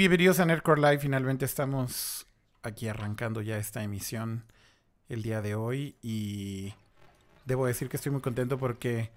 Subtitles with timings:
[0.00, 1.00] bienvenidos a Nerdcore Live.
[1.00, 2.26] Finalmente estamos
[2.62, 4.44] aquí arrancando ya esta emisión
[5.10, 6.72] el día de hoy y
[7.44, 9.10] debo decir que estoy muy contento porque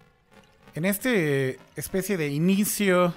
[0.75, 3.13] en este especie de inicio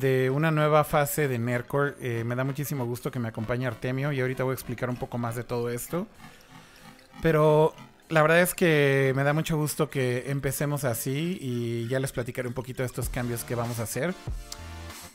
[0.00, 4.10] de una nueva fase de Nerdcore eh, me da muchísimo gusto que me acompañe Artemio
[4.10, 6.06] y ahorita voy a explicar un poco más de todo esto.
[7.20, 7.74] Pero
[8.08, 12.48] la verdad es que me da mucho gusto que empecemos así y ya les platicaré
[12.48, 14.14] un poquito de estos cambios que vamos a hacer.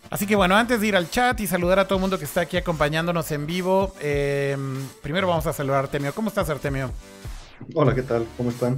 [0.10, 2.26] Así que bueno, antes de ir al chat y saludar a todo el mundo que
[2.26, 6.14] está aquí acompañándonos en vivo, em, primero vamos a saludar a Artemio.
[6.14, 6.92] ¿Cómo estás, Artemio?
[7.74, 8.26] Hola, ¿qué tal?
[8.38, 8.78] ¿Cómo están?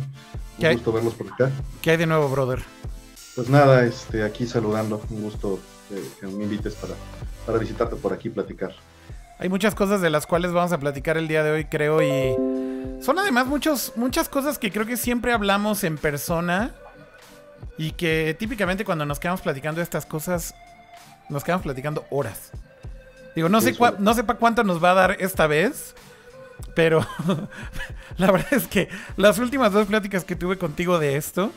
[0.59, 1.51] Un gusto verlos por acá.
[1.81, 2.63] ¿Qué hay de nuevo, brother?
[3.35, 5.01] Pues nada, este, aquí saludando.
[5.11, 5.59] Un gusto
[5.91, 6.95] eh, que me invites para,
[7.45, 8.73] para visitarte por aquí y platicar.
[9.37, 12.35] Hay muchas cosas de las cuales vamos a platicar el día de hoy, creo, y
[13.01, 16.71] son además muchos, muchas cosas que creo que siempre hablamos en persona
[17.77, 20.53] y que típicamente cuando nos quedamos platicando de estas cosas
[21.29, 22.51] nos quedamos platicando horas.
[23.35, 25.95] Digo, no sé, no sé para cuánto nos va a dar esta vez,
[26.75, 27.05] pero
[28.17, 31.51] la verdad es que las últimas dos pláticas que tuve contigo de esto,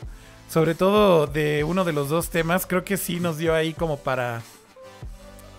[0.49, 3.99] sobre todo de uno de los dos temas, creo que sí nos dio ahí como
[3.99, 4.43] para...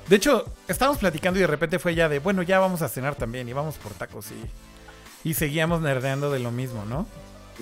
[0.08, 3.16] De hecho, estábamos platicando y de repente fue ya de, bueno, ya vamos a cenar
[3.16, 7.08] también y vamos por tacos y, y seguíamos nerdeando de lo mismo, ¿no?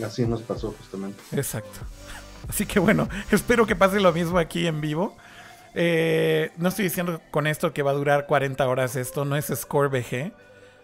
[0.04, 1.22] Así nos pasó justamente.
[1.32, 1.80] Exacto.
[2.50, 5.16] Así que bueno, espero que pase lo mismo aquí en vivo.
[5.74, 9.52] Eh, no estoy diciendo con esto que va a durar 40 horas esto, no es
[9.56, 10.32] Score BG.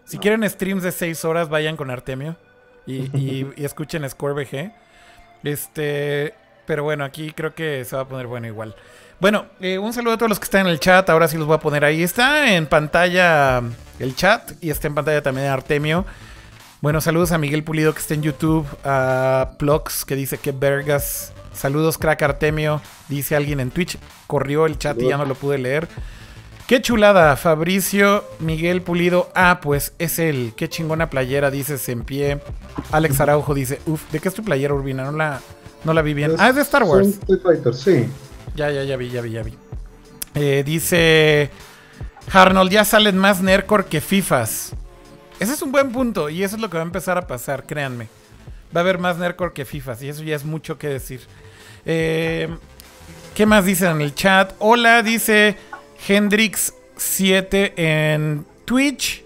[0.06, 2.38] Si quieren streams de 6 horas, vayan con Artemio
[2.86, 4.72] y, escuchen Score BG.
[5.44, 6.34] Este,
[6.66, 8.76] pero bueno, aquí creo que se va a poner bueno igual.
[9.20, 11.10] Bueno, eh, un saludo a todos los que están en el chat.
[11.10, 12.04] Ahora sí los voy a poner ahí.
[12.04, 13.64] Está en pantalla
[14.00, 16.06] el chat y está en pantalla también Artemio.
[16.82, 21.34] Bueno, saludos a Miguel Pulido que está en YouTube, a Plox que dice que Vergas
[21.58, 22.82] Saludos, crack Artemio.
[23.10, 23.98] Dice alguien en Twitch.
[24.28, 25.88] Corrió el chat y ya no lo pude leer.
[26.68, 29.32] Qué chulada, Fabricio Miguel Pulido.
[29.34, 30.54] Ah, pues es el.
[30.56, 32.42] Qué chingona playera, dices en pie.
[32.92, 35.06] Alex Araujo dice, uff, ¿de qué es tu playera, Urbina?
[35.06, 35.40] No la,
[35.86, 36.36] no la vi bien.
[36.38, 37.20] ah, es de Star Wars.
[37.42, 38.10] Fighter, sí.
[38.56, 39.58] Ya, ya, ya vi, ya vi, ya vi.
[40.36, 41.50] Eh, dice
[42.34, 44.74] Arnold, ya salen más Nercor que FIFAs.
[45.40, 47.66] Ese es un buen punto y eso es lo que va a empezar a pasar,
[47.66, 48.10] créanme.
[48.76, 51.22] Va a haber más Nercor que FIFAs y eso ya es mucho que decir.
[51.90, 52.50] Eh,
[53.34, 54.54] ¿Qué más dicen en el chat?
[54.60, 55.56] Hola, dice
[56.06, 59.24] Hendrix7 en Twitch.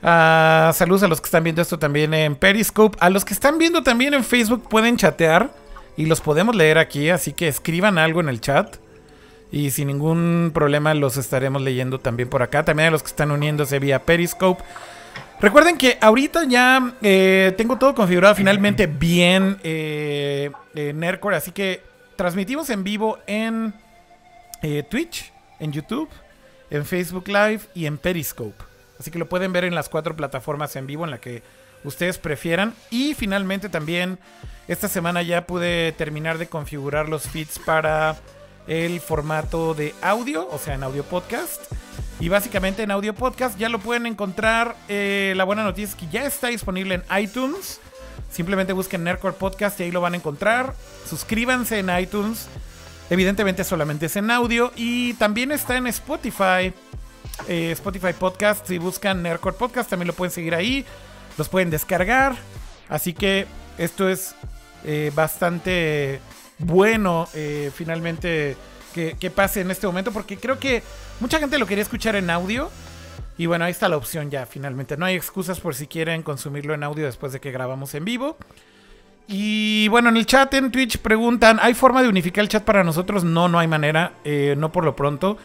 [0.00, 2.96] Ah, saludos a los que están viendo esto también en Periscope.
[3.00, 5.50] A los que están viendo también en Facebook pueden chatear
[5.96, 7.10] y los podemos leer aquí.
[7.10, 8.76] Así que escriban algo en el chat.
[9.50, 12.64] Y sin ningún problema los estaremos leyendo también por acá.
[12.64, 14.62] También a los que están uniéndose vía Periscope.
[15.40, 21.82] Recuerden que ahorita ya eh, tengo todo configurado finalmente bien eh, en Nerdcore, así que
[22.16, 23.72] transmitimos en vivo en
[24.62, 26.08] eh, Twitch, en YouTube,
[26.70, 28.64] en Facebook Live y en Periscope.
[28.98, 31.44] Así que lo pueden ver en las cuatro plataformas en vivo en la que
[31.84, 32.74] ustedes prefieran.
[32.90, 34.18] Y finalmente también
[34.66, 38.16] esta semana ya pude terminar de configurar los feeds para
[38.66, 41.72] el formato de audio, o sea, en audio podcast.
[42.20, 44.74] Y básicamente en audio podcast ya lo pueden encontrar.
[44.88, 47.80] Eh, la buena noticia es que ya está disponible en iTunes.
[48.30, 50.74] Simplemente busquen Nerdcore Podcast y ahí lo van a encontrar.
[51.08, 52.48] Suscríbanse en iTunes.
[53.08, 54.72] Evidentemente solamente es en audio.
[54.74, 56.72] Y también está en Spotify.
[57.46, 58.66] Eh, Spotify Podcast.
[58.66, 60.84] Si buscan Nerdcore Podcast también lo pueden seguir ahí.
[61.36, 62.34] Los pueden descargar.
[62.88, 63.46] Así que
[63.78, 64.34] esto es
[64.84, 66.20] eh, bastante
[66.58, 67.28] bueno.
[67.74, 68.56] finalmente
[69.18, 70.82] que, pase en este momento, porque creo que
[71.20, 72.70] mucha gente lo quería escuchar en audio.
[73.36, 74.96] Y bueno, ahí está la opción ya, finalmente.
[74.96, 78.36] No hay excusas por si quieren consumirlo en audio después de que grabamos en vivo.
[79.28, 82.82] Y bueno, en el chat en Twitch preguntan, ¿hay forma de unificar el chat para
[82.82, 83.22] nosotros?
[83.24, 85.36] No, no hay manera, eh, no por lo pronto.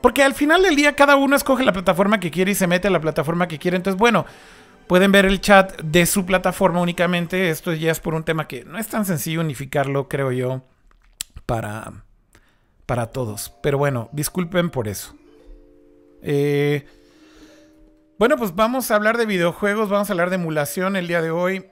[0.00, 2.88] Porque al final del día cada uno escoge la plataforma que quiere y se mete
[2.88, 3.76] a la plataforma que quiere.
[3.76, 4.26] Entonces, bueno,
[4.86, 7.50] pueden ver el chat de su plataforma únicamente.
[7.50, 10.62] Esto ya es por un tema que no es tan sencillo unificarlo, creo yo,
[11.46, 11.92] para,
[12.88, 13.50] para todos.
[13.62, 15.14] Pero bueno, disculpen por eso.
[16.22, 16.86] Eh,
[18.18, 21.30] bueno, pues vamos a hablar de videojuegos, vamos a hablar de emulación el día de
[21.30, 21.66] hoy.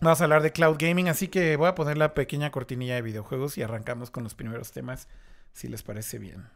[0.00, 3.02] Vamos a hablar de cloud gaming, así que voy a poner la pequeña cortinilla de
[3.02, 5.08] videojuegos y arrancamos con los primeros temas,
[5.52, 6.48] si les parece bien.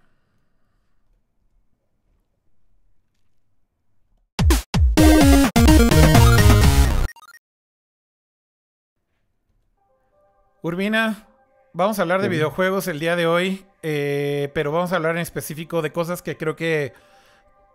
[10.62, 11.28] Urbina,
[11.74, 13.66] vamos a hablar de videojuegos el día de hoy.
[13.82, 16.94] Eh, pero vamos a hablar en específico de cosas que creo que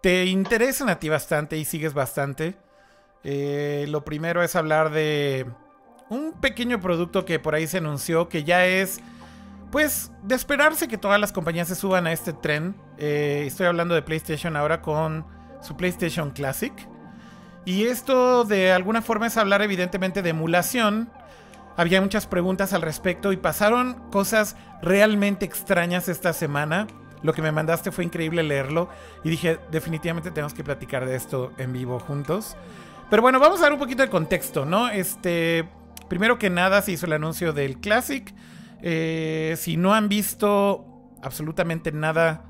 [0.02, 2.56] te interesan a ti bastante y sigues bastante.
[3.24, 5.46] Eh, lo primero es hablar de
[6.10, 9.02] un pequeño producto que por ahí se anunció que ya es
[9.72, 12.76] pues de esperarse que todas las compañías se suban a este tren.
[12.98, 15.28] Eh, estoy hablando de PlayStation ahora con
[15.62, 16.74] su PlayStation Classic.
[17.66, 21.12] Y esto de alguna forma es hablar evidentemente de emulación.
[21.80, 26.88] Había muchas preguntas al respecto y pasaron cosas realmente extrañas esta semana.
[27.24, 28.90] Lo que me mandaste fue increíble leerlo
[29.24, 32.58] y dije, definitivamente tenemos que platicar de esto en vivo juntos.
[33.10, 34.90] Pero bueno, vamos a dar un poquito de contexto, ¿no?
[34.90, 35.70] Este,
[36.10, 38.30] primero que nada se hizo el anuncio del Classic.
[38.82, 40.86] Eh, si no han visto
[41.24, 42.44] absolutamente nada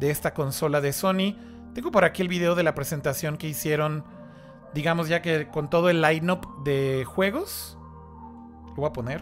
[0.00, 1.36] de esta consola de Sony,
[1.72, 4.04] tengo por aquí el video de la presentación que hicieron,
[4.74, 7.78] digamos ya que con todo el lineup de juegos.
[8.74, 9.20] Lo voy a poner.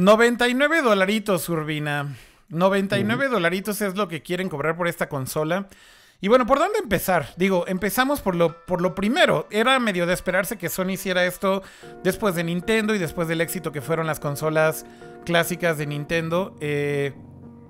[0.00, 2.16] 99 dolaritos, Urbina.
[2.48, 5.68] 99 dolaritos es lo que quieren cobrar por esta consola.
[6.22, 7.34] Y bueno, ¿por dónde empezar?
[7.36, 9.46] Digo, empezamos por lo, por lo primero.
[9.50, 11.62] Era medio de esperarse que Sony hiciera esto
[12.02, 14.86] después de Nintendo y después del éxito que fueron las consolas
[15.26, 16.56] clásicas de Nintendo.
[16.60, 17.12] Eh,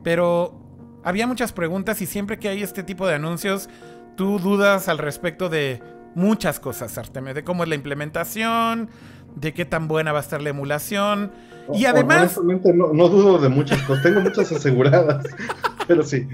[0.04, 3.68] pero había muchas preguntas y siempre que hay este tipo de anuncios,
[4.16, 5.82] tú dudas al respecto de
[6.14, 7.34] muchas cosas, Artemio.
[7.34, 8.88] De cómo es la implementación,
[9.34, 11.32] de qué tan buena va a estar la emulación.
[11.74, 12.38] Y además...
[12.42, 14.02] No, no dudo de muchas cosas.
[14.02, 15.26] Tengo muchas aseguradas.
[15.86, 16.26] pero sí.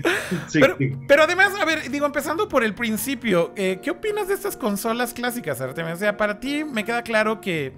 [1.08, 5.14] pero, además, a ver, digo, empezando por el principio, eh, ¿qué opinas de estas consolas
[5.14, 5.94] clásicas, Artemio?
[5.94, 7.72] O sea, para ti me queda claro que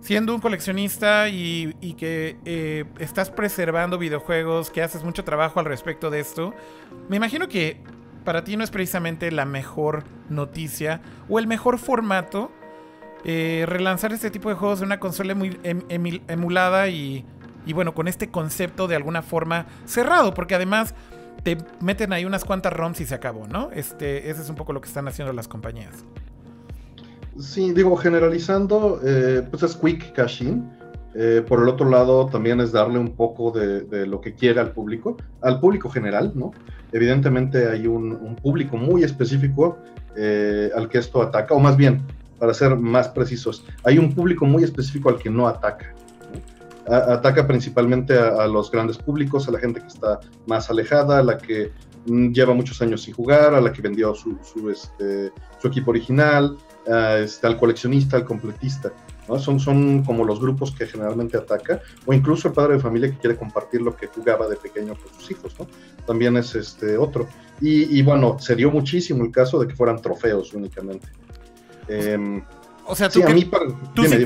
[0.00, 6.10] siendo un coleccionista y, que eh, estás preservando videojuegos, que haces mucho trabajo al respecto
[6.10, 6.54] de esto,
[7.08, 7.76] me imagino que
[8.24, 12.50] para ti no es precisamente la mejor noticia o el mejor formato
[13.24, 15.82] eh, relanzar este tipo de juegos en una consola muy em,
[16.28, 17.24] emulada y
[17.74, 20.94] bueno, con este concepto de alguna forma cerrado, porque además
[21.42, 23.70] te meten ahí unas cuantas ROMs y se acabó, ¿no?
[23.72, 26.04] Este, ese es un poco lo que están haciendo las compañías.
[27.38, 30.62] Sí, digo, generalizando, eh, pues es quick caching.
[31.14, 34.72] Eh, por el otro lado, también es darle un poco de, lo que quiere al
[34.72, 36.52] público, al público general, ¿no?
[36.92, 39.78] Evidentemente hay un, público muy específico
[40.14, 42.02] al que esto ataca, o más bien,
[42.42, 45.94] para ser más precisos, hay un público muy específico al que no ataca
[46.88, 50.18] ataca principalmente a, los grandes públicos, a la gente que está
[50.48, 51.70] más alejada, a la que
[52.06, 55.30] mm, lleva muchos años sin jugar, a la que vendió su, su, este,
[55.60, 56.58] su equipo original,
[57.22, 58.92] este, al coleccionista, al completista.
[59.28, 59.38] ¿no?
[59.38, 63.18] Son, son como los grupos que generalmente ataca, o incluso el padre de familia que
[63.18, 65.54] quiere compartir lo que jugaba de pequeño con sus hijos.
[65.60, 65.68] ¿no?
[66.08, 67.28] También es este otro.
[67.60, 71.06] Y, y bueno, se dio muchísimo el caso de que fueran trofeos únicamente.
[71.88, 72.42] Eh,
[72.86, 73.22] o sea, tú,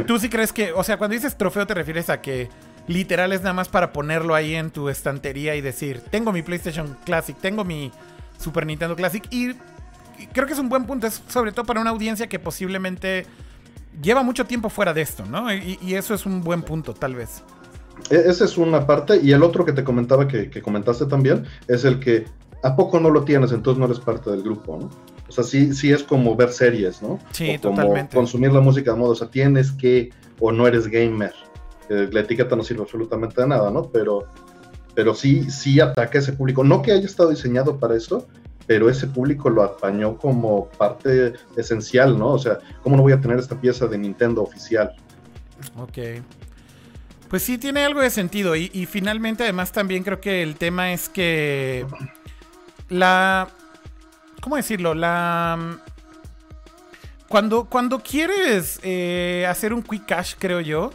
[0.07, 2.49] tú, sí, crees que, o sea, cuando dices trofeo te refieres a que
[2.89, 6.97] literal es nada más para ponerlo ahí en tu estantería y decir, tengo mi PlayStation
[7.05, 7.93] Classic, tengo mi
[8.39, 9.55] Super Nintendo Classic y,
[10.33, 13.27] creo que es un buen punto, es sobre todo para una audiencia que posiblemente
[14.03, 15.53] lleva mucho tiempo fuera de esto, ¿no?
[15.53, 17.43] Y, eso es un buen punto, tal vez.
[18.11, 21.45] E, esa es una parte y el otro que te comentaba que, que comentaste también
[21.69, 22.25] es el que
[22.63, 23.53] ¿a poco no lo tienes?
[23.53, 25.16] Entonces no eres parte del grupo, ¿no?
[25.29, 27.19] O sea, sí, sí es como ver series, ¿no?
[27.33, 28.15] Sí, como totalmente.
[28.15, 30.11] Consumir la música de modo, o sea, tienes que,
[30.41, 31.33] o no eres gamer.
[31.89, 33.91] la etiqueta no sirve absolutamente de nada, ¿no?
[33.91, 34.25] Pero,
[34.95, 36.63] pero sí, sí ataca a ese público.
[36.65, 38.27] No que haya estado diseñado para eso,
[38.67, 42.33] pero ese público lo apañó como parte esencial, ¿no?
[42.33, 44.95] O sea, ¿cómo no voy a tener esta pieza de Nintendo oficial?
[45.79, 45.99] Ok.
[47.29, 48.55] Pues sí, tiene algo de sentido.
[48.57, 51.87] Y, y, finalmente, además, también creo que el tema es que
[52.89, 53.49] la.
[54.47, 54.95] ¿Cómo decirlo?
[54.95, 55.59] La.
[57.27, 60.93] Cuando, cuando quieres eh, hacer un quick cash, creo yo,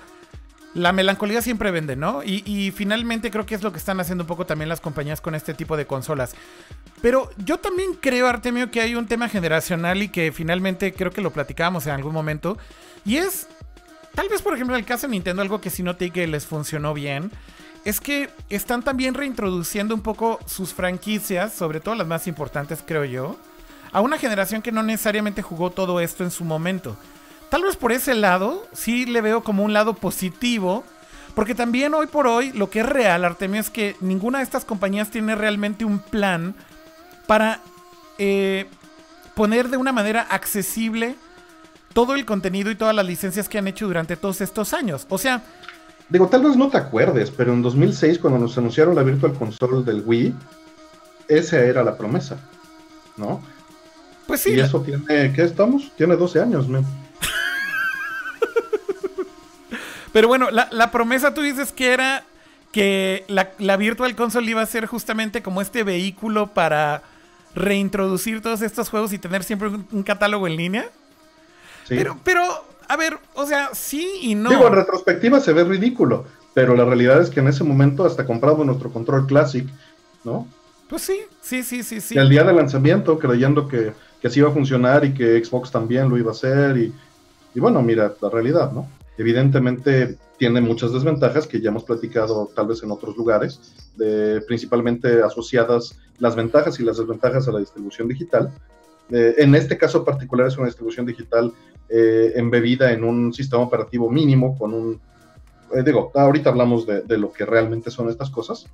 [0.73, 2.23] la melancolía siempre vende, ¿no?
[2.23, 5.19] Y, y, finalmente creo que es lo que están haciendo un poco también las compañías
[5.19, 6.33] con este tipo de consolas.
[7.01, 11.19] Pero yo también creo, Artemio, que hay un tema generacional y que finalmente creo que
[11.19, 12.57] lo platicábamos en algún momento.
[13.03, 13.49] Y es,
[14.15, 16.45] tal vez por ejemplo en el caso de Nintendo, algo que sí noté que les
[16.45, 17.29] funcionó bien.
[17.83, 23.05] Es que están también reintroduciendo un poco sus franquicias, sobre todo las más importantes, creo
[23.05, 23.37] yo,
[23.91, 26.95] a una generación que no necesariamente jugó todo esto en su momento.
[27.49, 30.83] Tal vez por ese lado, sí le veo como un lado positivo.
[31.35, 34.65] Porque también hoy por hoy, lo que es real, Artemio, es que ninguna de estas
[34.65, 36.55] compañías tiene realmente un plan
[37.25, 37.61] para
[38.17, 38.67] eh,
[39.33, 41.15] poner de una manera accesible
[41.93, 45.07] todo el contenido y todas las licencias que han hecho durante todos estos años.
[45.09, 45.41] O sea...
[46.11, 49.83] Digo, tal vez no te acuerdes, pero en 2006, cuando nos anunciaron la Virtual Console
[49.85, 50.35] del Wii,
[51.29, 52.37] esa era la promesa,
[53.15, 53.41] ¿no?
[54.27, 54.51] Pues sí.
[54.51, 55.89] Y eso tiene, ¿qué estamos?
[55.95, 56.83] Tiene 12 años, ¿no?
[60.11, 62.25] Pero bueno, la, la, promesa tú dices que era
[62.73, 67.03] que la, la, Virtual Console iba a ser justamente como este vehículo para
[67.55, 70.89] reintroducir todos estos juegos y tener siempre un, un catálogo en línea.
[71.87, 71.95] Sí.
[71.95, 74.49] Pero, pero, a ver, o sea, sí y no.
[74.49, 78.25] Digo, en retrospectiva se ve ridículo, pero la realidad es que en ese momento hasta
[78.25, 79.65] compramos nuestro control Classic,
[80.25, 80.45] ¿no?
[80.89, 82.15] Pues sí, sí, sí, sí, sí.
[82.15, 85.71] Y el día del lanzamiento, creyendo que, que así iba a funcionar y que Xbox
[85.71, 86.75] también lo iba a hacer.
[86.75, 86.93] Y,
[87.55, 88.89] y bueno, mira, la realidad, ¿no?
[89.17, 93.61] Evidentemente tiene muchas desventajas que ya hemos platicado tal vez en otros lugares,
[93.95, 98.51] de, principalmente asociadas las ventajas y las desventajas a la distribución digital.
[99.11, 101.53] Eh, en este caso particular es una distribución digital
[101.89, 105.01] eh, embebida en un sistema operativo mínimo, con un...
[105.73, 108.65] Eh, digo, ahorita hablamos de, de, lo que realmente son estas cosas,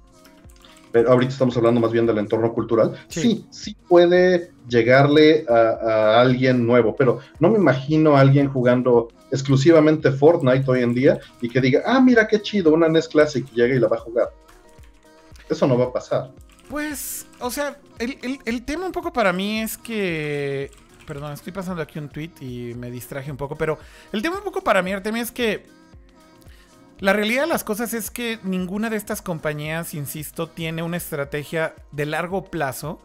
[0.92, 2.94] pero ahorita estamos hablando más bien del entorno cultural.
[3.08, 8.50] Sí, sí, sí puede llegarle a, a, alguien nuevo, pero no me imagino a alguien
[8.50, 13.08] jugando exclusivamente Fortnite hoy en día y que diga, ah, mira qué chido, una NES
[13.08, 14.30] Classic llega y la va a jugar.
[15.50, 16.32] Eso no va a pasar.
[16.70, 20.72] Pues, o sea, el, el, el tema un poco para mí es que...
[21.08, 23.80] Perdón, estoy pasando aquí un tweet y me distraje un poco, pero
[24.12, 25.66] el tema un poco para mí, Artemia, es que
[27.00, 31.76] la realidad de las cosas es que ninguna de estas compañías, insisto, tiene una estrategia
[31.94, 33.02] de largo plazo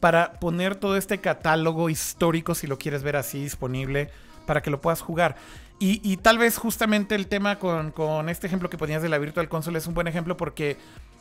[0.00, 4.08] para poner todo este catálogo histórico, si lo quieres ver así, disponible
[4.46, 5.36] para que lo puedas jugar.
[5.84, 9.48] Y, tal vez justamente el tema con, con, este ejemplo que ponías de la Virtual
[9.48, 10.76] Console es un buen ejemplo porque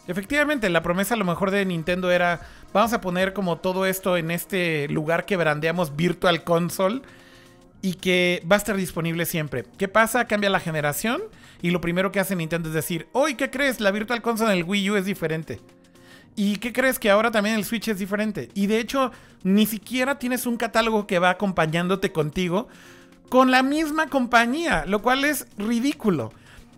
[0.05, 4.17] efectivamente la promesa a lo mejor de Nintendo era vamos a poner como todo esto
[4.17, 7.01] en este lugar que brandeamos Virtual Console
[7.81, 9.65] y que va a estar disponible siempre.
[9.79, 10.25] ¿Qué pasa?
[10.25, 11.23] Cambia la generación
[11.63, 13.79] y lo primero que hace Nintendo es decir, hoy, ¿qué crees?
[13.79, 15.59] La Virtual Console en el Wii U es diferente.
[16.35, 18.49] ¿Y qué crees que ahora también el Switch es diferente?
[18.53, 22.67] Y de hecho, ni siquiera tienes un catálogo que va acompañándote contigo
[23.31, 26.33] con la misma compañía, lo cual es ridículo.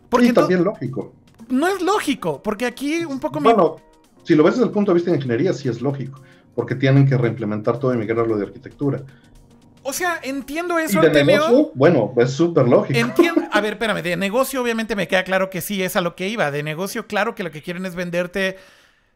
[0.08, 1.12] Porque sí, también lógico.
[1.50, 3.40] No es lógico, porque aquí un poco...
[3.40, 4.24] Bueno, me...
[4.24, 6.22] si lo ves desde el punto de vista de ingeniería, sí es lógico,
[6.54, 9.02] porque tienen que reimplementar todo y migrarlo de arquitectura.
[9.82, 11.26] O sea, entiendo eso, ¿Y de.
[11.26, 11.72] Negocio?
[11.74, 13.00] Bueno, es súper lógico.
[13.00, 13.42] Entiendo.
[13.52, 16.30] A ver, espérame, de negocio obviamente me queda claro que sí es a lo que
[16.30, 16.52] iba.
[16.52, 18.58] De negocio, claro que lo que quieren es venderte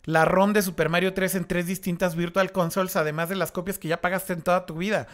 [0.06, 3.78] la ROM de Super Mario 3 en tres distintas Virtual Consoles, además de las copias
[3.78, 5.08] que ya pagaste en toda tu vida.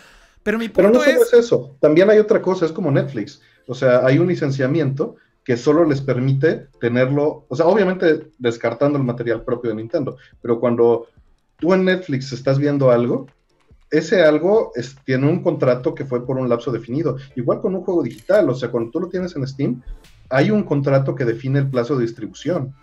[0.43, 1.33] Pero mi punto Pero no solo es...
[1.33, 3.41] es eso, también hay otra cosa, es como Netflix.
[3.67, 9.03] O sea, hay un licenciamiento que solo les permite tenerlo, o sea, obviamente descartando el
[9.03, 11.07] material propio de Nintendo, pero cuando
[11.57, 13.27] tú en Netflix estás viendo algo,
[13.91, 17.17] ese algo es, tiene un contrato que fue por un lapso definido.
[17.35, 19.83] Igual con un juego digital, o sea, cuando tú lo tienes en Steam,
[20.29, 22.73] hay un contrato que define el plazo de distribución,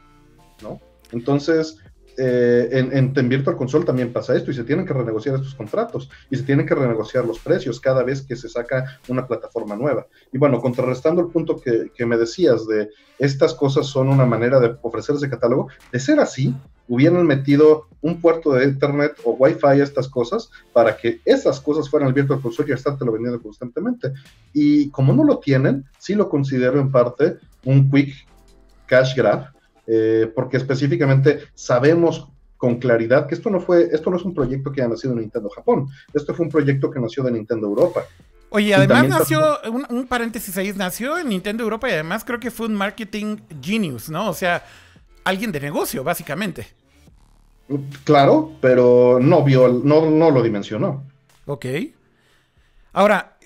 [0.63, 0.81] ¿no?
[1.11, 1.79] Entonces,
[2.23, 5.55] eh, en, en, en, Virtual Console también pasa esto y se tienen que renegociar estos
[5.55, 9.75] contratos y se tienen que renegociar los precios cada vez que se saca una plataforma
[9.75, 10.07] nueva.
[10.31, 14.77] Y bueno, contrarrestando el punto que, me decías de estas cosas son una manera de
[14.83, 16.55] ofrecer ese catálogo, de ser así,
[16.89, 21.89] hubieran metido un puerto de internet o wifi a estas cosas para que esas cosas
[21.89, 24.13] fueran al Virtual Console y estártelo vendiendo constantemente.
[24.53, 28.15] Y como no lo tienen, sí lo considero en parte un quick
[28.85, 29.47] cash grab,
[29.93, 34.71] eh, porque específicamente sabemos con claridad que esto no fue, esto no es un proyecto
[34.71, 38.05] que haya nacido en Nintendo Japón, esto fue un proyecto que nació de Nintendo Europa.
[38.51, 42.51] Oye, además nació, un, un, paréntesis ahí, nació en Nintendo Europa y además creo que
[42.51, 44.29] fue un marketing genius, ¿no?
[44.29, 44.63] O sea,
[45.25, 46.67] alguien de negocio, básicamente.
[48.05, 51.05] Claro, pero no vio, no, no lo dimensionó.
[51.47, 51.67] Ok.
[52.93, 53.37] Ahora,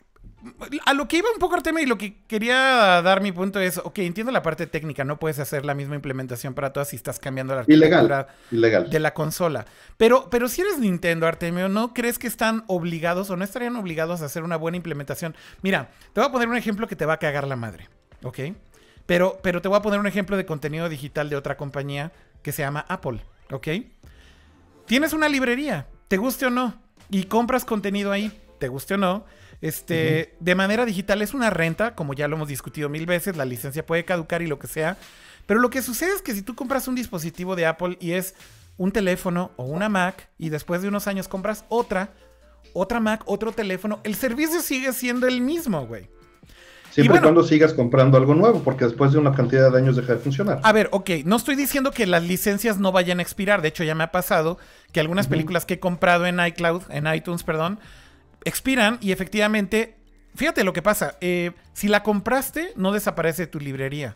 [0.85, 3.79] a lo que iba un poco Artemio y lo que quería dar mi punto es,
[3.79, 7.19] ok, entiendo la parte técnica, no puedes hacer la misma implementación para todas si estás
[7.19, 9.65] cambiando la arquitectura ilegal, de la consola.
[9.97, 14.23] Pero, pero si eres Nintendo, Artemio, ¿no crees que están obligados o no estarían obligados
[14.23, 15.35] a hacer una buena implementación?
[15.63, 17.89] Mira, te voy a poner un ejemplo que te va a cagar la madre,
[18.23, 18.39] ¿ok?
[19.07, 22.53] Pero, pero te voy a poner un ejemplo de contenido digital de otra compañía que
[22.53, 23.69] se llama Apple, ¿ok?
[24.87, 26.75] Tienes una librería, te guste o no,
[27.11, 29.25] y compras contenido ahí, te guste o no
[29.65, 33.47] este, de manera digital es una renta, como ya lo hemos discutido mil veces, la
[33.47, 34.99] licencia puede caducar y lo que sea.
[35.47, 38.35] Pero lo que sucede es que si tú compras un dispositivo de Apple y es
[38.77, 42.11] un teléfono o una Mac y después de unos años compras otra,
[42.75, 46.11] otra Mac, otro teléfono, el servicio sigue siendo el mismo, güey.
[46.91, 50.13] Siempre y, cuando sigas comprando algo nuevo, porque después de una cantidad de años deja
[50.13, 50.61] de funcionar.
[50.63, 53.63] A ver, ok, no estoy diciendo que las licencias no vayan a expirar.
[53.63, 54.59] De hecho, ya me ha pasado
[54.93, 57.81] que algunas películas que he comprado en iCloud, en iTunes, perdón,
[58.45, 59.97] expiran y efectivamente,
[60.35, 64.15] fíjate lo que pasa, eh, si la compraste, no desaparece tu librería.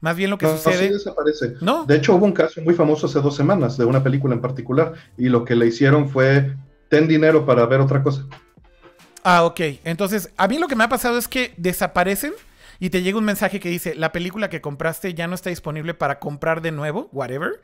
[0.00, 0.88] Más bien lo que sucede.
[0.88, 1.54] No, desaparece.
[1.60, 1.84] ¿No?
[1.86, 4.92] De hecho, hubo un caso muy famoso hace dos semanas de una película en particular
[5.16, 6.54] y lo que le hicieron fue
[6.90, 8.26] ten dinero para ver otra cosa.
[9.22, 9.60] Ah, ok.
[9.84, 12.34] Entonces, a mí lo que me ha pasado es que desaparecen
[12.84, 15.94] y te llega un mensaje que dice, la película que compraste ya no está disponible
[15.94, 17.62] para comprar de nuevo, whatever.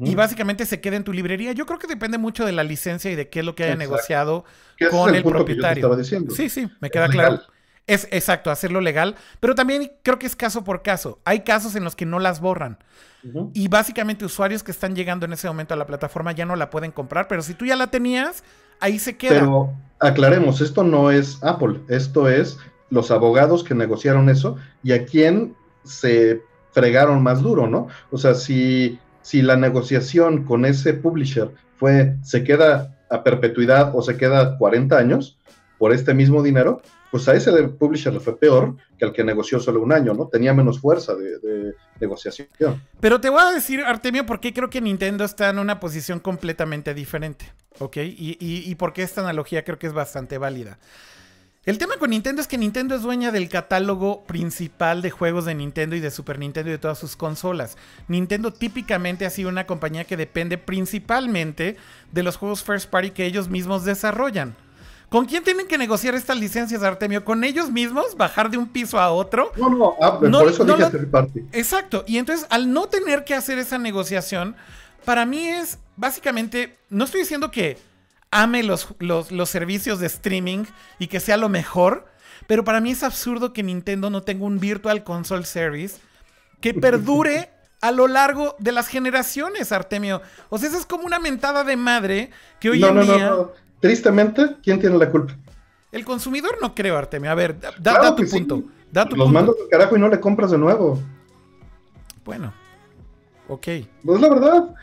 [0.00, 1.52] Y básicamente se queda en tu librería.
[1.52, 3.76] Yo creo que depende mucho de la licencia y de qué es lo que haya
[3.76, 4.46] negociado
[4.90, 6.02] con el, propietario.
[6.30, 7.42] Sí, sí, me queda claro.
[7.86, 11.20] Es exacto, hacerlo legal, pero también creo que es caso por caso.
[11.26, 12.78] Hay casos en los que no las borran.
[13.52, 16.70] Y básicamente usuarios que están llegando en ese momento a la plataforma ya no la
[16.70, 18.42] pueden comprar, pero si tú ya la tenías,
[18.80, 19.40] ahí se queda.
[19.40, 22.56] Pero aclaremos, esto no es Apple, esto es
[22.90, 27.88] los abogados que negociaron eso y a quién se fregaron más duro, ¿no?
[28.10, 34.02] O sea, si, si la negociación con ese publisher fue, se queda a perpetuidad o
[34.02, 35.38] se queda 40 años
[35.78, 39.60] por este mismo dinero, pues a ese publisher le fue peor que al que negoció
[39.60, 40.28] solo un año, ¿no?
[40.28, 42.46] Tenía menos fuerza de, negociación.
[43.00, 46.20] Pero te voy a decir, Artemio, por qué creo que Nintendo está en una posición
[46.20, 47.96] completamente diferente, ¿ok?
[47.98, 50.78] Y, y, y por qué esta analogía creo que es bastante válida.
[51.66, 55.54] El tema con Nintendo es que Nintendo es dueña del catálogo principal de juegos de
[55.56, 57.76] Nintendo y de Super Nintendo y de todas sus consolas.
[58.06, 61.76] Nintendo típicamente ha sido una compañía que depende principalmente
[62.12, 64.54] de los juegos first party que ellos mismos desarrollan.
[65.08, 67.24] ¿Con quién tienen que negociar estas licencias, Artemio?
[67.24, 68.16] ¿Con ellos mismos?
[68.16, 69.50] ¿Bajar de un piso a otro?
[69.56, 71.46] No, no, ah, por eso dije third party.
[71.50, 72.04] Exacto.
[72.06, 74.54] Y entonces, al no tener que hacer esa negociación,
[75.04, 77.76] para mí es básicamente, no estoy diciendo que
[78.36, 80.64] ame los, los, servicios de streaming
[80.98, 82.06] y que sea lo mejor.
[82.46, 85.98] Pero para mí es absurdo que Nintendo no tenga un Virtual Console Service
[86.60, 90.22] que perdure a lo largo de las generaciones, Artemio.
[90.48, 93.30] O sea, eso es como una mentada de madre que hoy en día.
[93.30, 93.50] No, no.
[93.80, 95.36] Tristemente, ¿quién tiene la culpa?
[95.92, 97.30] El consumidor no creo, Artemio.
[97.30, 98.62] A ver, da, tu punto.
[98.90, 101.00] Da tu Los mando del carajo y no le compras de nuevo.
[102.24, 102.52] Bueno.
[103.48, 103.68] Ok.
[104.02, 104.74] No es la verdad.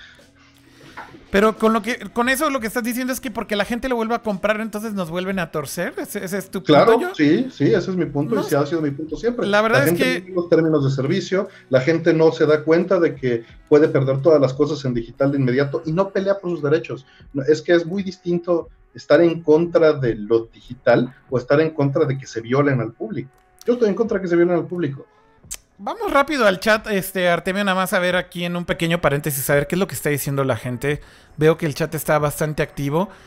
[1.33, 3.89] Pero con lo que con eso lo que estás diciendo es que porque la gente
[3.89, 5.95] lo vuelve a comprar, entonces nos vuelven a torcer.
[5.97, 8.91] ¿Ese, es tu claro, sí, sí, ese es mi punto y sí ha sido mi
[8.91, 9.47] punto siempre.
[9.47, 13.15] La verdad es que los términos de servicio, la gente no se da cuenta de
[13.15, 16.61] que puede perder todas las cosas en digital de inmediato y no pelea por sus
[16.61, 17.07] derechos.
[17.47, 22.05] Es que es muy distinto estar en contra de lo digital o estar en contra
[22.05, 23.31] de que se violen al público.
[23.65, 25.07] Yo estoy en contra de que se violen al público.
[25.77, 29.49] Vamos rápido al chat, este Artemio, nada más a ver aquí en un pequeño paréntesis,
[29.49, 31.01] a ver qué es lo que está diciendo la gente.
[31.35, 33.09] Veo que el chat está bastante activo.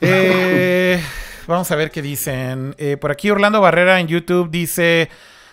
[0.00, 1.02] Eh,
[1.46, 2.74] vamos a ver qué dicen.
[2.76, 5.08] Eh, por aquí Orlando Barrera en YouTube dice,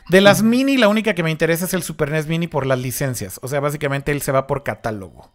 [0.10, 2.78] de las mini, la única que me interesa es el Super NES Mini por las
[2.78, 3.40] licencias.
[3.44, 5.32] O sea, básicamente él se va por catálogo.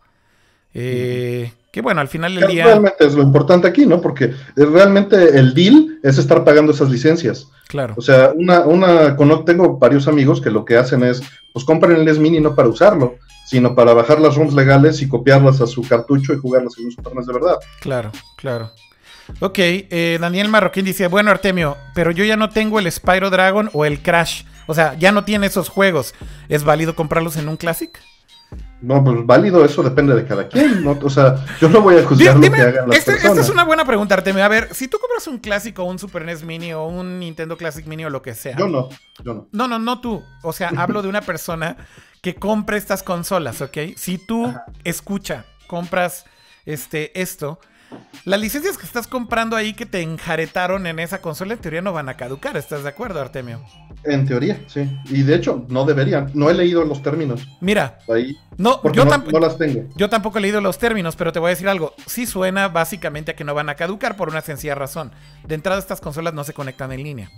[0.79, 2.65] Eh, que bueno, al final del día...
[2.65, 4.01] Realmente es lo importante aquí, ¿no?
[4.01, 7.49] Porque realmente el deal es estar pagando esas licencias.
[7.69, 7.95] Claro.
[7.97, 12.05] O sea, una, una, tengo varios amigos que lo que hacen es, pues compran el
[12.05, 15.83] NES Mini no para usarlo, sino para bajar las ROMs legales y copiarlas a su
[15.83, 17.57] cartucho y jugarlas en un Super NES de verdad.
[17.81, 18.71] Claro, claro.
[19.41, 23.71] Ok, eh, Daniel Marroquín dice, bueno Artemio, pero yo ya no tengo el Spyro Dragon
[23.73, 24.45] o el Crash.
[24.67, 26.15] O sea, ya no tiene esos juegos.
[26.49, 27.91] ¿Es válido comprarlos en un Classic?
[28.83, 30.85] No, pues válido, eso depende de cada quien.
[30.85, 30.99] ¿no?
[31.03, 33.39] O sea, yo no voy a juzgar lo que hagan las este, personas.
[33.39, 34.45] Esta es una buena pregunta, Artemio.
[34.45, 37.87] A ver, si tú compras un clásico, un Super NES Mini o un Nintendo Classic
[37.87, 38.57] Mini o lo que sea.
[38.57, 38.91] Yo no,
[39.25, 39.49] yo no.
[39.53, 40.23] No, no, no tú.
[40.43, 41.77] O sea, hablo de una persona
[42.21, 43.79] que compre estas consolas, ¿ok?
[43.97, 44.53] Si tú
[44.85, 46.25] escucha, compras
[46.67, 47.61] este, esto,
[48.25, 51.93] las licencias que estás comprando ahí que te enjaretaron en esa consola en teoría no
[51.93, 53.61] van a caducar, ¿estás de acuerdo, Artemio?
[54.05, 54.89] En teoría, sí.
[55.07, 56.31] Y de hecho, no deberían.
[56.35, 57.47] No he leído los términos.
[57.61, 58.37] Mira, ahí.
[58.57, 59.85] No, yo no, no, las tengo.
[59.97, 61.95] Yo tampoco he leído los términos, pero te voy a decir algo.
[62.07, 65.13] Sí suena básicamente a que no van a caducar por una sencilla razón.
[65.47, 67.31] De entrada, estas consolas no se conectan en línea.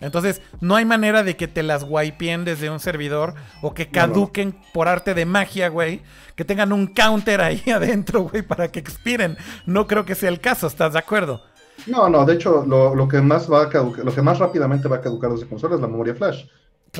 [0.00, 4.58] Entonces, no hay manera de que te las wipeen desde un servidor o que caduquen
[4.72, 6.02] por arte de magia, güey.
[6.36, 9.36] Que tengan un counter ahí adentro, güey, para que expiren.
[9.66, 11.42] No creo que sea el caso, ¿estás de acuerdo?
[11.86, 15.00] No, no, de hecho, lo, que más va a lo que más rápidamente va a
[15.00, 16.44] caducar de esa consola es la memoria flash.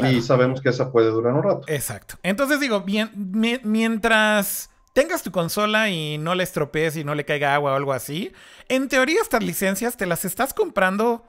[0.03, 1.63] Y sabemos que esa puede durar un rato.
[1.67, 2.15] Exacto.
[2.23, 3.11] Entonces digo, bien,
[3.65, 7.93] mientras tengas tu consola y no le estropees y no le caiga agua o algo
[7.93, 8.33] así,
[8.69, 11.25] en teoría estas licencias te las estás comprando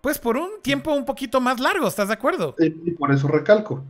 [0.00, 2.54] pues por un tiempo un poquito más largo, ¿estás de acuerdo?
[2.58, 3.84] Y, por eso recalco.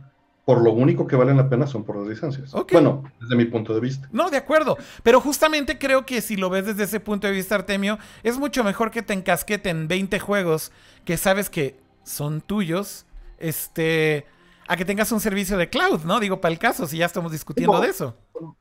[0.45, 2.51] Por lo único que valen la pena son por las licencias.
[2.71, 4.09] Bueno, desde mi punto de vista.
[4.11, 4.77] No, de acuerdo.
[5.03, 8.63] Pero justamente creo que si lo ves desde ese punto de vista, Artemio, es mucho
[8.63, 10.71] mejor que te encasqueten 20 juegos
[11.05, 13.05] que sabes que son tuyos.
[13.37, 14.25] Este
[14.69, 16.19] a que tengas un servicio de cloud, ¿no?
[16.19, 18.15] Digo, para el caso, si ya estamos discutiendo de eso.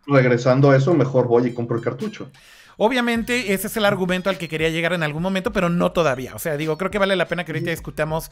[0.06, 2.30] Regresando a eso, mejor voy y compro el cartucho.
[2.80, 6.36] Obviamente, ese es el argumento al que quería llegar en algún momento, pero no todavía.
[6.36, 8.30] O sea, digo, creo que vale la pena que ahorita discutamos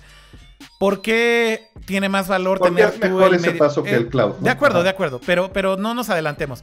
[0.79, 4.37] por qué tiene más valor tener es mejor ese paso que el cloud.
[4.37, 6.63] De acuerdo, de acuerdo, pero, pero no nos adelantemos.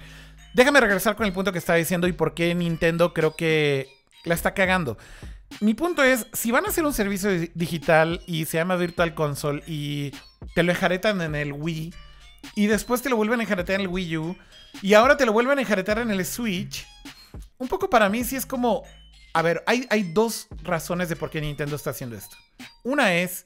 [0.53, 3.89] Déjame regresar con el punto que estaba diciendo y por qué Nintendo creo que
[4.23, 4.97] la está cagando.
[5.59, 9.61] Mi punto es, si van a hacer un servicio digital y se llama Virtual Console
[9.67, 10.11] y
[10.55, 11.93] te lo enjaretan en el Wii
[12.55, 14.37] y después te lo vuelven a enjaretar en el Wii U
[14.81, 16.87] y ahora te lo vuelven a enjaretar en el Switch,
[17.63, 18.83] un poco para mí sí es como...
[19.33, 22.37] A ver, hay, hay dos razones de por qué Nintendo está haciendo esto.
[22.83, 23.45] Una es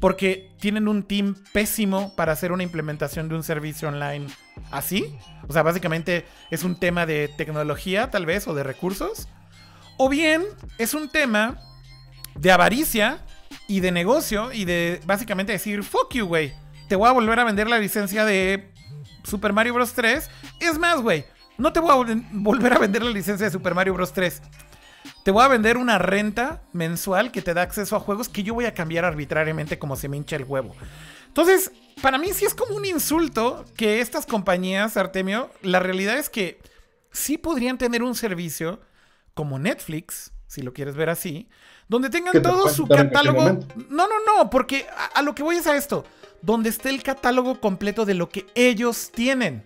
[0.00, 4.26] porque tienen un team pésimo para hacer una implementación de un servicio online
[4.70, 5.16] así.
[5.48, 9.28] O sea, básicamente es un tema de tecnología tal vez o de recursos.
[9.96, 10.44] O bien
[10.78, 11.58] es un tema
[12.36, 13.24] de avaricia
[13.66, 16.52] y de negocio y de básicamente decir, fuck you, güey.
[16.88, 18.72] Te voy a volver a vender la licencia de
[19.24, 19.92] Super Mario Bros.
[19.94, 20.30] 3.
[20.60, 21.24] Es más, güey,
[21.58, 24.12] no te voy a volver a vender la licencia de Super Mario Bros.
[24.12, 24.42] 3.
[25.24, 28.54] Te voy a vender una renta mensual que te da acceso a juegos que yo
[28.54, 30.74] voy a cambiar arbitrariamente como se me hincha el huevo.
[31.28, 36.28] Entonces, para mí sí es como un insulto que estas compañías, Artemio, la realidad es
[36.28, 36.60] que
[37.12, 38.80] sí podrían tener un servicio
[39.34, 41.48] como Netflix, si lo quieres ver así,
[41.88, 43.60] donde tengan todo su catálogo.
[43.88, 46.04] No, no, no, porque a, lo que voy es a esto,
[46.42, 49.64] donde esté el catálogo completo de lo que ellos tienen.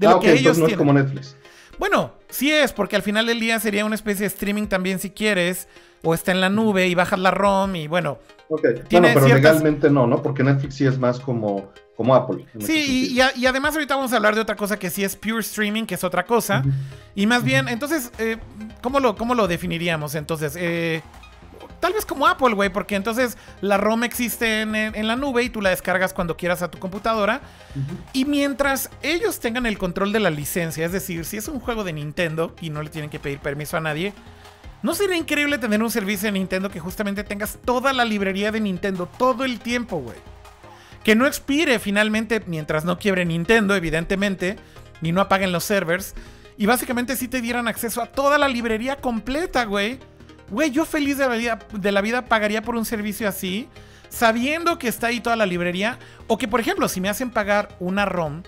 [0.00, 1.36] De ah, lo que ellos no es como Netflix.
[1.78, 5.10] Bueno, sí es, porque al final del día sería una especie de streaming también si
[5.10, 5.68] quieres,
[6.02, 8.18] o está en la nube y bajas la ROM y bueno.
[8.48, 10.22] Ok, bueno, pero legalmente no, ¿no?
[10.22, 12.46] Porque Netflix sí es más como, como Apple.
[12.60, 15.84] Sí, y, además ahorita vamos a hablar de otra cosa que sí es pure streaming,
[15.84, 16.64] que es otra cosa.
[17.14, 18.38] Y más bien, entonces, eh,
[18.80, 20.14] ¿cómo, lo, ¿cómo lo definiríamos?
[20.14, 21.02] Entonces, eh,
[21.80, 25.62] Tal vez como Apple, güey, porque entonces la ROM existe en, la nube y tú
[25.62, 27.40] la descargas cuando quieras a tu computadora.
[28.12, 31.82] Y mientras ellos tengan el control de la licencia, es decir, si es un juego
[31.82, 34.12] de Nintendo y no le tienen que pedir permiso a nadie,
[34.82, 38.60] ¿no sería increíble tener un servicio de Nintendo que justamente tengas toda la librería de
[38.60, 40.18] Nintendo todo el tiempo, güey?
[41.02, 44.56] Que no expire finalmente mientras no quiebre Nintendo, evidentemente,
[45.00, 46.14] ni no apaguen los servers.
[46.58, 49.98] Y básicamente sí te dieran acceso a toda la librería completa, güey
[50.50, 53.68] Güey, yo feliz de la, vida, de la vida pagaría por un servicio así,
[54.08, 55.98] sabiendo que está ahí toda la librería.
[56.26, 58.42] O que, por ejemplo, si me hacen pagar una ROM,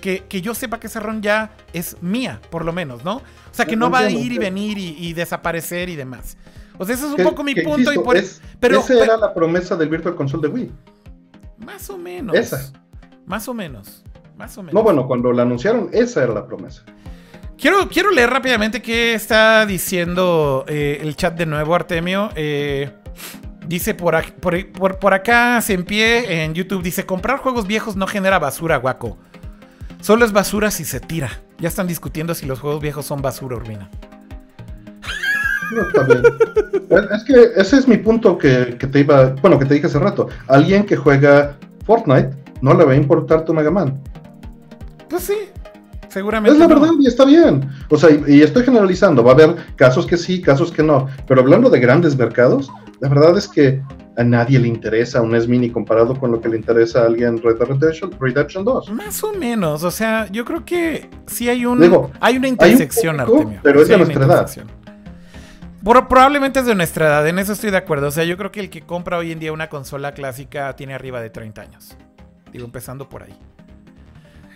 [0.00, 3.16] que, yo sepa que esa ROM ya es mía, por lo menos, ¿no?
[3.16, 6.36] O sea, que no va a ir y venir y, desaparecer y demás.
[6.78, 7.92] O sea, ese es un poco mi punto.
[7.92, 8.16] y por,
[8.60, 10.72] pero, esa era la promesa del Virtual Console de Wii.
[11.58, 12.34] Más o menos.
[12.36, 12.72] Esa.
[13.26, 14.04] Más o menos.
[14.36, 14.74] Más o menos.
[14.74, 16.84] No, bueno, cuando la anunciaron, esa era la promesa.
[17.62, 22.30] Quiero, leer rápidamente qué está diciendo eh, el chat de nuevo, Artemio.
[22.34, 22.90] Eh,
[23.68, 28.08] dice por, por, por, acá, se en pie en YouTube, dice, comprar juegos viejos no
[28.08, 29.16] genera basura, guaco.
[30.00, 31.30] Solo es basura si se tira.
[31.60, 33.88] Ya están discutiendo si los juegos viejos son basura, Urbina.
[35.70, 39.86] No, es que ese es mi punto que, que, te iba, bueno, que te dije
[39.86, 40.28] hace rato.
[40.48, 44.02] Alguien que juega Fortnite no le va a importar tu Mega Man.
[45.08, 45.51] Pues sí,
[46.12, 46.52] Seguramente.
[46.52, 47.70] Es la verdad y está bien.
[47.88, 49.24] O sea, y, estoy generalizando.
[49.24, 51.08] Va a haber casos que sí, casos que no.
[51.26, 52.70] Pero hablando de grandes mercados,
[53.00, 53.82] la verdad es que
[54.18, 57.38] a nadie le interesa un S Mini comparado con lo que le interesa a alguien
[57.38, 58.90] Red Dead Redemption, 2.
[58.90, 59.84] Más o menos.
[59.84, 63.60] O sea, yo creo que sí hay un hay una intersección, Artemio.
[63.62, 64.50] Pero es de nuestra edad.
[65.82, 68.08] probablemente es de nuestra edad, en eso estoy de acuerdo.
[68.08, 70.92] O sea, yo creo que el que compra hoy en día una consola clásica tiene
[70.92, 71.96] arriba de 30 años.
[72.52, 73.34] Digo, empezando por ahí.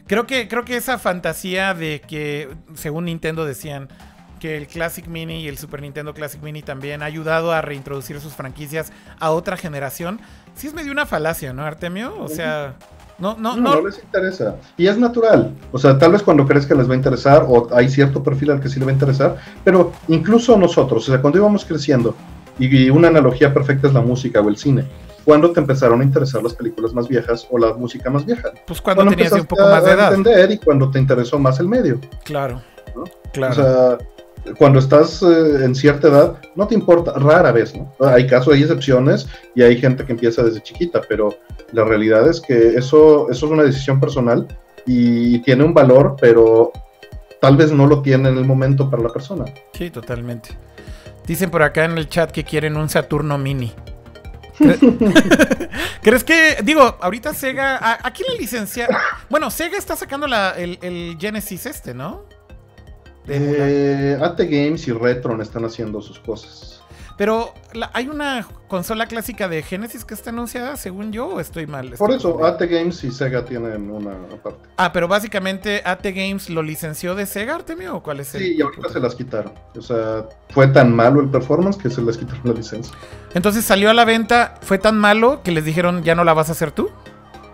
[0.07, 3.89] Creo que, creo que esa fantasía de que, según Nintendo decían,
[4.39, 8.21] que el Classic Mini y el Super Nintendo Classic Mini también ha ayudado a reintroducir
[8.21, 10.21] sus franquicias a otra generación.
[10.55, 12.15] Sí es medio una falacia, ¿no, Artemio?
[12.21, 12.75] O sea,
[13.19, 13.75] no, no, no.
[13.75, 14.57] No, les interesa.
[14.77, 15.53] Y es natural.
[15.73, 18.53] O sea, tal vez cuando crees que les va a interesar o hay cierto perfil
[18.53, 22.15] al que sí le va a interesar, pero incluso nosotros, o sea, cuando íbamos creciendo,
[22.59, 24.85] y una analogía perfecta es la música o el cine
[25.27, 28.53] ¿Cuándo te empezaron a interesar las películas más viejas o la música más vieja?
[28.65, 30.15] Pues cuando, tenías un poco más de edad.
[30.15, 32.01] entender y cuando te interesó más el medio.
[32.23, 32.63] Claro.
[33.33, 33.53] claro.
[33.53, 33.99] O sea,
[34.57, 37.93] cuando estás eh, en cierta edad, no te importa, rara vez, ¿no?
[38.07, 41.37] Hay casos, hay excepciones y hay gente que empieza desde chiquita, pero
[41.73, 44.47] la realidad es que eso, eso es una decisión personal
[44.87, 46.71] y tiene un valor, pero
[47.41, 49.45] tal vez no lo tiene en el momento para la persona.
[49.73, 50.51] Sí, totalmente.
[51.27, 53.75] Dicen por acá en el chat que quieren un Saturno Mini.
[56.03, 58.89] ¿Crees que, digo, ahorita Sega, aquí la licencia,
[59.29, 62.25] bueno, Sega está sacando el, Genesis este, ¿no?
[63.29, 66.76] Eh, AT Games y Retron están haciendo sus cosas.
[67.17, 67.55] Pero
[67.95, 71.91] hay una consola clásica de Genesis que está anunciada, según yo, o estoy mal.
[71.97, 74.69] Por eso, AT Games y Sega tienen una parte.
[74.77, 78.43] Ah, pero básicamente AT Games lo licenció de Sega, Artemio, o cuál es el?
[78.43, 79.53] Sí, y ahorita se las quitaron.
[79.77, 82.95] O sea, fue tan malo el performance que se les quitaron la licencia.
[83.33, 86.51] Entonces salió a la venta, fue tan malo que les dijeron, ¿ya no la vas
[86.51, 86.91] a hacer tú?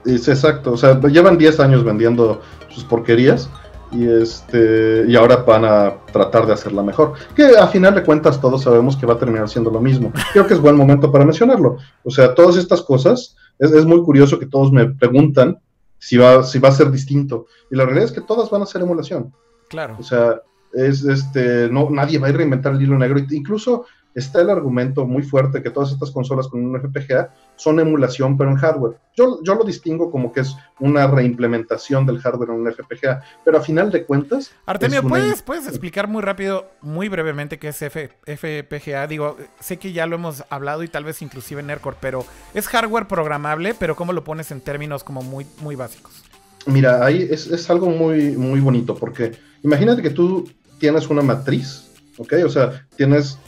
[0.04, 3.48] Es exacto, o sea, llevan 10 años vendiendo sus porquerías
[3.92, 7.12] y este y ahora van a tratar de hacerla mejor.
[7.34, 10.12] Que a final de cuentas todos sabemos que va a terminar siendo lo mismo.
[10.32, 11.76] Creo que es buen momento para mencionarlo.
[12.04, 15.58] O sea, todas estas cosas, es, muy curioso que todos me preguntan
[15.98, 17.46] si va, si va a ser distinto.
[17.70, 19.32] Y la realidad es que todas van a ser emulación.
[19.68, 19.96] Claro.
[19.98, 20.40] O sea,
[20.72, 23.20] es este, no, nadie va a reinventar el hilo negro.
[23.30, 28.36] Incluso está el argumento muy fuerte que todas estas consolas con un FPGA son emulación,
[28.36, 28.96] pero en hardware.
[29.14, 33.58] Yo, yo lo distingo como que es una reimplementación del hardware en un FPGA, pero
[33.58, 34.52] a final de cuentas...
[34.66, 39.06] Artemio, ¿puedes, ¿puedes explicar muy rápido, muy brevemente qué es FPGA?
[39.06, 42.24] Digo, sé que ya lo hemos hablado y tal vez inclusive en Nerdcore, pero
[42.54, 46.24] es hardware programable, pero ¿cómo lo pones en términos como muy, muy básicos?
[46.66, 49.32] Mira, ahí es, es algo muy, muy bonito, porque
[49.62, 52.34] imagínate que tú tienes una matriz, ¿ok?
[52.44, 53.38] O sea, tienes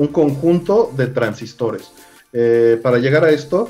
[0.00, 1.92] un conjunto de transistores.
[2.32, 3.68] Eh, para llegar a esto,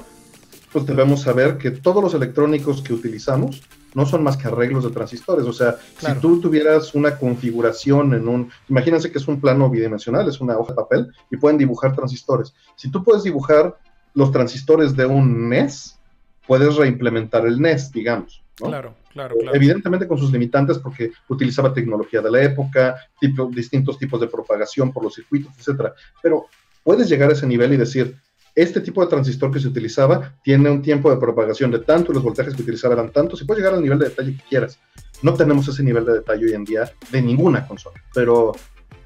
[0.72, 3.62] pues debemos saber que todos los electrónicos que utilizamos
[3.95, 5.45] no son más que arreglos de transistores.
[5.45, 10.28] O sea, si tú tuvieras una configuración en un, imagínense que es un plano bidimensional,
[10.28, 12.55] es una hoja de papel, y pueden dibujar transistores.
[12.76, 13.76] Si tú puedes dibujar
[14.14, 15.99] los transistores de un NES,
[16.47, 18.39] puedes reimplementar el NES, digamos.
[18.69, 19.57] Claro, claro, claro.
[19.57, 24.93] Evidentemente con sus limitantes porque utilizaba tecnología de la época, tipo, distintos tipos de propagación
[24.93, 25.95] por los circuitos, etcétera.
[26.23, 26.47] Pero
[26.83, 28.17] puedes llegar a ese nivel y decir,
[28.55, 32.15] este tipo de transistor que se utilizaba tiene un tiempo de propagación de tanto y
[32.15, 34.79] los voltajes que utilizaba eran tantos y puedes llegar al nivel de detalle que quieras.
[35.23, 38.53] No tenemos ese nivel de detalle hoy en día de ninguna consola, pero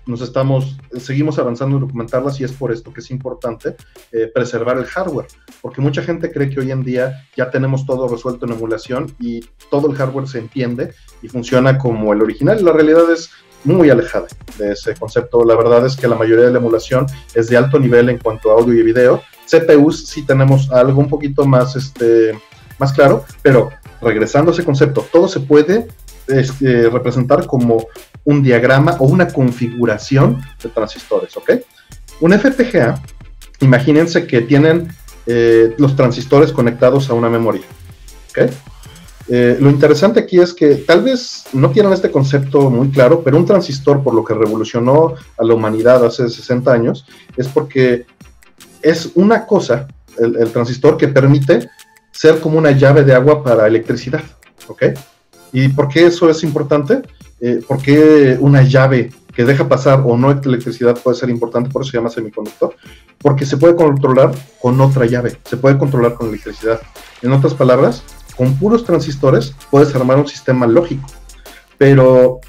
[0.07, 3.77] nos estamos, seguimos avanzando en documentarlas y es por esto que es importante
[4.13, 5.27] eh, preservar el hardware,
[5.63, 9.41] porque mucha gente cree que hoy en día ya tenemos todo resuelto en emulación y
[9.71, 10.93] todo el hardware se entiende
[11.23, 13.31] y funciona como el original la realidad es
[13.65, 14.27] muy alejada
[14.59, 15.45] de ese concepto.
[15.45, 18.51] La verdad es que la mayoría de la emulación es de alto nivel en cuanto
[18.51, 19.23] a audio y video.
[19.47, 22.39] CPUs sí tenemos algo un poquito más, este,
[22.79, 25.89] más claro, pero regresando a ese concepto, todo se puede
[26.29, 27.87] este, representar como
[28.25, 31.51] un diagrama o una configuración de transistores, ¿ok?
[32.20, 33.03] Un FPGA,
[33.61, 34.89] imagínense que tienen
[35.27, 37.64] eh, los transistores conectados a una memoria,
[38.31, 38.51] ¿ok?
[39.29, 43.39] Eh, lo interesante aquí es que tal vez no tienen este concepto muy claro, pero
[43.39, 47.07] un transistor, por lo que revolucionó a la humanidad hace 60 años,
[47.37, 48.07] es porque
[48.83, 51.68] es una cosa, el, el transistor, que permite
[52.12, 54.22] ser como una llave de agua para electricidad,
[54.68, 54.85] ¿ok?
[55.55, 57.03] ¿Y por qué eso es importante?
[57.41, 61.71] Eh, ¿Por qué una llave que deja pasar o no electricidad puede ser importante?
[61.71, 62.75] Por eso se llama semiconductor.
[63.19, 66.81] Porque se puede controlar con otra llave, se puede controlar con electricidad.
[67.23, 68.03] En otras palabras,
[68.37, 71.07] con puros transistores puedes armar un sistema lógico.
[71.79, 72.41] Pero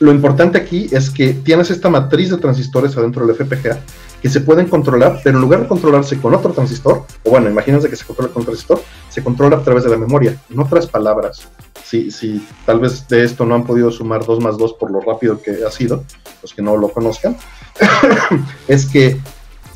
[0.00, 3.78] lo importante aquí es que tienes esta matriz de transistores adentro del FPGA
[4.24, 7.90] que se pueden controlar, pero en lugar de controlarse con otro transistor, o bueno, imagínense
[7.90, 10.34] que se controla con un transistor, se controla a través de la memoria.
[10.48, 11.46] En otras palabras,
[11.84, 15.02] si, si tal vez de esto no han podido sumar 2 más 2 por lo
[15.02, 16.04] rápido que ha sido,
[16.40, 17.36] los que no lo conozcan,
[18.66, 19.20] es que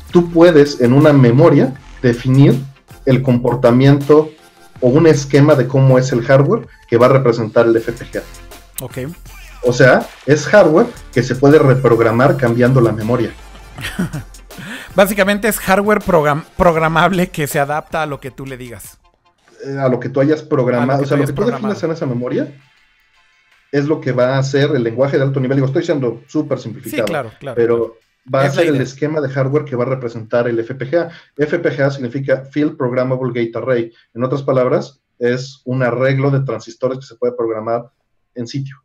[0.09, 2.59] tú puedes en una memoria definir
[3.05, 4.31] el comportamiento
[4.81, 8.23] o un esquema de cómo es el hardware que va a representar el FPGA.
[8.81, 8.97] Ok.
[9.61, 13.31] O sea, es hardware que se puede reprogramar cambiando la memoria.
[14.99, 16.01] Básicamente es hardware
[16.57, 18.99] programable que se adapta a lo que tú le digas.
[19.65, 22.05] Eh, a lo que tú hayas programado, o sea, lo que tú defines en esa
[22.05, 22.53] memoria,
[23.71, 25.55] es lo que va a hacer el lenguaje de alto nivel.
[25.55, 27.07] Digo, estoy siendo súper simplificado.
[27.07, 27.55] Sí, claro, claro.
[27.55, 27.97] Pero
[28.33, 31.09] va a ser el esquema de hardware que va a representar el FPGA.
[31.37, 33.93] FPGA significa Field Programmable Gate Array.
[34.13, 37.89] En otras palabras, es un arreglo de transistores que se puede programar
[38.35, 38.75] en sitio.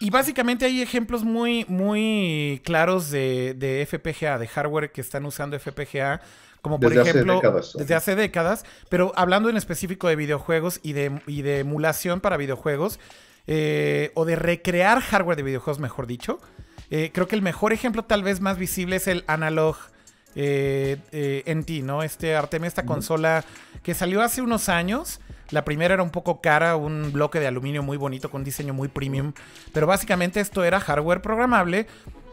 [0.00, 6.20] Y básicamente hay ejemplos muy, muy claros de, FPGA, de hardware que están usando FPGA,
[6.60, 7.40] como por ejemplo,
[7.74, 13.00] desde hace décadas, pero hablando en específico de videojuegos y de, de emulación para videojuegos,
[13.46, 16.40] eh, o de recrear hardware de videojuegos, mejor dicho.
[16.90, 19.76] Eh, creo que el mejor ejemplo tal vez más visible es el Analog
[20.34, 22.02] eh, NT, ¿no?
[22.02, 23.44] Este Artemia, esta consola
[23.82, 25.20] que salió hace unos años
[25.52, 28.74] la primera era un poco cara, un bloque de aluminio muy bonito con un diseño
[28.74, 29.32] muy premium.
[29.72, 31.86] Pero básicamente esto era hardware programable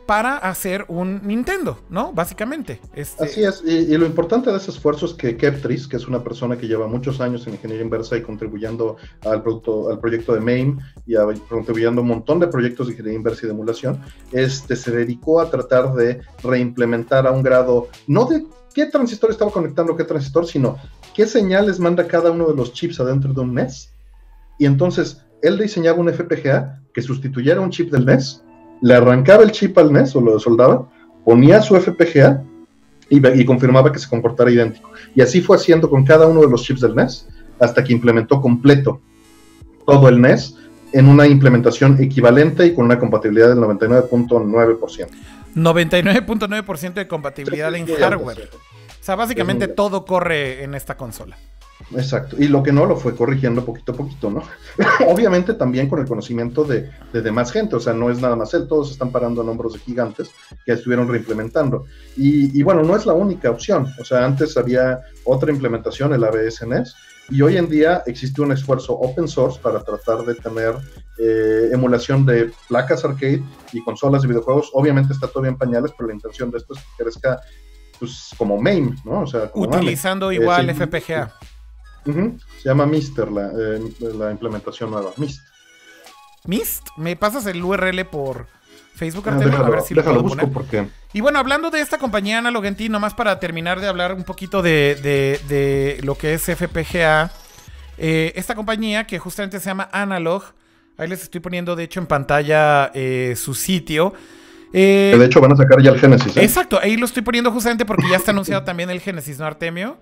[0.10, 2.12] para hacer un Nintendo, ¿no?
[2.12, 2.82] Básicamente.
[2.96, 3.26] Este...
[3.26, 6.58] Así es, y, lo importante de ese esfuerzo es que Keptris, que es una persona
[6.58, 11.14] que lleva muchos años en ingeniería inversa y contribuyendo al proyecto de MAME y
[11.48, 14.02] contribuyendo a un montón de proyectos de ingeniería inversa y de emulación,
[14.32, 19.52] este, se dedicó a tratar de reimplementar a un grado, no de qué transistor estaba
[19.52, 20.78] conectando qué transistor, sino
[21.20, 23.92] qué señales manda cada uno de los chips adentro de un NES.
[24.58, 28.42] Y entonces él diseñaba un FPGA que sustituyera un chip del NES,
[28.82, 30.90] le arrancaba el chip al NES o lo soldaba,
[31.26, 32.42] ponía su FPGA
[33.10, 34.92] y, confirmaba que se comportara idéntico.
[35.14, 37.28] Y así fue haciendo con cada uno de los chips del NES
[37.60, 39.02] hasta que implementó completo
[39.86, 40.56] todo el NES
[40.94, 45.10] en una implementación equivalente y con una compatibilidad del 99.9%.
[45.54, 48.50] 99.9% de compatibilidad en hardware.
[49.00, 51.38] O sea, básicamente todo corre en esta consola.
[51.96, 54.44] Exacto, y lo que no lo fue corrigiendo poquito a poquito, ¿no?
[55.08, 58.54] Obviamente también con el conocimiento de, de demás gente, o sea, no es nada más
[58.54, 60.30] él, todos están parando en hombros de gigantes
[60.66, 61.86] que estuvieron reimplementando.
[62.18, 66.24] Y, y bueno, no es la única opción, o sea, antes había otra implementación, el
[66.24, 66.96] ABSNS,
[67.32, 70.76] y hoy en día existe un esfuerzo open source para tratar de tener
[71.20, 74.72] eh, emulación de placas arcade y consolas de videojuegos.
[74.74, 77.40] Obviamente está todavía en pañales, pero la intención de esto es que crezca
[78.00, 79.22] pues, como MAME, ¿no?
[79.22, 81.34] O sea, Utilizando igual FPGA.
[82.06, 85.42] Se llama Mister la, eh, la implementación nueva, Mist.
[86.46, 88.48] Mist, ¿me pasas el URL por
[88.96, 89.58] Facebook ah, Artemio?
[89.58, 90.52] a ver si lo puedo poner.
[90.52, 90.88] Porque...
[91.14, 94.62] Y bueno, hablando de esta compañía Analog NT, nomás para terminar de hablar un poquito
[94.62, 97.32] de, lo que es FPGA.
[97.98, 100.44] Eh, esta compañía que justamente se llama Analog,
[100.98, 104.14] ahí les estoy poniendo de hecho en pantalla eh, su sitio.
[104.72, 106.38] Eh, de hecho van a sacar ya el Genesis.
[106.38, 109.98] Exacto, ahí lo estoy poniendo justamente porque ya está anunciado también el Genesis, ¿no, Artemio?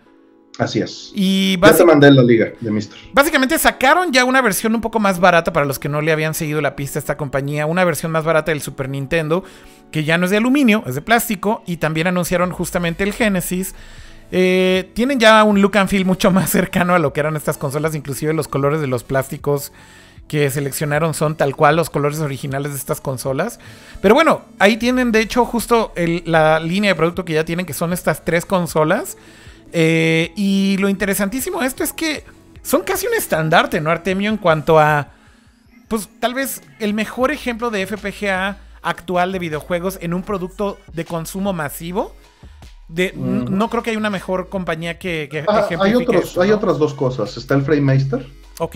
[0.58, 1.12] Así es.
[1.14, 2.98] Y ya te mandé la liga de Mister.
[3.14, 6.34] Básicamente sacaron ya una versión un poco más barata para los que no le habían
[6.34, 9.44] seguido la pista a esta compañía, una versión más barata del Super Nintendo,
[9.92, 13.76] que ya no es de aluminio, es de plástico, y también anunciaron justamente el Genesis.
[14.32, 17.58] Eh, tienen ya un look and feel mucho más cercano a lo que eran estas
[17.58, 19.72] consolas, inclusive los colores de los plásticos
[20.28, 23.60] que seleccionaron son tal cual los colores originales de estas consolas.
[24.02, 25.94] Pero bueno, ahí tienen de hecho justo
[26.26, 29.18] la línea de producto que ya tienen, que son estas tres consolas.
[29.74, 32.24] Eh, y lo interesantísimo de esto es que
[32.62, 34.30] son casi un estandarte, ¿no, Artemio?
[34.30, 35.10] En cuanto a,
[35.88, 41.06] pues tal vez el mejor ejemplo de FPGA actual de videojuegos en un producto de
[41.06, 42.14] consumo masivo.
[42.90, 46.94] De, No creo que haya una mejor compañía que, ah, hay, otros, hay otras dos
[46.94, 47.36] cosas.
[47.36, 48.26] Está el FrameMeister.
[48.60, 48.76] Ok.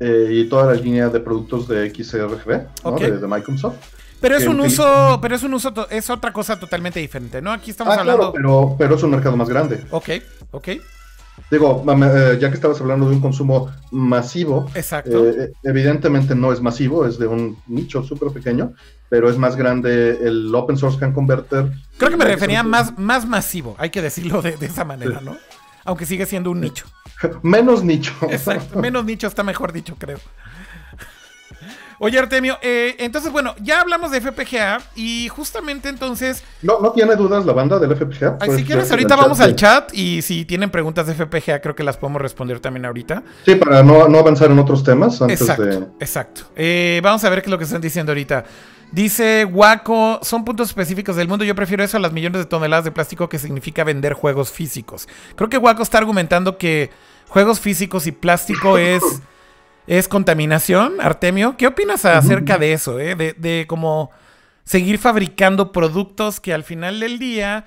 [0.00, 3.76] Eh, y toda la línea de productos de XRGB de, Microsoft.
[4.20, 7.52] Pero es un uso, pero es un uso, es otra cosa totalmente diferente, ¿no?
[7.52, 8.32] Aquí estamos ah, hablando.
[8.32, 9.84] pero, pero es un mercado más grande.
[9.90, 10.08] Ok,
[10.50, 10.68] ok.
[11.50, 15.28] Digo, eh, ya que estabas hablando de un consumo masivo, Exacto.
[15.28, 18.72] Eh, evidentemente no es masivo, es de un nicho súper pequeño,
[19.08, 21.70] pero es más grande el Open Source Can Converter.
[21.98, 25.36] Creo que me refería más, más masivo, hay que decirlo de, esa manera, ¿no?
[25.84, 26.86] Aunque sigue siendo un nicho.
[27.42, 28.12] menos nicho.
[28.30, 30.18] Exacto, menos nicho está mejor dicho, creo.
[31.98, 36.42] Oye, Artemio, eh, entonces, bueno, ya hablamos de FPGA y justamente entonces.
[36.62, 38.38] No, no tiene dudas la banda del FPGA.
[38.56, 41.96] si quieres, ahorita vamos al chat y si tienen preguntas de FPGA, creo que las
[41.96, 43.22] podemos responder también ahorita.
[43.44, 45.76] Sí, para no, avanzar en otros temas antes exacto, de.
[46.00, 46.42] Exacto.
[46.56, 48.44] Eh, vamos a ver qué es lo que están diciendo ahorita.
[48.94, 51.44] Dice Waco, son puntos específicos del mundo.
[51.44, 55.08] Yo prefiero eso a las millones de toneladas de plástico que significa vender juegos físicos.
[55.34, 56.90] Creo que Waco está argumentando que
[57.26, 59.02] juegos físicos y plástico es
[59.88, 61.56] es contaminación, Artemio.
[61.56, 63.00] ¿Qué opinas acerca de eso?
[63.00, 63.16] Eh?
[63.16, 64.12] De, de cómo
[64.64, 67.66] seguir fabricando productos que al final del día...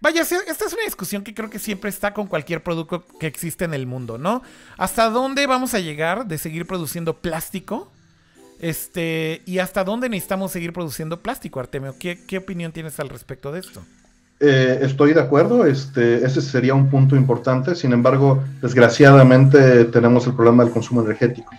[0.00, 3.64] Vaya, esta es una discusión que creo que siempre está con cualquier producto que existe
[3.64, 4.42] en el mundo, ¿no?
[4.76, 7.90] ¿Hasta dónde vamos a llegar de seguir produciendo plástico?
[8.58, 11.94] Este, y hasta dónde necesitamos seguir produciendo plástico, Artemio.
[11.98, 13.82] ¿Qué, qué opinión tienes al respecto de esto?
[14.38, 20.34] Eh, estoy de acuerdo, este, ese sería un punto importante, sin embargo, desgraciadamente tenemos el
[20.34, 21.50] problema del consumo energético.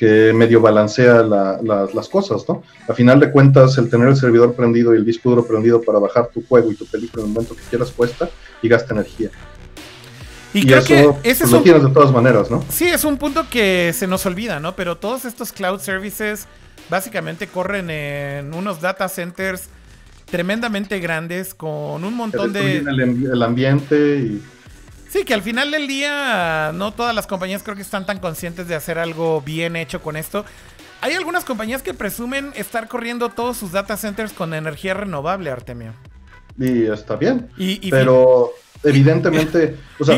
[0.00, 2.62] que medio balancea las cosas, ¿no?
[2.88, 5.98] A final de cuentas, el tener el servidor prendido y el disco duro prendido para
[5.98, 8.30] bajar tu juego y tu película en el momento que quieras cuesta
[8.62, 9.30] y gasta energía.
[10.52, 12.64] Y, creo que ese pues, lo tienes de todas maneras, ¿no?
[12.68, 14.74] Sí, es un punto que se nos olvida, ¿no?
[14.74, 16.46] Pero todos estos cloud services
[16.88, 19.68] básicamente corren en unos data centers
[20.24, 22.78] tremendamente grandes con un montón de...
[22.78, 24.42] el ambiente y
[25.10, 28.68] Sí, que al final del día no todas las compañías creo que están tan conscientes
[28.68, 30.44] de hacer algo bien hecho con esto.
[31.00, 35.94] Hay algunas compañías que presumen estar corriendo todos sus data centers con energía renovable, Artemio.
[36.56, 37.50] Y está bien.
[37.90, 38.52] pero
[38.82, 39.76] evidentemente.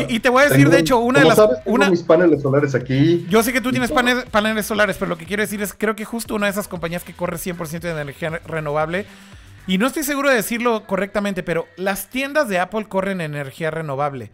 [0.09, 1.35] y, te voy a decir, de hecho, una de las.
[1.35, 1.89] Sabes, una...
[1.89, 3.25] mis paneles solares aquí.
[3.29, 5.95] Yo sé que tú tienes paneles, paneles solares, pero lo que quiero decir es creo
[5.95, 9.05] que justo una de esas compañías que corre 100% de energía renovable.
[9.65, 14.31] Y no estoy seguro de decirlo correctamente, pero las tiendas de Apple corren energía renovable.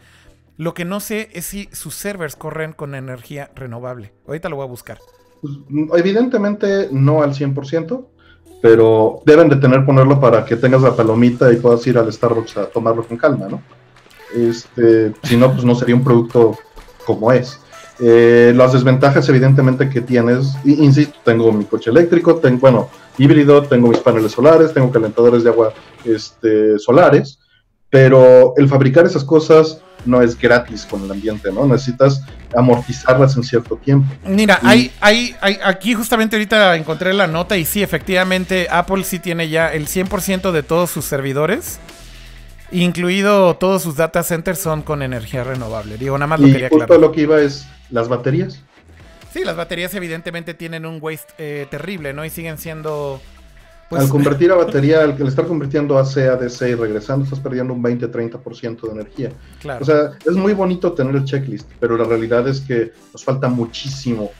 [0.57, 4.11] Lo que no sé es si sus servers corren con energía renovable.
[4.27, 4.97] Ahorita lo voy a buscar.
[5.41, 5.53] Pues,
[5.95, 8.05] evidentemente no al 100%,
[8.61, 12.57] pero deben de tener ponerlo para que tengas la palomita y puedas ir al Starbucks
[12.57, 13.61] a tomarlo con calma, ¿no?
[14.35, 16.57] Este, si no, pues no sería un producto
[17.05, 17.59] como es.
[18.01, 23.89] Eh, las desventajas evidentemente que tienes, insisto, tengo mi coche eléctrico, tengo, bueno, híbrido, tengo
[23.89, 25.73] mis paneles solares, tengo calentadores de agua
[26.05, 27.39] este, solares,
[27.89, 31.65] pero el fabricar esas cosas no es gratis con el ambiente, ¿no?
[31.65, 32.21] Necesitas
[32.55, 34.07] amortizarlas en cierto tiempo.
[34.25, 39.19] Mira, hay, hay, hay, aquí justamente ahorita encontré la nota y sí, efectivamente, Apple sí
[39.19, 41.79] tiene ya el 100% de todos sus servidores,
[42.71, 45.97] incluido todos sus data centers son con energía renovable.
[45.97, 46.87] Digo, nada más lo quería aclarar.
[46.87, 48.61] Justo lo que iba es las baterías.
[49.33, 52.25] Sí, las baterías evidentemente tienen un waste eh, terrible, ¿no?
[52.25, 53.21] Y siguen siendo
[53.89, 57.73] pues, al convertir a batería, al, estar convirtiendo AC a DC y regresando, estás perdiendo
[57.73, 59.31] un 20-30% de energía.
[59.79, 63.49] O sea, es muy bonito tener el checklist, pero la realidad es que nos falta
[63.49, 64.31] muchísimo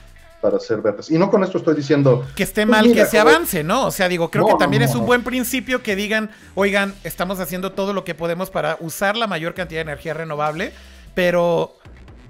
[0.42, 1.10] para ser verdes.
[1.12, 2.26] Y no con esto estoy diciendo...
[2.36, 3.86] Que esté pues mal que se avance, ¿no?
[3.88, 7.72] O sea, digo, creo que también es un buen principio que digan, oigan, estamos haciendo
[7.72, 10.72] todo lo que podemos para usar la mayor cantidad de energía renovable,
[11.14, 11.76] pero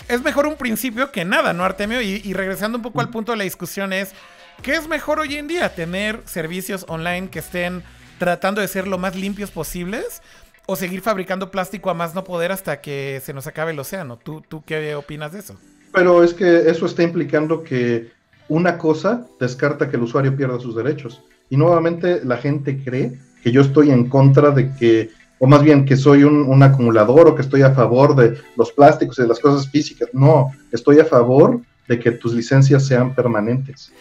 [0.07, 2.01] es mejor un principio que nada, ¿no, Artemio?
[2.01, 4.13] Y, y regresando un poco al punto de la discusión es
[4.61, 5.73] ¿Qué es mejor hoy en día?
[5.73, 7.81] ¿Tener servicios online que estén
[8.17, 10.21] tratando de ser lo más limpios posibles?
[10.65, 14.17] ¿O seguir fabricando plástico a más no poder hasta que se nos acabe el océano?
[14.17, 15.57] ¿Tú, tú qué opinas de eso?
[15.93, 18.11] Pero es que eso está implicando que
[18.47, 21.21] una cosa descarta que el usuario pierda sus derechos.
[21.49, 25.85] Y nuevamente la gente cree que yo estoy en contra de que, o más bien
[25.85, 29.39] que soy un, acumulador o que estoy a favor de los plásticos y de las
[29.39, 30.09] cosas físicas.
[30.13, 33.91] No, estoy a favor de que tus licencias sean permanentes.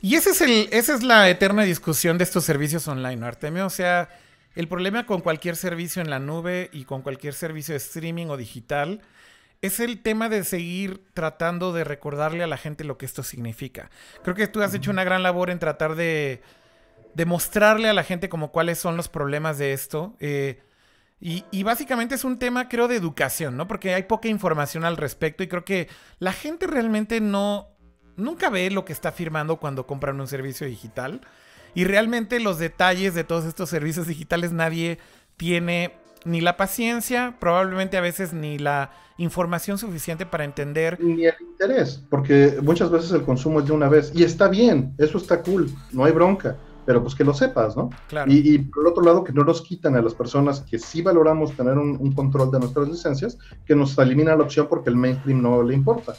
[0.00, 3.66] Y ese es el, esa es la eterna discusión de estos servicios online, ¿no, Artemio?
[3.66, 4.08] O sea,
[4.54, 8.36] el problema con cualquier servicio en la nube y con cualquier servicio de streaming o
[8.36, 9.00] digital
[9.66, 13.90] es el tema de seguir tratando de recordarle a la gente lo que esto significa.
[14.22, 16.42] Creo que tú has hecho una gran labor en tratar de,
[17.14, 20.16] de mostrarle a la gente como cuáles son los problemas de esto.
[20.20, 20.60] Eh,
[21.18, 23.66] y, y, básicamente es un tema, creo, de educación, ¿no?
[23.66, 25.88] Porque hay poca información al respecto y creo que
[26.18, 27.68] la gente realmente no,
[28.16, 31.22] nunca ve lo que está firmando cuando compran un servicio digital.
[31.72, 34.98] Y realmente los detalles de todos estos servicios digitales nadie
[35.38, 35.94] tiene
[36.24, 40.98] ni la paciencia, probablemente a veces ni la información suficiente para entender.
[41.00, 44.12] Ni el interés, porque muchas veces el consumo es de una vez.
[44.14, 47.90] Y está bien, eso está cool, no hay bronca, pero pues que lo sepas, ¿no?
[48.08, 48.30] Claro.
[48.30, 51.78] Y, por otro lado, que no nos quitan a las personas que sí valoramos tener
[51.78, 55.62] un, un control de nuestras licencias, que nos elimina la opción porque el mainstream no
[55.62, 56.14] le importa.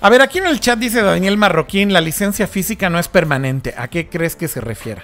[0.00, 3.74] A ver, aquí en el chat dice Daniel Marroquín, la licencia física no es permanente.
[3.76, 5.02] ¿A qué crees que se refiere?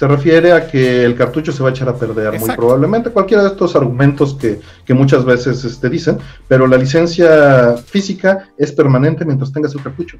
[0.00, 3.42] Se refiere a que el cartucho se va a echar a perder, muy probablemente, cualquiera
[3.42, 9.52] de estos argumentos que, muchas veces este, dicen, pero la licencia física es permanente mientras
[9.52, 10.16] tengas el cartucho.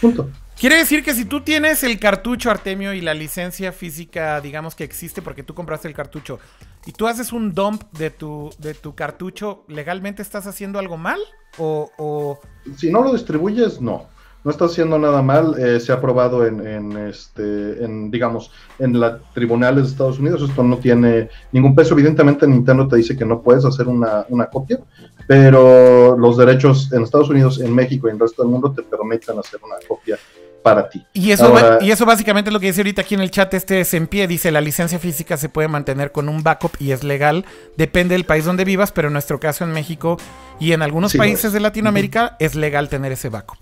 [0.00, 0.28] Punto.
[0.58, 4.82] Quiere decir que si tú tienes el cartucho Artemio y la licencia física, digamos que
[4.82, 6.40] existe porque tú compraste el cartucho,
[6.84, 11.20] y tú haces un dump de tu, de tu cartucho, ¿legalmente estás haciendo algo mal?
[11.58, 12.40] O,
[12.76, 14.08] Si no lo distribuyes, no.
[14.44, 15.54] No estás haciendo nada mal.
[15.58, 20.42] Eh, se ha aprobado en, este, en, digamos, en los tribunales de Estados Unidos.
[20.48, 21.94] Esto no tiene ningún peso.
[21.94, 24.80] Evidentemente, Nintendo te dice que no puedes hacer una, una copia,
[25.26, 28.82] pero los derechos en Estados Unidos, en México y en el resto del mundo te
[28.82, 30.18] permiten hacer una copia
[30.62, 31.04] para ti.
[31.12, 33.80] Y eso, y eso básicamente es lo que dice ahorita aquí en el chat, este
[33.80, 37.02] es en pie, dice la licencia física se puede mantener con un backup y es
[37.04, 37.44] legal,
[37.76, 40.16] depende del país donde vivas, pero en nuestro caso en México
[40.60, 43.58] y en algunos países de Latinoamérica es legal tener ese backup.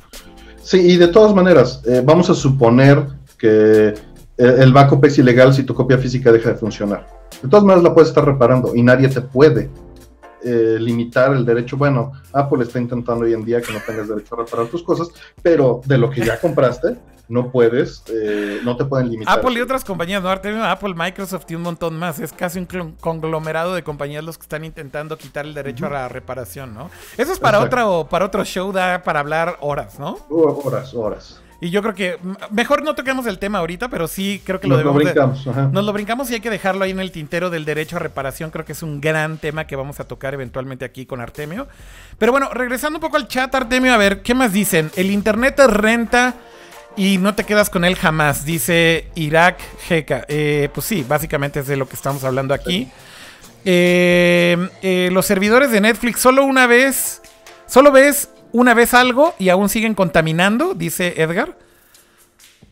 [0.70, 3.04] Sí, y de todas maneras, eh, vamos a suponer
[3.36, 3.94] que eh,
[4.36, 7.08] el backup es ilegal si tu copia física deja de funcionar.
[7.42, 9.68] De todas maneras la puedes estar reparando y nadie te puede
[10.44, 11.76] eh, limitar el derecho.
[11.76, 15.08] Bueno, Apple está intentando hoy en día que no tengas derecho a reparar tus cosas,
[15.42, 16.96] pero de lo que ya compraste,
[17.30, 19.38] no puedes, eh, no te pueden limitar.
[19.38, 20.30] Apple y otras compañías, ¿no?
[20.30, 22.18] Apple, Microsoft y un montón más.
[22.18, 26.08] Es casi un conglomerado de compañías los que están intentando quitar el derecho a la
[26.08, 26.90] reparación, ¿no?
[27.16, 30.18] Eso es para otro, para otro show, da para hablar horas, ¿no?
[30.28, 31.40] Horas, horas.
[31.62, 32.18] Y yo creo que
[32.50, 35.02] mejor no toquemos el tema ahorita, pero sí creo que lo debemos.
[35.02, 37.98] brincamos, Nos lo brincamos y hay que dejarlo ahí en el tintero del derecho a
[37.98, 38.50] reparación.
[38.50, 41.68] Creo que es un gran tema que vamos a tocar eventualmente aquí con Artemio.
[42.18, 44.90] Pero bueno, regresando un poco al chat, Artemio, a ver, ¿qué más dicen?
[44.96, 46.34] El internet renta
[47.00, 49.56] y no te quedas con él jamás, dice Irak
[49.88, 50.26] Jeca.
[50.28, 52.90] Eh, pues sí, básicamente es de lo que estamos hablando aquí.
[53.64, 57.22] Eh, eh, los servidores de Netflix solo una vez,
[57.66, 61.56] solo ves una vez algo y aún siguen contaminando, dice Edgar.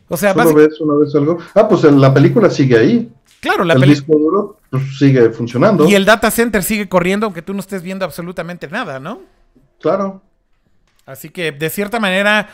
[0.09, 1.39] O sea, ¿Solo ves una vez algo?
[1.55, 3.11] Ah, pues la película sigue ahí.
[3.39, 5.89] Claro, la el disco duro pues, sigue funcionando.
[5.89, 9.23] Y el data center sigue corriendo aunque tú no estés viendo absolutamente nada, ¿no?
[9.81, 10.21] Claro.
[11.07, 12.47] Así que de cierta manera,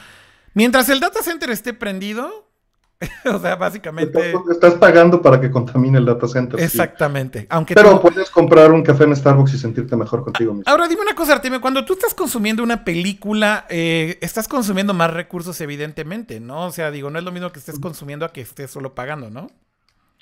[0.55, 2.45] mientras el data center esté prendido,
[3.25, 4.33] o sea, básicamente.
[4.49, 6.59] Estás, pagando para que contamine el data center.
[6.59, 7.45] Exactamente.
[7.49, 10.71] Aunque Pero puedes comprar un café en Starbucks y sentirte mejor contigo mismo.
[10.71, 11.59] Ahora dime una cosa, Artemio.
[11.61, 16.65] Cuando tú estás consumiendo una película, eh, estás consumiendo más recursos, evidentemente, ¿no?
[16.65, 19.29] O sea, digo, no es lo mismo que estés consumiendo a que estés solo pagando,
[19.29, 19.47] ¿no?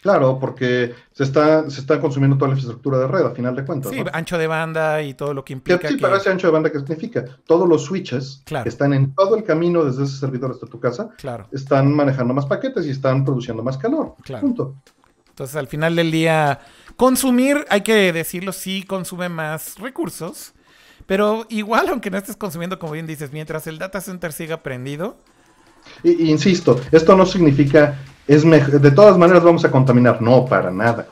[0.04, 3.64] Claro, porque se está, se está consumiendo toda la infraestructura de red, a final de
[3.64, 3.90] cuentas.
[3.90, 5.88] Sí, ancho de banda y todo lo que implica.
[5.88, 7.24] Sí, pero ese ancho de banda, ¿qué significa?
[7.48, 11.12] Todos los switches que están en todo el camino desde ese servidor hasta tu casa,
[11.16, 11.48] claro.
[11.54, 14.16] están manejando más paquetes y están produciendo más calor.
[14.26, 14.42] Claro.
[14.42, 14.76] Punto.
[15.30, 16.60] Entonces, al final del día,
[16.98, 20.54] consumir, hay que decirlo, sí consume más recursos,
[21.06, 25.16] pero igual, aunque no estés consumiendo, como bien dices, mientras el data center siga prendido.
[26.04, 27.98] insisto, esto no significa
[28.28, 30.22] es de todas maneras vamos a contaminar.
[30.22, 31.08] No, para nada.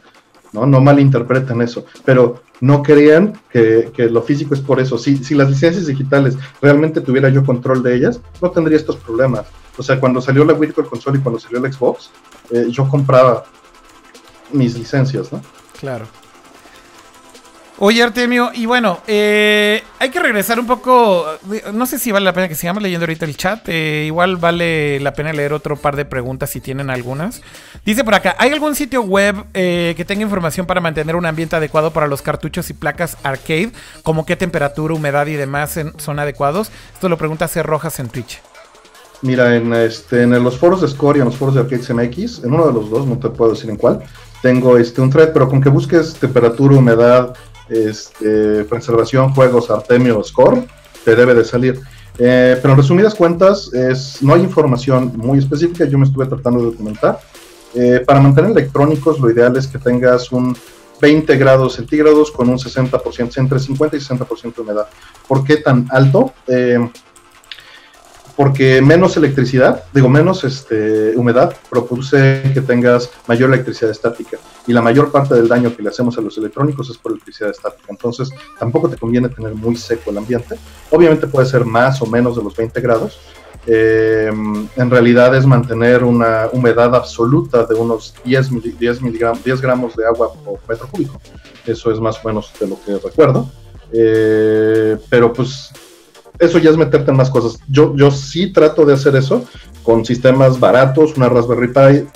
[0.53, 1.86] No, no malinterpreten eso.
[2.03, 4.97] Pero no crean que, lo físico es por eso.
[4.97, 9.45] Si, si las licencias digitales realmente tuviera yo control de ellas, no tendría estos problemas.
[9.78, 12.12] O sea, cuando salió la Virtual Console y cuando salió el Xbox,
[12.51, 13.45] eh, yo compraba
[14.51, 15.41] mis licencias, ¿no?
[15.80, 16.05] Claro.
[17.84, 21.25] Oye, Artemio, y bueno, eh, hay que regresar un poco.
[21.73, 23.67] No sé si vale la pena que sigamos leyendo ahorita el chat.
[23.69, 27.41] Eh, igual vale la pena leer otro par de preguntas si tienen algunas.
[27.84, 31.55] Dice por acá: ¿hay algún sitio web eh, que tenga información para mantener un ambiente
[31.55, 33.71] adecuado para los cartuchos y placas arcade?
[34.03, 36.69] Como qué temperatura, humedad y demás son adecuados.
[36.93, 37.63] Esto lo pregunta C.
[37.63, 38.43] Rojas en Twitch.
[39.23, 42.43] Mira, en, este, en los foros de Score y en los foros de Arcades MX,
[42.43, 44.03] en uno de los dos, no te puedo decir en cuál,
[44.43, 47.36] tengo este, un thread, pero con que busques temperatura, humedad
[47.72, 50.65] este, preservación, juegos, Artemio, Score,
[51.03, 51.80] te debe de salir.
[52.19, 56.59] Eh, pero en resumidas cuentas, es, no hay información muy específica, yo me estuve tratando
[56.59, 57.19] de documentar.
[57.74, 60.55] Eh, para mantener electrónicos, lo ideal es que tengas un
[60.99, 64.88] 20 grados centígrados con un 60%, entre 50 y 60% de humedad.
[65.28, 66.34] ¿Por qué tan alto?
[66.47, 66.78] Eh,
[68.41, 74.39] porque menos electricidad, digo menos este, humedad, produce que tengas mayor electricidad estática.
[74.65, 77.51] Y la mayor parte del daño que le hacemos a los electrónicos es por electricidad
[77.51, 77.85] estática.
[77.89, 80.55] Entonces, tampoco te conviene tener muy seco el ambiente.
[80.89, 83.19] Obviamente puede ser más o menos de los 20 grados.
[83.67, 84.31] Eh,
[84.75, 88.99] en realidad es mantener una humedad absoluta de unos 10, 10,
[89.43, 91.21] 10 gramos de agua por metro cúbico.
[91.63, 93.47] Eso es más o menos de lo que recuerdo.
[93.93, 95.71] Eh, pero pues
[96.41, 97.61] eso ya es meterte en más cosas.
[97.69, 99.45] Yo, yo sí trato de hacer eso
[99.83, 102.07] con sistemas baratos, una Raspberry Pi,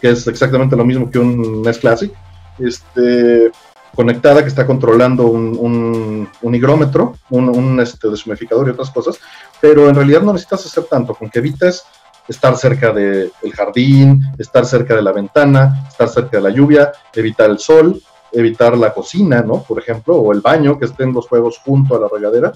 [0.00, 2.12] que es exactamente lo mismo que un NES Classic,
[2.58, 3.50] este,
[3.94, 9.18] conectada que está controlando un, un, higrómetro, un, un este, deshumidificador y otras cosas,
[9.60, 11.82] pero en realidad no necesitas hacer tanto, con que evites
[12.28, 17.50] estar cerca del jardín, estar cerca de la ventana, estar cerca de la lluvia, evitar
[17.50, 18.00] el sol,
[18.30, 19.62] evitar la cocina, ¿no?
[19.62, 22.52] Por ejemplo, o el baño, que estén los juegos junto a la regadera,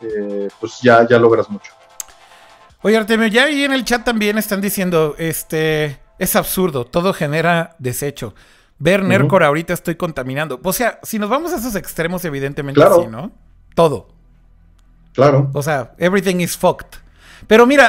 [0.00, 1.72] eh, pues ya, ya logras mucho.
[2.82, 7.74] Oye, Artemio, ya ahí en el chat también están diciendo, este, es absurdo, todo genera
[7.78, 8.34] desecho.
[8.78, 10.60] Ver uh ahorita estoy contaminando.
[10.62, 13.32] O sea, si nos vamos a esos extremos, evidentemente sí, ¿no?
[13.74, 14.08] Todo.
[15.14, 15.50] Claro.
[15.54, 16.98] O sea, everything is fucked.
[17.46, 17.88] Pero mira,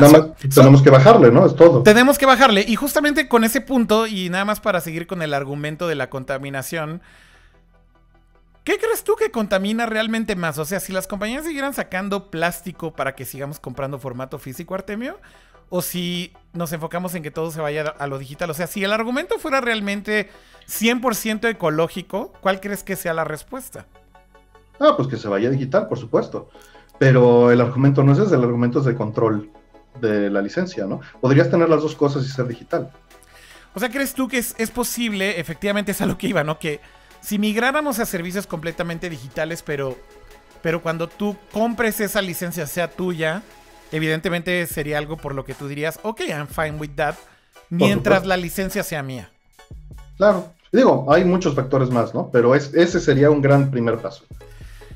[0.53, 1.45] tenemos que bajarle, ¿no?
[1.45, 1.83] Es todo.
[1.83, 2.63] Tenemos que bajarle.
[2.67, 6.09] Y justamente con ese punto, y nada más para seguir con el argumento de la
[6.09, 7.01] contaminación,
[8.67, 10.57] ¿Qué crees tú que contamina realmente más?
[10.57, 15.21] O sea, si las compañías siguieran sacando plástico para que sigamos comprando formato físico, Artemio,
[15.69, 18.49] o si nos enfocamos en que todo se vaya a lo digital.
[18.49, 20.29] O sea, si el argumento fuera realmente
[20.67, 23.85] 100% ecológico, ¿cuál crees que sea la respuesta?
[24.81, 26.49] Ah, pues que se vaya digital, por supuesto.
[26.99, 29.49] Pero el argumento no es ese, el argumento es de control
[30.01, 30.99] de la licencia, ¿no?
[31.21, 32.91] Podrías tener las dos cosas y ser digital.
[33.73, 36.59] O sea, ¿crees tú que es, es posible, efectivamente es a lo que iba, ¿no?
[36.59, 36.81] Que
[37.21, 39.97] si migráramos a servicios completamente digitales, pero,
[40.61, 43.43] pero cuando tú compres esa licencia sea tuya,
[43.91, 47.15] evidentemente sería algo por lo que tú dirías, ok, I'm fine with that,
[47.69, 49.29] mientras la licencia sea mía.
[50.17, 52.29] Claro, digo, hay muchos factores más, ¿no?
[52.31, 54.23] Pero ese sería un gran primer paso.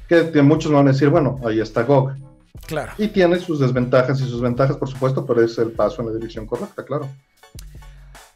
[0.08, 2.16] Que, muchos van a decir, bueno, ahí está GOG.
[2.68, 2.92] Claro.
[2.98, 6.14] Y tiene sus desventajas y sus ventajas, por supuesto, pero es el paso en la
[6.14, 7.08] dirección correcta, claro.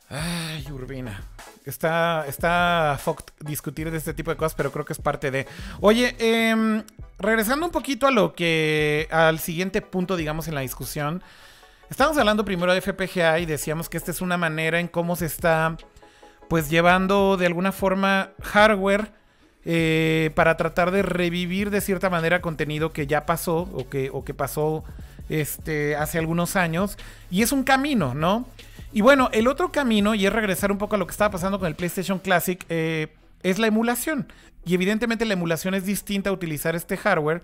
[0.10, 1.22] Ay, Urbina.
[1.66, 3.00] Está, está
[3.40, 5.48] discutir de este tipo de cosas, pero creo que es parte de.
[5.82, 6.84] Oye, em,
[7.18, 9.08] regresando un poquito a lo que.
[9.12, 11.24] al siguiente punto, digamos, en la discusión.
[11.90, 15.26] Estamos hablando primero de FPGA y decíamos que esta es una manera en cómo se
[15.26, 15.76] está.
[16.50, 19.12] Pues llevando de alguna forma hardware.
[19.68, 24.24] Eh, para tratar de revivir de cierta manera contenido que ya pasó o que, o
[24.24, 24.84] que pasó
[25.30, 26.98] este, hace algunos años.
[27.30, 28.48] Y es un camino, ¿no?
[28.92, 31.60] Y bueno, el otro camino, y es regresar un poco a lo que estaba pasando
[31.60, 33.14] con el PlayStation Classic, eh,
[33.44, 34.32] es la emulación.
[34.66, 37.44] Y evidentemente la emulación es distinta a utilizar este hardware.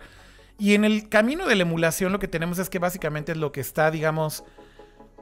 [0.57, 3.51] Y en el camino de la emulación lo que tenemos es que básicamente es lo
[3.51, 4.43] que está, digamos,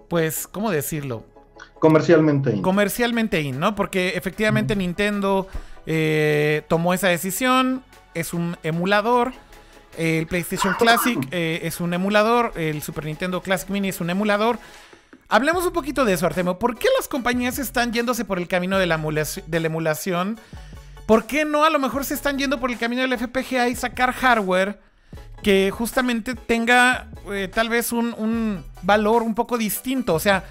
[0.08, 1.26] pues, ¿cómo decirlo?
[1.80, 2.62] Comercialmente in.
[2.62, 3.76] Comercialmente in, ¿no?
[3.76, 5.48] Porque efectivamente Nintendo
[5.86, 7.84] eh, tomó esa decisión,
[8.14, 9.34] es un emulador.
[10.00, 14.58] El PlayStation Classic eh, es un emulador, el Super Nintendo Classic Mini es un emulador.
[15.28, 16.58] Hablemos un poquito de eso, Artemio.
[16.58, 20.40] ¿Por qué las compañías están yéndose por el camino de la, emulación?
[21.06, 23.76] ¿Por qué no a lo mejor se están yendo por el camino del FPGA y
[23.76, 24.80] sacar hardware
[25.44, 30.14] que justamente tenga eh, tal vez un, valor un poco distinto?
[30.14, 30.46] O sea,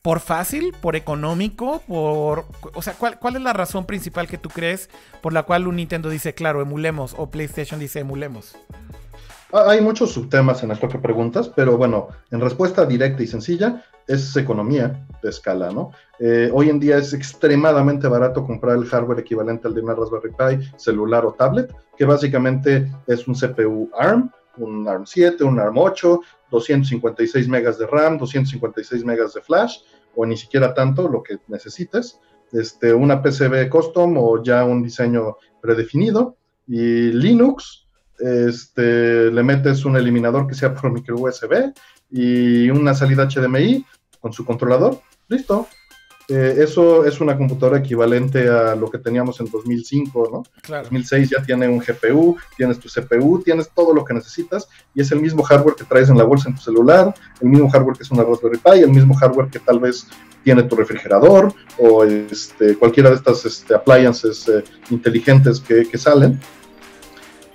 [0.00, 2.46] por fácil, por económico, por...
[2.72, 4.88] O sea, ¿cuál, ¿cuál es la razón principal que tú crees
[5.20, 8.56] por la cual un Nintendo dice, claro, emulemos, o PlayStation dice, emulemos?
[9.58, 13.82] Ah, hay muchos subtemas en esto que preguntas, pero bueno, en respuesta directa y sencilla,
[14.06, 15.92] es economía de escala, ¿no?
[16.18, 20.32] Eh, hoy en día es extremadamente barato comprar el hardware equivalente al de una Raspberry
[20.32, 25.78] Pi, celular o tablet, que básicamente es un CPU ARM, un ARM 7, un ARM
[25.78, 29.78] 8, 256 megas de RAM, 256 megas de flash,
[30.16, 32.20] o ni siquiera tanto lo que necesites,
[32.52, 36.36] este, una PCB custom o ya un diseño predefinido,
[36.68, 37.85] y Linux,
[38.18, 41.72] este, le metes un eliminador que sea por micro USB
[42.10, 43.84] y una salida HDMI
[44.20, 45.68] con su controlador, listo.
[46.28, 50.42] Eh, eso es una computadora equivalente a lo que teníamos en 2005, ¿no?
[50.62, 50.82] Claro.
[50.84, 55.12] 2006 ya tiene un GPU, tienes tu CPU, tienes todo lo que necesitas y es
[55.12, 58.02] el mismo hardware que traes en la bolsa en tu celular, el mismo hardware que
[58.02, 60.08] es una Raspberry Pi, el mismo hardware que tal vez
[60.42, 66.40] tiene tu refrigerador o este, cualquiera de estas este, appliances eh, inteligentes que, que salen.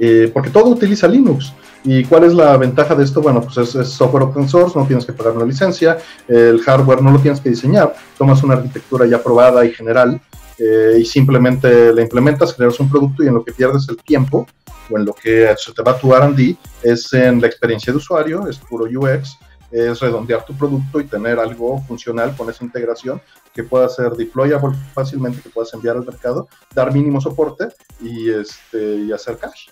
[0.03, 1.53] Eh, porque todo utiliza Linux.
[1.83, 3.21] ¿Y cuál es la ventaja de esto?
[3.21, 7.11] Bueno, pues es, software open source, no tienes que pagar una licencia, el hardware no
[7.11, 10.19] lo tienes que diseñar, tomas una arquitectura ya probada y general
[10.57, 14.47] eh, y simplemente la implementas, generas un producto y en lo que pierdes el tiempo
[14.89, 18.47] o en lo que se te va tu R&D es en la experiencia de usuario,
[18.47, 19.37] es puro UX,
[19.71, 23.21] es redondear tu producto y tener algo funcional con esa integración
[23.53, 27.67] que pueda ser deployable fácilmente, que puedas enviar al mercado, dar mínimo soporte
[28.01, 29.67] y, este, y hacer cash.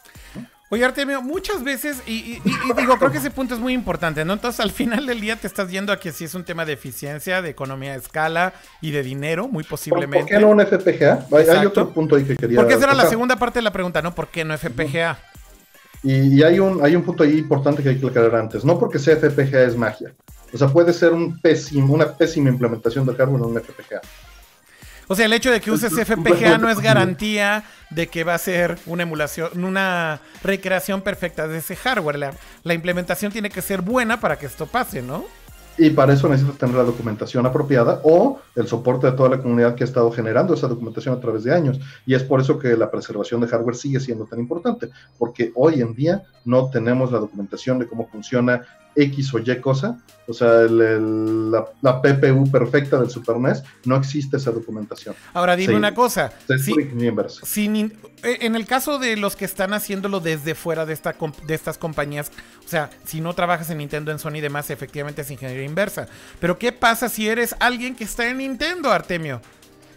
[0.71, 2.39] Oye, Artemio, muchas veces, y,
[2.77, 4.33] digo, creo que ese punto es muy importante, ¿no?
[4.33, 6.73] Entonces, al final del día te estás yendo a que sí es un tema de
[6.73, 10.19] eficiencia, de economía de escala y de dinero, muy posiblemente.
[10.19, 11.25] ¿Por qué no un FPGA?
[11.31, 12.59] Hay, otro punto ahí que quería.
[12.59, 14.13] Porque esa era la segunda parte de la pregunta, ¿no?
[14.13, 15.17] ¿Por qué no FPGA?
[16.03, 18.63] Y, hay, un, hay un punto ahí importante que hay que aclarar antes.
[18.63, 20.13] No porque sea FPGA es magia.
[20.53, 24.01] O sea, puede ser un pésimo, una pésima implementación del hardware en un FPGA.
[25.09, 28.37] O sea, el hecho de que uses FPGA no es garantía de que va a
[28.37, 32.19] ser una emulación, una recreación perfecta de ese hardware.
[32.19, 32.33] La,
[32.63, 35.25] la implementación tiene que ser buena para que esto pase, ¿no?
[35.79, 39.75] Y para eso necesitas tener la documentación apropiada o el soporte de toda la comunidad
[39.75, 41.79] que ha estado generando esa documentación a través de años.
[42.05, 45.81] Y es por eso que la preservación de hardware sigue siendo tan importante, porque hoy
[45.81, 48.61] en día no tenemos la documentación de cómo funciona
[48.99, 49.97] X o Y cosa,
[50.27, 55.15] o sea, la, PPU perfecta del Super NES, no existe esa documentación.
[55.33, 56.73] Ahora dime una cosa, si,
[58.23, 61.15] eh, en el caso de los que están haciéndolo desde fuera de, esta,
[61.47, 62.31] de estas compañías,
[62.65, 66.07] o sea, si no trabajas en Nintendo, en Sony y demás, efectivamente es ingeniería inversa.
[66.39, 69.41] Pero ¿qué pasa si eres alguien que está en Nintendo, Artemio?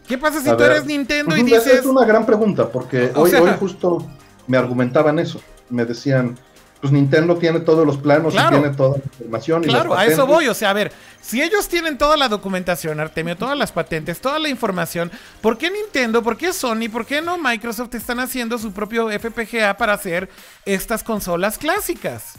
[0.06, 1.66] ¿Qué pasa si tú eres Nintendo y dices...
[1.66, 4.06] Es una gran pregunta, porque hoy, hoy justo
[4.46, 5.40] me argumentaban eso.
[5.70, 6.36] Me decían,
[6.82, 9.62] pues Nintendo tiene todos los planos y tiene toda la información.
[9.62, 10.48] Claro, a eso voy.
[10.48, 14.40] O sea, a ver, si ellos tienen toda la documentación, Artemio, todas las patentes, toda
[14.40, 18.72] la información, ¿por qué Nintendo, por qué Sony, por qué no Microsoft están haciendo su
[18.72, 20.28] propio FPGA para hacer
[20.66, 22.32] estas consolas clásicas?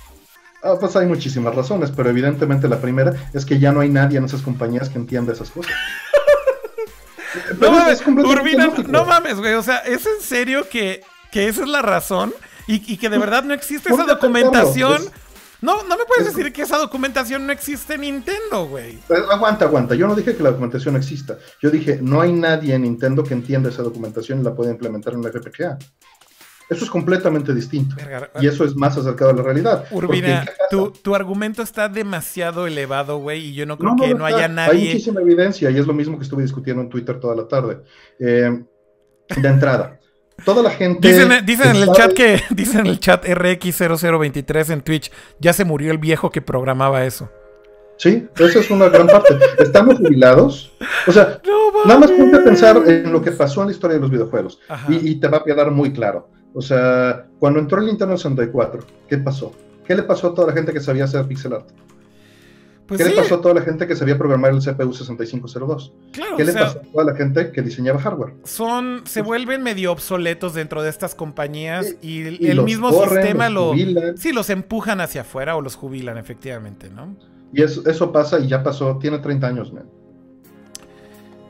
[0.61, 4.17] Ah, pues hay muchísimas razones, pero evidentemente la primera es que ya no hay nadie
[4.17, 5.71] en esas compañías que entienda esas cosas.
[7.61, 9.53] no mames, Urbina, no mames, güey.
[9.53, 12.33] O sea, ¿es en serio que, que esa es la razón?
[12.67, 15.01] Y, que de verdad no existe esa documentación
[15.61, 18.95] No, no me puedes decir que esa documentación no existe en Nintendo, güey.
[19.09, 19.95] Eh, aguanta, aguanta.
[19.95, 21.37] Yo no dije que la documentación exista.
[21.61, 25.13] Yo dije, no hay nadie en Nintendo que entienda esa documentación y la pueda implementar
[25.13, 25.77] en la FPGA.
[26.69, 27.95] Eso es completamente distinto.
[28.41, 29.85] y eso es más acercado a la realidad.
[29.91, 34.81] Urbina, tu, argumento está demasiado elevado, güey, y yo no creo que no, haya nadie.
[34.81, 37.81] Hay muchísima evidencia y es lo mismo que estuve discutiendo en Twitter toda la tarde.
[38.19, 38.63] Eh,
[39.37, 39.99] de entrada.
[40.45, 41.07] Toda la gente.
[41.07, 42.41] Dicen, en el chat que.
[42.49, 45.11] Dicen en el chat RX0023 en Twitch.
[45.39, 47.29] Ya se murió el viejo que programaba eso.
[47.97, 49.37] Sí, esa es una gran parte.
[49.59, 50.73] Estamos jubilados.
[51.07, 51.39] O sea,
[51.85, 54.59] nada más ponte a pensar en lo que pasó en la historia de los videojuegos.
[54.89, 56.29] Y, y, te va a quedar muy claro.
[56.53, 59.53] O sea, cuando entró el Nintendo 64, ¿qué pasó?
[59.85, 61.69] ¿Qué le pasó a toda la gente que sabía hacer pixel art?
[62.87, 65.93] Pues ¿Qué le pasó a toda la gente que sabía programar el CPU 6502?
[66.35, 68.33] ¿Qué le pasó a toda la gente que diseñaba hardware?
[68.43, 74.17] Son, se vuelven medio obsoletos dentro de estas compañías y, el mismo sistema los lo,
[74.17, 77.15] sí, los empujan hacia afuera o los jubilan, efectivamente, ¿no?
[77.53, 79.85] Y eso, eso pasa y ya pasó, tiene 30 años, man.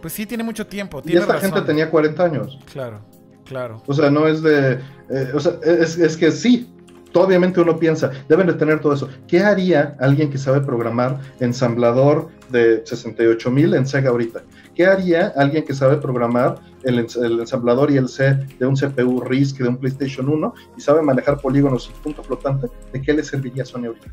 [0.02, 1.02] Pues sí, tiene mucho tiempo.
[1.06, 2.60] y esta gente tenía 40 años.
[2.72, 3.00] Claro,
[3.46, 3.82] claro.
[3.88, 4.80] O sea, no es de.
[5.10, 6.73] Eh, o sea, es, es que sí,
[7.22, 9.10] obviamente uno piensa, deben de tener todo eso.
[9.28, 14.42] ¿Qué haría alguien que sabe programar ensamblador de 68.000 en Sega ahorita?
[14.76, 19.58] ¿Qué haría alguien que sabe programar el, ensamblador y el C de un CPU RISC
[19.60, 22.68] de un PlayStation 1 y sabe manejar polígonos y punto flotante?
[22.92, 24.08] ¿De qué le serviría Sony ahorita?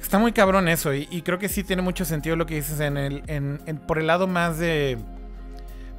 [0.00, 2.96] Está muy cabrón eso y, creo que sí tiene mucho sentido lo que dices en
[2.96, 3.22] el,
[3.86, 4.96] por el lado más de,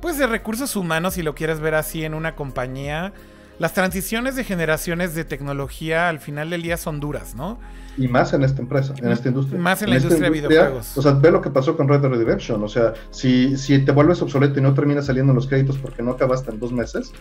[0.01, 3.13] pues de recursos humanos, si lo quieres ver así en una compañía
[3.59, 7.59] las transiciones de generaciones de tecnología al final del día son duras, ¿no?
[7.97, 9.59] Y más en esta empresa, en esta industria.
[9.59, 10.97] Más en, la industria, de videojuegos.
[10.97, 12.63] O sea, ve lo que pasó con Red Dead Redemption.
[12.63, 16.01] O sea, si, si te vuelves obsoleto y no terminas saliendo en los créditos porque
[16.01, 17.11] no acabaste en dos meses,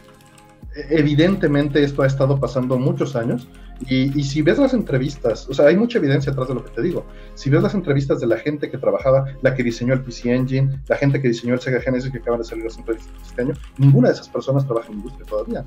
[0.76, 3.48] e, evidentemente esto ha estado pasando muchos años.
[3.88, 6.70] Y, y, si ves las entrevistas, o sea, hay mucha evidencia atrás de lo que
[6.70, 7.04] te digo.
[7.34, 10.80] Si ves las entrevistas de la gente que trabajaba, la que diseñó el PC Engine,
[10.86, 13.54] la gente que diseñó el Sega Genesis que acaban de salir las entrevistas este año,
[13.78, 15.64] ninguna de esas personas trabaja en la industria todavía.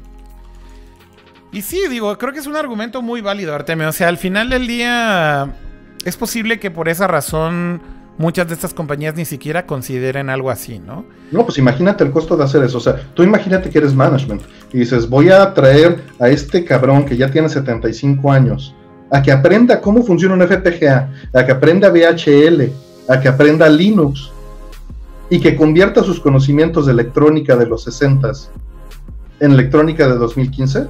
[1.51, 3.89] Y sí, digo, creo que es un argumento muy válido, Artemio.
[3.89, 5.53] O sea, al final del día
[6.05, 7.81] es posible que por esa razón
[8.17, 11.05] muchas de estas compañías ni siquiera consideren algo así, ¿no?
[11.31, 12.77] No, pues imagínate el costo de hacer eso.
[12.77, 17.05] O sea, tú imagínate que eres management y dices, voy a traer a este cabrón
[17.05, 18.73] que ya tiene 75 años
[19.11, 22.71] a que aprenda cómo funciona un FPGA, a que aprenda VHL,
[23.09, 24.31] a que aprenda Linux
[25.29, 28.47] y que convierta sus conocimientos de electrónica de los 60s
[29.41, 30.87] en electrónica de 2015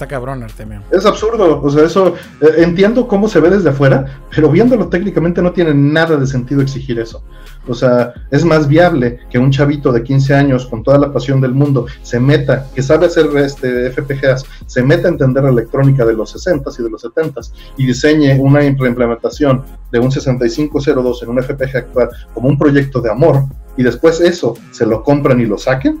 [0.00, 0.82] Está cabrón, Artemio.
[0.90, 5.42] Es absurdo, o sea, eso eh, entiendo cómo se ve desde afuera, pero viéndolo técnicamente
[5.42, 7.22] no tiene nada de sentido exigir eso.
[7.68, 11.42] O sea, es más viable que un chavito de 15 años con toda la pasión
[11.42, 16.06] del mundo se meta, que sabe hacer este FPGAs, se meta a entender la electrónica
[16.06, 21.28] de los 60s y de los 70s y diseñe una implementación de un 6502 en
[21.28, 23.44] un FPGA actual como un proyecto de amor
[23.76, 26.00] y después eso se lo compran y lo saquen.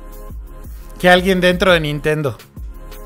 [0.98, 2.38] Que alguien dentro de Nintendo.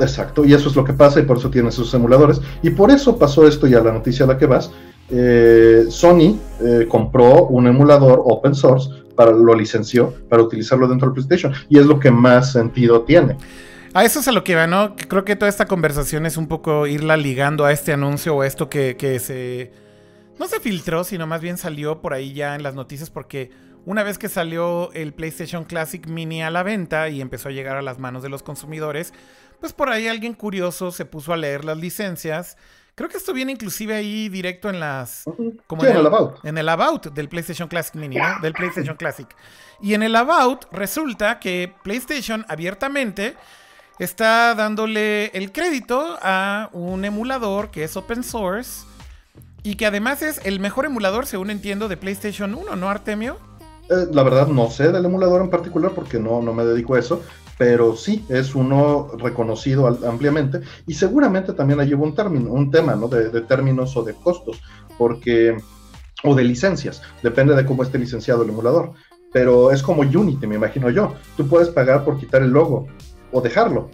[0.01, 2.41] Exacto, y eso es lo que pasa y por eso tiene sus emuladores.
[2.63, 4.71] Y por eso pasó esto ya la noticia a la que vas.
[5.11, 11.15] Eh, Sony eh, compró un emulador open source, para, lo licenció para utilizarlo dentro del
[11.15, 11.53] PlayStation.
[11.69, 13.37] Y es lo que más sentido tiene.
[13.93, 14.97] A eso es a lo que va, ¿no?
[14.97, 18.69] Creo que toda esta conversación es un poco irla ligando a este anuncio o esto
[18.69, 19.71] que, que se...
[20.37, 23.51] No se filtró, sino más bien salió por ahí ya en las noticias porque
[23.87, 27.77] una vez que salió el PlayStation Classic Mini a la venta y empezó a llegar
[27.77, 29.13] a las manos de los consumidores,
[29.61, 32.57] pues por ahí alguien curioso se puso a leer las licencias.
[32.95, 35.25] Creo que esto viene inclusive ahí directo en las...
[35.67, 36.45] Como en, el, About.
[36.45, 38.41] En el About del PlayStation Classic Mini, ¿no?
[38.41, 39.27] Del PlayStation Classic.
[39.81, 43.35] Y en el About resulta que PlayStation abiertamente
[43.99, 48.87] está dándole el crédito a un emulador que es open source
[49.63, 53.39] y que además es el mejor emulador, según entiendo, de PlayStation 1, ¿no, Artemio?
[53.91, 56.99] Eh, la verdad no sé del emulador en particular porque no, no me dedico a
[56.99, 57.23] eso,
[57.59, 63.09] pero sí es uno reconocido ampliamente y seguramente también hay un término, un tema ¿no?
[63.09, 64.61] de, términos o de costos,
[64.99, 65.57] porque
[66.23, 68.93] o de licencias, depende de cómo esté licenciado el emulador.
[69.33, 71.15] Pero es como Unity, me imagino yo.
[71.37, 72.87] Tú puedes pagar por quitar el logo
[73.33, 73.91] o dejarlo.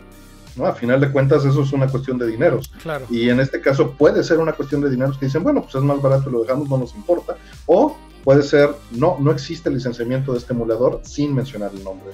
[0.55, 0.67] ¿no?
[0.67, 2.71] A final de cuentas, eso es una cuestión de dineros.
[2.83, 3.07] Claro.
[3.09, 5.83] Y en este caso puede ser una cuestión de dineros que dicen, bueno, pues es
[5.83, 7.37] más barato, lo dejamos, no nos importa.
[7.65, 12.13] O puede ser, no, no existe licenciamiento de este emulador sin mencionar el nombre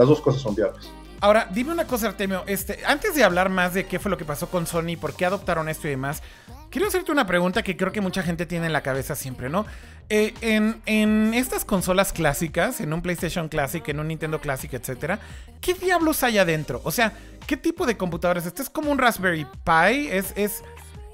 [0.00, 0.90] las dos cosas son viables.
[1.20, 2.42] Ahora, dime una cosa, Artemio.
[2.46, 5.26] Este, antes de hablar más de qué fue lo que pasó con Sony, por qué
[5.26, 6.22] adoptaron esto y demás,
[6.70, 9.66] quiero hacerte una pregunta que creo que mucha gente tiene en la cabeza siempre, ¿no?
[10.08, 15.20] Eh, en, estas consolas clásicas, en un PlayStation Classic, en un Nintendo Classic, etcétera,
[15.60, 16.80] ¿qué diablos hay adentro?
[16.84, 17.12] O sea,
[17.46, 18.46] ¿qué tipo de computadores?
[18.46, 20.08] ¿Este es como un Raspberry Pi?
[20.10, 20.62] ¿Es, es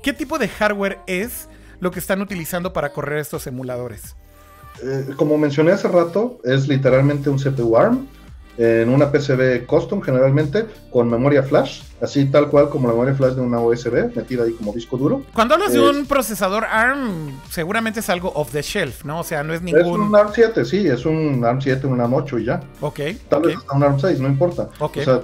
[0.05, 1.49] ¿qué tipo de hardware es
[1.80, 4.14] lo que están utilizando para correr estos emuladores?
[4.80, 8.07] Eh, como mencioné hace rato, es literalmente un CPU ARM
[8.59, 13.34] en una PCB custom generalmente con memoria flash, así tal cual como la memoria flash
[13.34, 15.22] de una USB metida ahí como disco duro.
[15.34, 19.20] Cuando hablas de un procesador ARM, seguramente es algo off the shelf, ¿no?
[19.20, 19.80] O sea, no es ningún...
[19.80, 22.61] Es un ARM 7, sí, es un ARM 7, un ARM 8 y ya.
[22.80, 23.00] Ok.
[23.28, 24.68] Tal vez hasta un ARM 6, no importa.
[24.78, 25.20] O sea,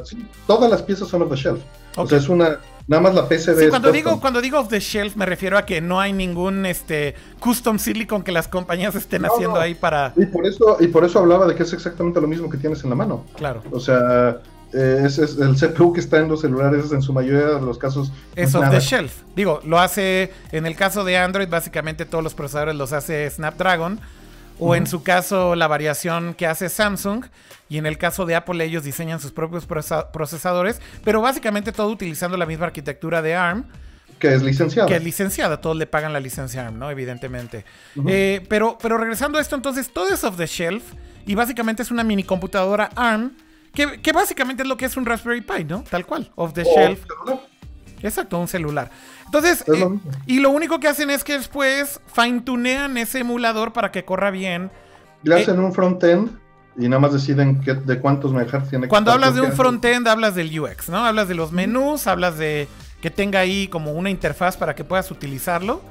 [0.47, 1.61] todas las piezas son off the shelf.
[1.97, 3.59] O sea, es una Nada más la PCB.
[3.59, 6.67] Sí, cuando digo, cuando digo off the shelf me refiero a que no hay ningún
[6.67, 10.13] este custom silicon que las compañías estén haciendo ahí para.
[10.17, 12.83] Y por eso, y por eso hablaba de que es exactamente lo mismo que tienes
[12.85, 13.25] en la mano.
[13.37, 13.63] Claro.
[13.71, 14.41] O sea,
[14.73, 18.11] eh, es, el CPU que está en los celulares en su mayoría de los casos.
[18.35, 19.23] Es off the shelf.
[19.37, 24.01] Digo, lo hace, en el caso de Android, básicamente todos los procesadores los hace Snapdragon.
[24.59, 27.25] O en su caso, la variación que hace Samsung.
[27.69, 30.81] Y en el caso de Apple, ellos diseñan sus propios procesadores.
[31.05, 33.65] Pero básicamente todo utilizando la misma arquitectura de ARM.
[34.19, 34.89] Que es licenciada.
[34.89, 35.61] Que es licenciada.
[35.61, 36.91] Todos le pagan la licencia ARM, ¿no?
[36.91, 37.65] Evidentemente.
[38.07, 40.85] Eh, pero, pero regresando a esto, entonces, todo es off the shelf.
[41.27, 43.33] Y básicamente es una mini computadora ARM.
[43.75, 45.83] Que, que básicamente es lo que es un Raspberry Pi, ¿no?
[45.89, 46.31] Tal cual.
[46.37, 47.01] Off the shelf.
[48.03, 48.91] Exacto, un celular.
[49.27, 54.05] Entonces, eh, y lo único que hacen es que después fine-tunean ese emulador para que
[54.05, 54.71] corra bien.
[55.23, 56.31] Le hacen un front-end
[56.77, 60.59] y nada más deciden de cuántos megahertz tiene Cuando hablas de un front-end, hablas del
[60.59, 61.05] UX, ¿no?
[61.05, 62.69] Hablas de los menús, hablas de
[63.01, 65.83] que tenga ahí como una interfaz para que puedas utilizarlo.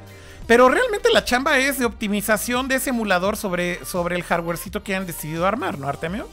[0.47, 4.95] Pero realmente la chamba es de optimización de ese emulador sobre, sobre el hardwarecito que
[4.95, 6.27] han decidido armar, ¿no, Artemio?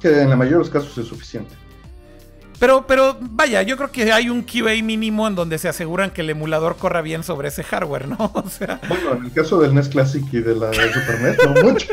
[0.00, 1.54] Que en la mayoría de los casos es suficiente.
[2.58, 6.22] Pero, pero vaya, yo creo que hay un QA mínimo en donde se aseguran que
[6.22, 8.16] el emulador corra bien sobre ese hardware, ¿no?
[8.34, 8.80] O sea.
[8.88, 11.88] Bueno, en el caso del NES Classic y de la Super NES, no mucho.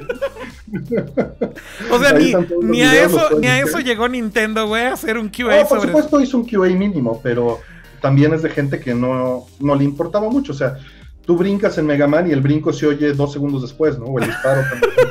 [1.91, 2.33] o sea, ni,
[2.81, 6.21] a eso, ni a eso llegó Nintendo, güey, a hacer un QA no, por supuesto
[6.21, 7.59] hizo un QA mínimo, pero
[8.01, 10.51] también es de gente que no, no le importaba mucho.
[10.51, 10.77] O sea,
[11.25, 14.05] tú brincas en Mega Man y el brinco se oye dos segundos después, ¿no?
[14.05, 14.91] O el disparo también.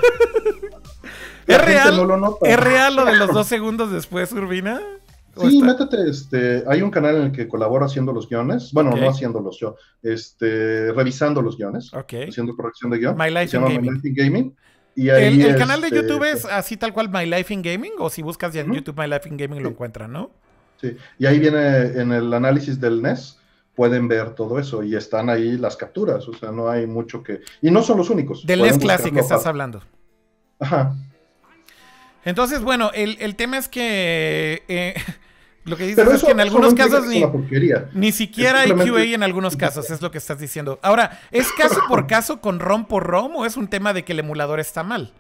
[1.47, 2.01] ¿Es real,
[2.43, 4.81] ¿Es real lo de los dos segundos después, Urbina?
[5.37, 9.09] Sí, métete, este, hay un canal en el que colaboro haciendo los guiones, bueno, no
[9.09, 13.17] haciéndolos yo, este, revisando los guiones, haciendo corrección de guion.
[13.17, 14.01] My Life in Gaming.
[14.15, 14.57] Gaming.
[14.95, 17.93] Y ahí el, canal de este, YouTube es así tal cual My Life in Gaming,
[17.99, 20.31] o si buscas ya en YouTube My Life in Gaming lo encuentran, ¿no?
[20.81, 23.39] Sí, y ahí viene en el análisis del NES,
[23.75, 27.41] pueden ver todo eso y están ahí las capturas, o sea, no hay mucho que...
[27.63, 28.45] Y no son los únicos.
[28.45, 29.83] Del NES Classic estás hablando.
[30.59, 30.95] Ajá.
[32.25, 34.63] Entonces, bueno, el, el tema es que...
[34.69, 34.95] Eh,
[35.65, 37.25] Lo que dices es que en algunos casos ni,
[37.95, 40.81] ni siquiera hay QA en algunos casos, es lo que estás diciendo.
[40.83, 44.13] Ahora, ¿es caso por caso con ROM por ROM o es un tema de que
[44.13, 45.13] el emulador está mal?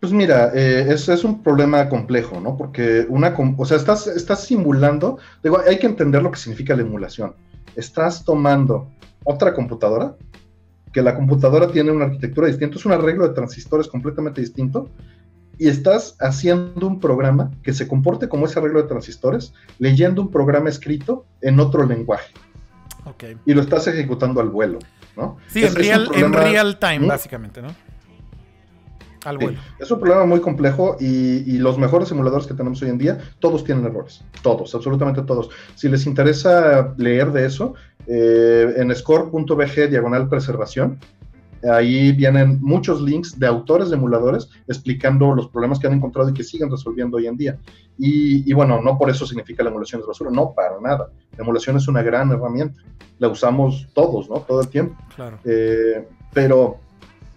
[0.00, 2.56] Pues mira, eh, es, es, un problema complejo, ¿no?
[2.56, 6.80] Porque una, o sea, estás, estás simulando, digo, hay que entender lo que significa la
[6.80, 7.34] emulación.
[7.76, 8.88] Estás tomando
[9.24, 10.16] otra computadora,
[10.90, 14.88] que la computadora tiene una arquitectura distinta, es un arreglo de transistores completamente distinto,
[15.60, 20.30] y estás haciendo un programa que se comporte como ese arreglo de transistores, leyendo un
[20.30, 22.32] programa escrito en otro lenguaje.
[23.04, 23.36] Okay.
[23.44, 24.78] Y lo estás ejecutando al vuelo,
[25.18, 25.36] ¿no?
[25.48, 27.68] Sí, en, real, time, básicamente, ¿no?
[29.26, 29.58] Al vuelo.
[29.78, 33.62] es un problema muy complejo y, los mejores emuladores que tenemos hoy en día, todos
[33.62, 34.24] tienen errores.
[34.40, 35.50] Todos, absolutamente todos.
[35.74, 37.74] Si les interesa leer de eso,
[38.06, 40.98] eh, en score.bg diagonal preservación,
[41.68, 46.34] Ahí vienen muchos links de autores de emuladores explicando los problemas que han encontrado y
[46.34, 47.58] que siguen resolviendo hoy en día.
[47.98, 51.10] Y, bueno, no por eso significa la emulación es basura, no, para nada.
[51.36, 52.80] La emulación es una gran herramienta.
[53.18, 54.40] La usamos todos, ¿no?
[54.40, 54.96] Todo el tiempo.
[55.14, 55.38] Claro.
[55.44, 56.78] Eh, pero,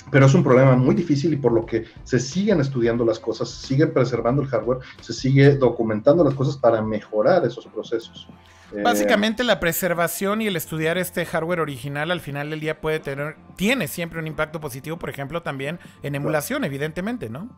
[0.09, 3.49] pero es un problema muy difícil y por lo que se siguen estudiando las cosas,
[3.49, 8.29] se siguen preservando el hardware, se sigue documentando las cosas para mejorar esos procesos.
[8.73, 12.99] Eh, Básicamente la preservación y el estudiar este hardware original al final del día puede
[12.99, 17.49] tener, tiene siempre un impacto positivo, por ejemplo, también en emulación, evidentemente, ¿no?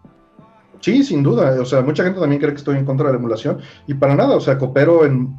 [0.81, 1.59] Sí, sin duda.
[1.59, 4.15] O sea, mucha gente también cree que estoy en contra de la emulación y para
[4.15, 4.35] nada.
[4.35, 5.35] O sea, coopero en,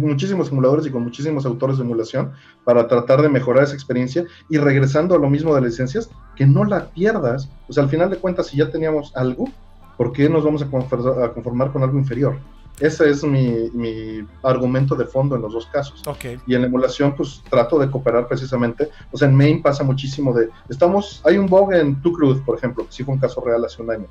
[0.00, 2.32] muchísimos emuladores y con muchísimos autores de emulación
[2.64, 6.46] para tratar de mejorar esa experiencia y regresando a lo mismo de las licencias, que
[6.46, 7.48] no la pierdas.
[7.68, 9.48] O sea, al final de cuentas, si ya teníamos algo,
[9.96, 10.68] ¿por qué nos vamos a
[11.32, 12.36] conformar con algo inferior?
[12.80, 16.02] Ese es mi, argumento de fondo en los dos casos.
[16.46, 18.90] Y en la emulación, pues trato de cooperar precisamente.
[19.10, 20.48] O sea, en main pasa muchísimo de.
[20.68, 21.20] Estamos.
[21.24, 23.90] Hay un bug en Two por ejemplo, que sí fue un caso real hace un
[23.90, 24.06] año.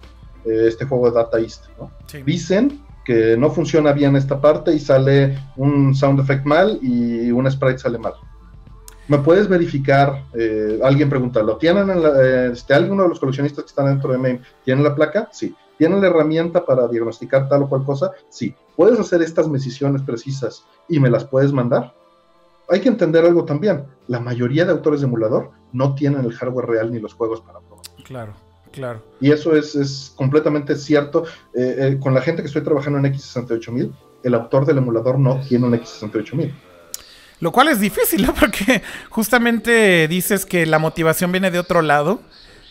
[0.45, 1.91] Eh, este juego de Data East, ¿no?
[2.26, 7.49] Dicen que no funciona bien esta parte y sale un sound effect mal y un
[7.49, 8.14] sprite sale mal.
[9.07, 10.24] ¿Me puedes verificar?
[10.34, 13.88] Eh, alguien pregunta, ¿lo tienen en la, eh, este, alguno de los coleccionistas que están
[13.88, 15.28] dentro de MAME tiene la placa?
[15.32, 15.53] Sí.
[15.82, 18.11] ¿Tienen la herramienta para diagnosticar tal o cual cosa?
[18.29, 18.53] Sí.
[18.75, 21.95] ¿Puedes hacer estas mediciones precisas y me las puedes mandar?
[22.69, 23.86] hay que entender algo también.
[24.07, 27.61] La mayoría de autores de emulador no tienen el hardware real ni los juegos para
[27.61, 27.84] probar.
[28.05, 28.34] Claro,
[28.71, 29.01] claro.
[29.19, 31.23] Y eso es, completamente cierto.
[31.55, 35.41] Eh, eh, con la gente que estoy trabajando en X68000, el autor del emulador no
[35.41, 36.53] tiene un X68000.
[37.39, 38.36] Lo cual es difícil, ¿no?
[38.39, 42.21] Porque justamente dices que la motivación viene de otro lado.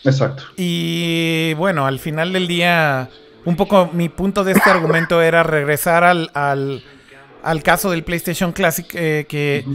[0.03, 0.43] Exacto.
[0.57, 3.09] Y bueno, al final del día,
[3.45, 8.87] un poco mi punto de este argumento era regresar al, al, caso del PlayStation Classic,
[8.93, 9.65] eh, que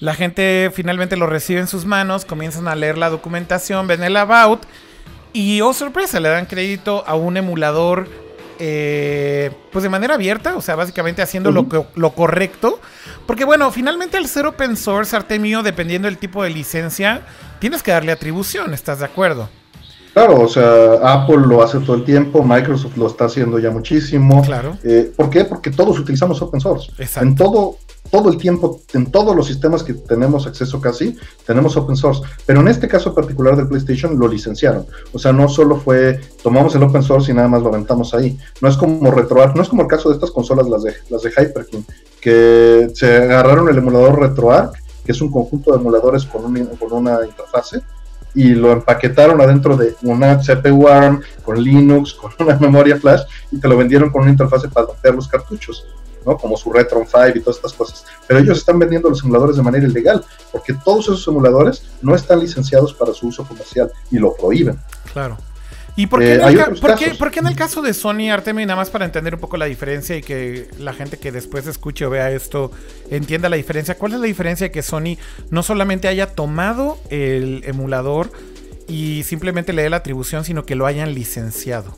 [0.00, 4.16] la gente finalmente lo recibe en sus manos, comienzan a leer la documentación, ven el
[4.16, 4.62] about,
[5.32, 8.08] y oh sorpresa, le dan crédito a un emulador
[8.58, 12.80] eh, pues de manera abierta, o sea, básicamente haciendo lo, lo correcto.
[13.26, 17.22] Porque bueno, finalmente al ser open source, Artemio, dependiendo del tipo de licencia,
[17.58, 19.50] tienes que darle atribución, ¿estás de acuerdo?
[20.16, 24.40] Claro, o sea, Apple lo hace todo el tiempo, Microsoft lo está haciendo ya muchísimo.
[24.40, 24.78] Claro.
[24.82, 25.44] Eh, ¿Por qué?
[25.44, 26.90] Porque todos utilizamos open source.
[26.96, 27.28] Exacto.
[27.28, 27.76] En todo,
[28.10, 32.22] todo el tiempo, en todos los sistemas que tenemos acceso casi, tenemos open source.
[32.46, 34.86] Pero en este caso particular del PlayStation lo licenciaron.
[35.12, 38.38] O sea, no solo fue, tomamos el open source y nada más lo aventamos ahí.
[38.62, 41.20] No es como RetroArch, no es como el caso de estas consolas, las de, las
[41.20, 41.84] de Hyperkin,
[42.22, 44.72] que se agarraron el emulador RetroArch,
[45.04, 46.42] que es un conjunto de emuladores con,
[46.78, 47.82] con una interfase
[48.36, 53.58] y lo empaquetaron adentro de una CPU ARM con Linux, con una memoria flash y
[53.58, 55.86] te lo vendieron con una interfase para meter los cartuchos,
[56.24, 56.36] ¿no?
[56.36, 58.04] Como su Retron 5 y todas estas cosas.
[58.28, 62.40] Pero ellos están vendiendo los emuladores de manera ilegal, porque todos esos emuladores no están
[62.40, 64.78] licenciados para su uso comercial y lo prohíben.
[65.14, 65.38] Claro.
[65.96, 66.78] ¿Y por qué, en eh, el,
[67.16, 69.64] por, qué, en el caso de Sony, Artemio, nada más para entender un poco la
[69.64, 72.70] diferencia y que la gente que después escuche o vea esto
[73.10, 73.96] entienda la diferencia?
[73.96, 75.16] ¿Cuál es la diferencia de que Sony
[75.50, 78.30] no solamente haya tomado el emulador
[78.86, 81.96] y simplemente le dé la atribución, sino que lo hayan licenciado?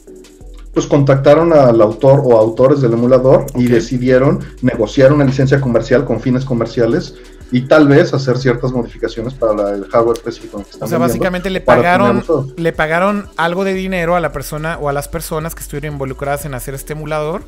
[0.72, 6.20] Pues contactaron al autor o autores del emulador y decidieron negociar una licencia comercial con
[6.20, 7.16] fines comerciales
[7.50, 10.58] y tal vez hacer ciertas modificaciones para el hardware específico.
[10.58, 12.24] Que están o sea, básicamente le pagaron,
[12.56, 16.44] le pagaron algo de dinero a la persona o a las personas que estuvieron involucradas
[16.44, 17.42] en hacer este emulador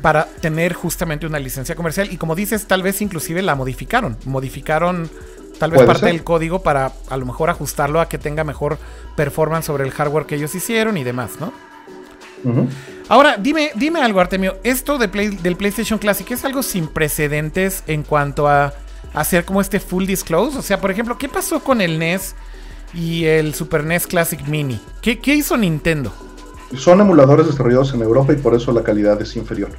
[0.00, 2.10] para tener justamente una licencia comercial.
[2.10, 4.16] Y como dices, tal vez inclusive la modificaron.
[4.24, 5.10] Modificaron
[5.58, 8.78] tal vez parte del código para a lo mejor ajustarlo a que tenga mejor
[9.16, 11.52] performance sobre el hardware que ellos hicieron y demás, ¿no?
[13.08, 14.58] Ahora, dime, dime algo, Artemio.
[14.62, 18.72] Esto de del PlayStation Classic es algo sin precedentes en cuanto a
[19.14, 20.58] hacer como este full disclose?
[20.58, 22.34] O sea, por ejemplo, ¿qué pasó con el NES
[22.94, 24.80] y el Super NES Classic Mini?
[25.02, 26.12] ¿Qué, hizo Nintendo?
[26.76, 29.70] Son emuladores desarrollados en Europa y por eso la calidad es inferior.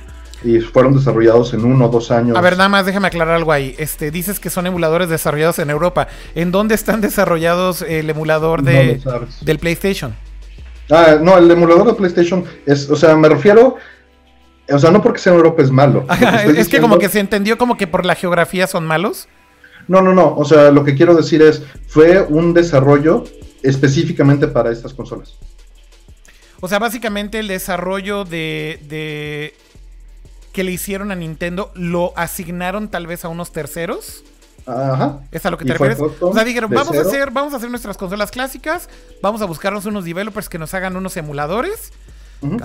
[0.44, 2.38] Y fueron desarrollados en uno o dos años.
[2.38, 3.76] A ver, nada más déjame aclarar algo ahí.
[3.78, 6.08] Este, dices que son emuladores desarrollados en Europa.
[6.34, 9.02] ¿En dónde están desarrollados el emulador de,
[9.42, 10.16] del PlayStation?
[10.90, 13.76] Ah, no, el emulador de PlayStation es, o sea, me refiero
[14.72, 16.06] o sea, no porque sea en Europa es malo.
[16.56, 19.28] es que como que se entendió como que por la geografía son malos.
[19.88, 20.36] No, no, no.
[20.36, 23.24] O sea, lo que quiero decir es, fue un desarrollo
[23.64, 25.36] específicamente para estas consolas.
[26.62, 29.54] O sea, básicamente el desarrollo de, de
[30.52, 34.24] que le hicieron a Nintendo lo asignaron tal vez a unos terceros.
[34.66, 35.22] Ajá.
[35.32, 36.00] ¿Es a lo que te refieres?
[36.20, 38.90] O sea, dijeron, vamos a hacer, vamos a hacer nuestras consolas clásicas,
[39.22, 41.92] vamos a buscarnos unos developers que nos hagan unos emuladores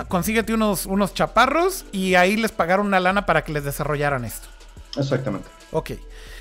[0.09, 4.49] Consíguete unos, unos chaparros y ahí les pagaron una lana para que les desarrollaran esto.
[4.97, 5.49] Exactamente.
[5.73, 5.93] Ok.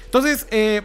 [0.05, 0.83] Entonces, eh,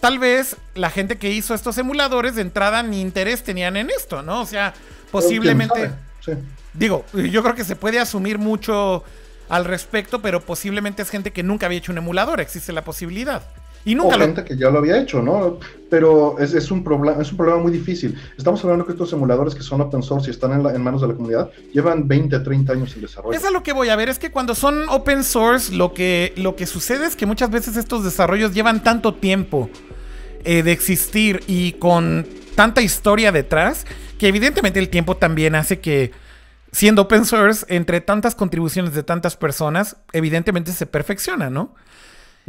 [0.00, 4.22] tal vez la gente que hizo estos emuladores de entrada ni interés tenían en esto,
[4.22, 4.42] ¿no?
[4.42, 4.74] O sea,
[5.10, 5.92] posiblemente...
[6.74, 9.02] Digo, yo creo que se puede asumir mucho
[9.48, 13.42] al respecto, pero posiblemente es gente que nunca había hecho un emulador, existe la posibilidad.
[13.88, 15.58] Y nunca o gente que ya lo había hecho, ¿no?
[15.88, 18.14] Pero es, un problema, es un problema muy difícil.
[18.36, 21.14] Estamos hablando que estos emuladores que son open source y están en, manos de la
[21.14, 23.34] comunidad llevan 20, 30 años en desarrollo.
[23.34, 26.34] Es a lo que voy a ver, es que cuando son open source, lo que,
[26.36, 29.70] lo que sucede es que muchas veces estos desarrollos llevan tanto tiempo
[30.44, 33.86] eh, de existir y con tanta historia detrás,
[34.18, 36.12] que evidentemente el tiempo también hace que
[36.72, 41.74] siendo open source, entre tantas contribuciones de tantas personas, evidentemente se perfecciona, ¿no?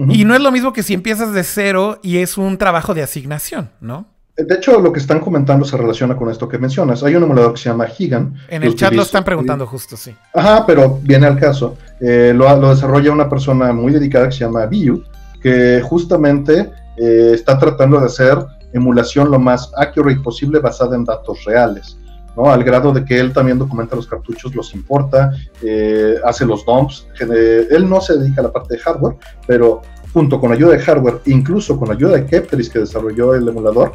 [0.08, 3.04] Y no es lo mismo que si empiezas de cero y es un trabajo de
[3.04, 4.08] asignación, ¿no?
[4.38, 7.04] De hecho, lo que están comentando se relaciona con esto que mencionas.
[7.04, 8.36] Hay un emulador que se llama Gigan.
[8.48, 10.16] En el chat lo están preguntando justo, sí.
[10.34, 11.78] Ajá, pero viene al caso.
[12.00, 15.04] Eh, lo, desarrolla una persona muy dedicada que se llama Biu,
[15.42, 18.38] que justamente eh, está tratando de hacer
[18.72, 21.98] emulación lo más accurate posible basada en datos reales.
[22.40, 22.50] ¿No?
[22.50, 27.06] Al grado de que él también documenta los cartuchos, los importa, eh, hace los dumps.
[27.20, 29.82] él no se dedica a la parte de hardware, pero
[30.14, 33.92] junto con ayuda de hardware, incluso con ayuda de Keptris que desarrolló el emulador,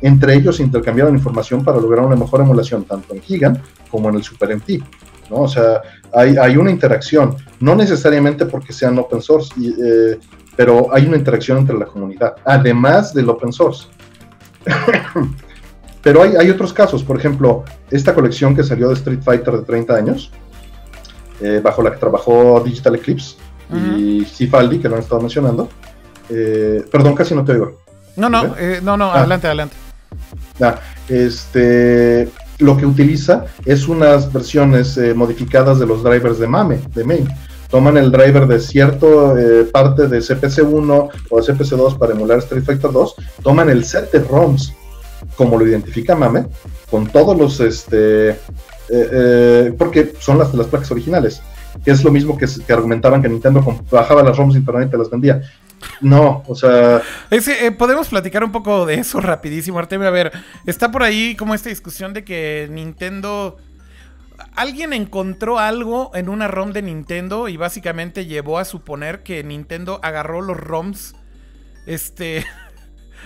[0.00, 3.60] entre ellos intercambiaron información para lograr una mejor emulación, tanto en Gigan
[3.90, 4.80] como en el Super MT.
[5.28, 5.38] ¿no?
[5.38, 9.52] O sea, hay, una interacción, no necesariamente porque sean open source.
[9.60, 10.18] Eh,
[10.56, 13.88] pero hay una interacción entre la comunidad, además del open source.
[16.08, 19.62] pero hay, hay, otros casos, por ejemplo, esta colección que salió de Street Fighter de
[19.62, 20.30] 30 años,
[21.42, 23.36] eh, bajo la que trabajó Digital Eclipse
[23.94, 25.68] y Cifaldi, que lo han estado mencionando.
[26.30, 27.82] Eh, perdón, casi no te oigo.
[28.16, 29.18] No, no, eh, no, no, ah.
[29.18, 29.76] adelante, adelante.
[30.62, 30.76] Ah,
[31.10, 37.36] este, lo que utiliza es unas versiones modificadas de los drivers de MAME, de MAME
[37.68, 39.06] toman el driver de cierta
[39.38, 44.10] eh, parte de CPC1 o de CPC2 para emular Street Fighter 2, toman el set
[44.10, 44.72] de ROMs,
[45.38, 46.46] como lo identifica Mame,
[46.90, 48.36] con todos los, este, eh,
[48.90, 51.40] eh, porque son las, las placas originales,
[51.84, 55.40] es lo mismo que, argumentaban que Nintendo bajaba las ROMs de internet y las vendía.
[56.00, 57.02] No, o sea.
[57.78, 60.08] podemos platicar un poco de eso rapidísimo, Artemio.
[60.08, 60.32] A ver,
[60.66, 63.58] está por ahí como esta discusión de que Nintendo
[64.56, 70.00] alguien encontró algo en una ROM de Nintendo y básicamente llevó a suponer que Nintendo
[70.02, 71.14] agarró los ROMs
[71.86, 72.44] este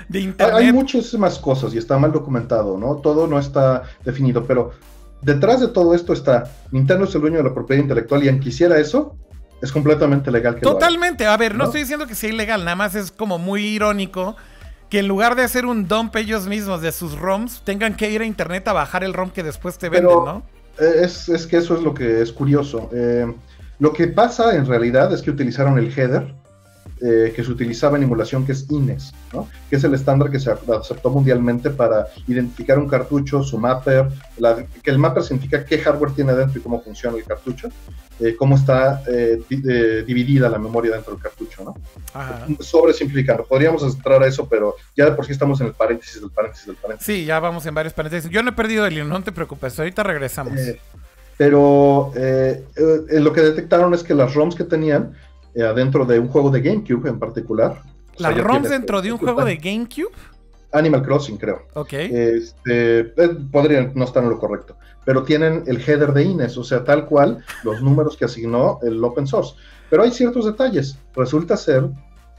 [0.09, 0.57] de internet.
[0.57, 2.97] Hay muchas más cosas y está mal documentado, ¿no?
[2.97, 4.73] Todo no está definido, pero
[5.21, 8.41] detrás de todo esto está Nintendo es el dueño de la propiedad intelectual y quien
[8.41, 9.17] quisiera eso
[9.61, 12.95] es completamente legal que Totalmente, a ver, no, estoy diciendo que sea ilegal, nada más
[12.97, 14.37] es como muy irónico
[14.91, 18.21] que en lugar de hacer un dump ellos mismos de sus ROMs, tengan que ir
[18.21, 20.43] a internet a bajar el ROM que después te venden, ¿no?
[20.79, 22.91] Eh, es, que eso es lo que es curioso.
[22.93, 23.33] Eh,
[23.79, 26.35] lo que pasa en realidad es que utilizaron el header
[27.05, 29.13] eh, que se utilizaba en emulación, que es INES,
[29.69, 34.07] que es el estándar que se aceptó mundialmente para identificar un cartucho, su mapper,
[34.85, 37.71] que el mapper significa qué hardware tiene dentro y cómo funciona el cartucho,
[38.21, 39.41] eh, cómo está eh,
[40.07, 41.65] dividida la memoria dentro del cartucho.
[41.65, 42.57] ¿no?
[42.61, 46.21] Sobre simplificando, podríamos entrar a eso, pero ya de por sí estamos en el paréntesis
[46.21, 47.17] del paréntesis del paréntesis.
[47.17, 48.31] Sí, ya vamos en varios paréntesis.
[48.31, 50.55] Yo no he perdido el hilo, no te preocupes, ahorita regresamos.
[51.37, 55.17] pero lo que detectaron es que las ROMs que tenían
[55.55, 57.83] eh, dentro de un juego de GameCube en particular.
[58.19, 60.13] ¿Las ROMs dentro de un juego de GameCube?
[60.73, 61.67] Animal Crossing, creo.
[61.75, 61.93] Ok.
[61.93, 66.65] Este, eh, podrían no estar en lo correcto, pero tienen el header de Ines, o
[66.65, 69.55] sea, tal cual los números que asignó el open source.
[69.91, 70.99] Pero hay ciertos detalles.
[71.15, 71.91] Resulta ser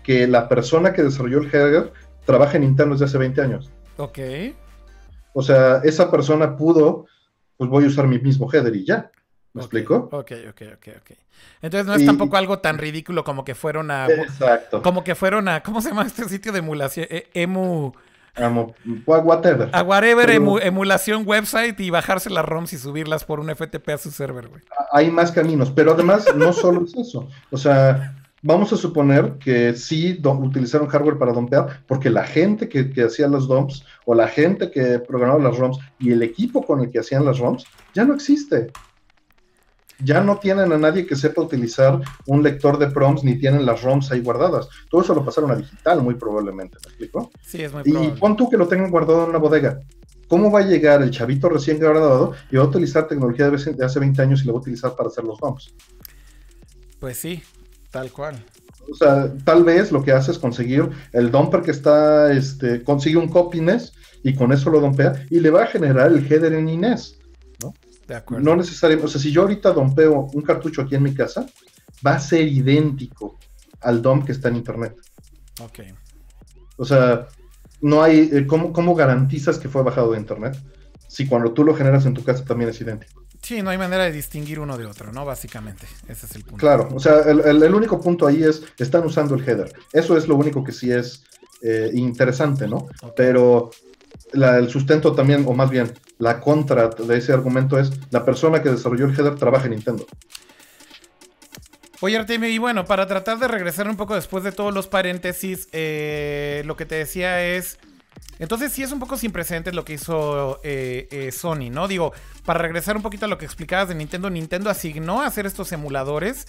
[0.04, 1.94] que la persona que desarrolló el header
[2.26, 3.72] trabaja en Nintendo desde hace 20 años.
[3.98, 4.20] Ok.
[5.34, 7.06] O sea, esa persona pudo,
[7.58, 9.12] pues voy a usar mi mismo header y ya.
[9.54, 10.10] ¿Me explico?
[10.12, 11.18] Ok, ok, ok, ok.
[11.62, 14.08] Entonces no es tampoco algo tan ridículo como que fueron a.
[14.08, 14.82] Exacto.
[14.82, 15.62] Como que fueron a.
[15.62, 17.06] ¿Cómo se llama este sitio de emulación?
[17.10, 17.92] E, emu.
[19.06, 19.70] whatever.
[19.72, 24.10] A whatever emulación website y bajarse las ROMs y subirlas por un FTP a su
[24.10, 24.62] server, güey.
[24.92, 27.28] Hay más caminos, pero además no solo es eso.
[27.52, 32.90] O sea, vamos a suponer que sí utilizaron hardware para dompear, porque la gente que,
[32.90, 36.82] que hacía los dumps o la gente que programaba las ROMs y el equipo con
[36.82, 38.72] el que hacían las ROMs ya no existe
[40.04, 43.82] ya no tienen a nadie que sepa utilizar un lector de prompts ni tienen las
[43.82, 44.68] ROMs ahí guardadas.
[44.90, 47.32] Todo eso lo pasaron a digital, muy probablemente, ¿me explico?
[47.42, 49.80] Sí, es muy Y pon tú que lo tengan guardado en una bodega.
[50.28, 54.00] ¿Cómo va a llegar el chavito recién graduado y va a utilizar tecnología de hace
[54.00, 55.74] 20 años y la va a utilizar para hacer los ROMs?
[57.00, 57.44] Pues sí,
[57.92, 58.44] tal cual.
[58.92, 63.18] O sea, tal vez lo que hace es conseguir el dumper que está, este, consigue
[63.18, 63.94] un copiness
[64.24, 67.20] y con eso lo dompea y le va a generar el header en Inés.
[68.40, 71.46] No necesariamente, o sea, si yo ahorita dompeo un cartucho aquí en mi casa,
[72.06, 73.40] va a ser idéntico
[73.82, 74.96] al DOM que está en internet.
[75.62, 75.80] Ok.
[76.78, 77.28] O sea,
[77.82, 80.58] no hay, eh, ¿cómo, garantizas que fue bajado de internet?
[81.08, 83.24] Si cuando tú lo generas en tu casa también es idéntico.
[83.42, 85.26] Sí, no hay manera de distinguir uno de otro, ¿no?
[85.26, 86.58] Básicamente, ese es el punto.
[86.58, 89.74] Claro, o sea, el, único punto ahí es, están usando el header.
[89.92, 91.26] Eso es lo único que sí es
[91.62, 92.88] eh, interesante, ¿no?
[93.18, 93.70] Pero
[94.34, 98.70] el sustento también, o más bien, la contra de ese argumento es la persona que
[98.70, 100.06] desarrolló el header trabaja en Nintendo.
[102.02, 105.70] Oye, Artemio, y bueno, para tratar de regresar un poco después de todos los paréntesis,
[105.72, 107.80] eh, lo que te decía es.
[108.40, 111.88] Entonces, sí es un poco sin precedentes lo que hizo eh, eh, Sony, ¿no?
[111.88, 112.12] Digo,
[112.44, 115.72] para regresar un poquito a lo que explicabas de Nintendo, Nintendo asignó a hacer estos
[115.72, 116.48] emuladores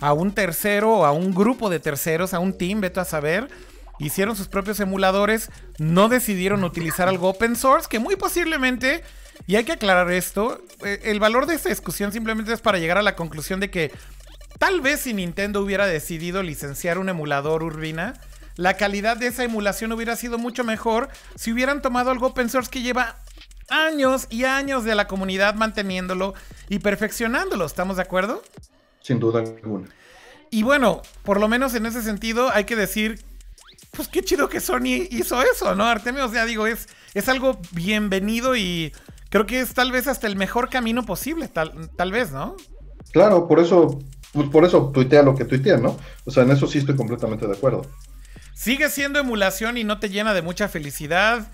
[0.00, 3.48] a un tercero, a un grupo de terceros, a un team, vete a saber
[3.98, 9.02] hicieron sus propios emuladores, no decidieron utilizar algo open source, que muy posiblemente,
[9.46, 12.98] y hay que aclarar esto, eh, el valor de esta discusión simplemente es para llegar
[12.98, 13.92] a la conclusión de que
[14.58, 18.14] tal vez si Nintendo hubiera decidido licenciar un emulador Urbina,
[18.56, 22.70] la calidad de esa emulación hubiera sido mucho mejor si hubieran tomado algo open source
[22.70, 23.16] que lleva
[23.68, 26.34] años y años de la comunidad manteniéndolo
[26.68, 27.64] y perfeccionándolo.
[27.64, 28.42] ¿Estamos de acuerdo?
[29.00, 29.88] Sin duda alguna.
[30.50, 33.20] Y bueno, por lo menos en ese sentido hay que decir
[33.92, 35.84] pues qué chido que Sony hizo eso, ¿no?
[35.84, 38.92] Artemio, o sea, digo, es, es algo bienvenido y
[39.28, 42.56] creo que es tal vez hasta el mejor camino posible, tal, tal vez, ¿no?
[43.12, 43.98] Claro, por eso
[44.32, 45.98] pues por eso tuitea lo que tuitea, ¿no?
[46.24, 47.82] O sea, en eso sí estoy completamente de acuerdo.
[48.54, 51.48] Sigue siendo emulación y no te llena de mucha felicidad.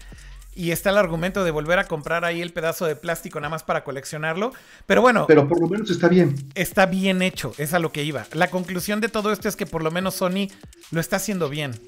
[0.54, 3.62] Y está el argumento de volver a comprar ahí el pedazo de plástico nada más
[3.62, 4.52] para coleccionarlo.
[4.86, 5.26] Pero bueno.
[5.28, 6.34] Pero por lo menos está bien.
[6.54, 8.26] Está bien hecho, es a lo que iba.
[8.32, 10.48] La conclusión de todo esto es que por lo menos Sony
[10.90, 11.80] lo está haciendo bien.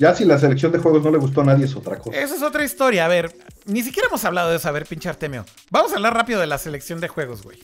[0.00, 2.18] Ya si la selección de juegos no le gustó a nadie es otra cosa.
[2.18, 3.04] Esa es otra historia.
[3.04, 3.36] A ver,
[3.66, 4.66] ni siquiera hemos hablado de eso.
[4.66, 5.44] A ver, pinche Artemio.
[5.70, 7.58] Vamos a hablar rápido de la selección de juegos, güey.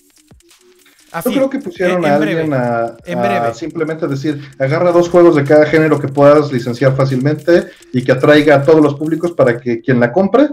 [1.24, 5.98] Yo creo que pusieron a alguien a, simplemente decir, agarra dos juegos de cada género
[5.98, 10.12] que puedas licenciar fácilmente y que atraiga a todos los públicos para que quien la
[10.12, 10.50] compre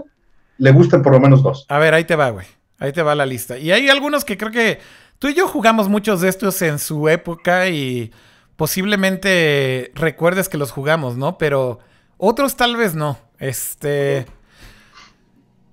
[0.56, 1.66] le gusten por lo menos dos.
[1.68, 2.46] A ver, ahí te va, güey.
[2.78, 3.58] Ahí te va la lista.
[3.58, 4.78] Y hay algunos que creo que
[5.18, 8.10] tú y yo jugamos muchos de estos en su época y
[8.56, 11.38] posiblemente recuerdes que los jugamos, ¿no?
[11.38, 11.78] Pero
[12.16, 13.18] otros tal vez no.
[13.38, 14.26] Este...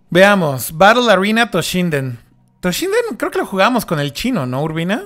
[0.10, 0.78] Veamos.
[0.78, 2.20] Battle Arena Toshinden.
[2.60, 5.06] Toshinden creo que lo jugábamos con el chino, ¿no, Urbina?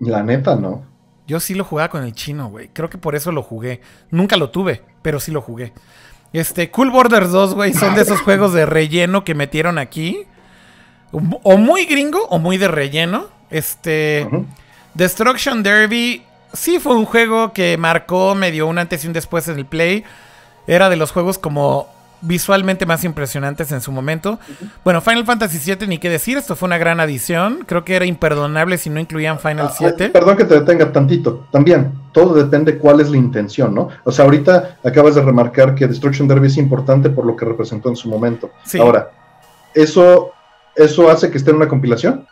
[0.00, 0.84] La neta, no.
[1.26, 2.68] Yo sí lo jugaba con el chino, güey.
[2.68, 3.82] Creo que por eso lo jugué.
[4.10, 5.74] Nunca lo tuve, pero sí lo jugué.
[6.32, 10.24] Este, Cool Borders 2, güey, son de esos juegos de relleno que metieron aquí.
[11.10, 13.26] O muy gringo o muy de relleno.
[13.50, 14.26] Este,
[14.94, 16.22] Destruction Derby,
[16.52, 19.66] sí fue un juego que marcó, me dio un antes y un después en el
[19.66, 20.04] play.
[20.66, 21.88] Era de los juegos como
[22.20, 24.38] visualmente más impresionantes en su momento.
[24.84, 27.64] Bueno, Final Fantasy VII, ni qué decir, esto fue una gran adición.
[27.66, 30.06] Creo que era imperdonable si no incluían Final 7.
[30.06, 31.46] Ah, perdón que te detenga tantito.
[31.50, 33.88] También, todo depende cuál es la intención, ¿no?
[34.04, 37.88] O sea, ahorita acabas de remarcar que Destruction Derby es importante por lo que representó
[37.88, 38.50] en su momento.
[38.80, 39.10] Ahora,
[39.74, 40.32] ¿eso,
[40.74, 42.26] ¿eso hace que esté en una compilación?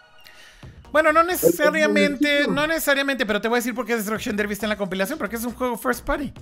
[0.97, 4.64] Bueno, no necesariamente, no necesariamente, pero te voy a decir por qué Destruction Derby está
[4.64, 6.32] en la compilación, porque es un juego first party.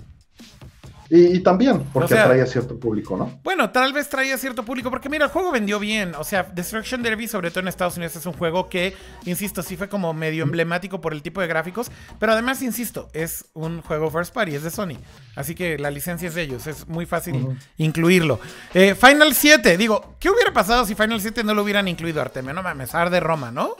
[1.09, 3.37] Y, también porque traía cierto público, ¿no?
[3.43, 6.15] Bueno, tal vez traía cierto público, porque mira, el juego vendió bien.
[6.15, 8.95] O sea, Destruction Derby, sobre todo en Estados Unidos, es un juego que,
[9.25, 11.91] insisto, sí fue como medio emblemático por el tipo de gráficos.
[12.17, 14.95] Pero además, insisto, es un juego first party, es de Sony.
[15.35, 18.39] Así que la licencia es de ellos, es muy fácil incluirlo.
[18.73, 22.53] Eh, Final 7, digo, ¿qué hubiera pasado si Final 7 no lo hubieran incluido, Artemio?
[22.53, 23.75] No mames, Ar de Roma, ¿no?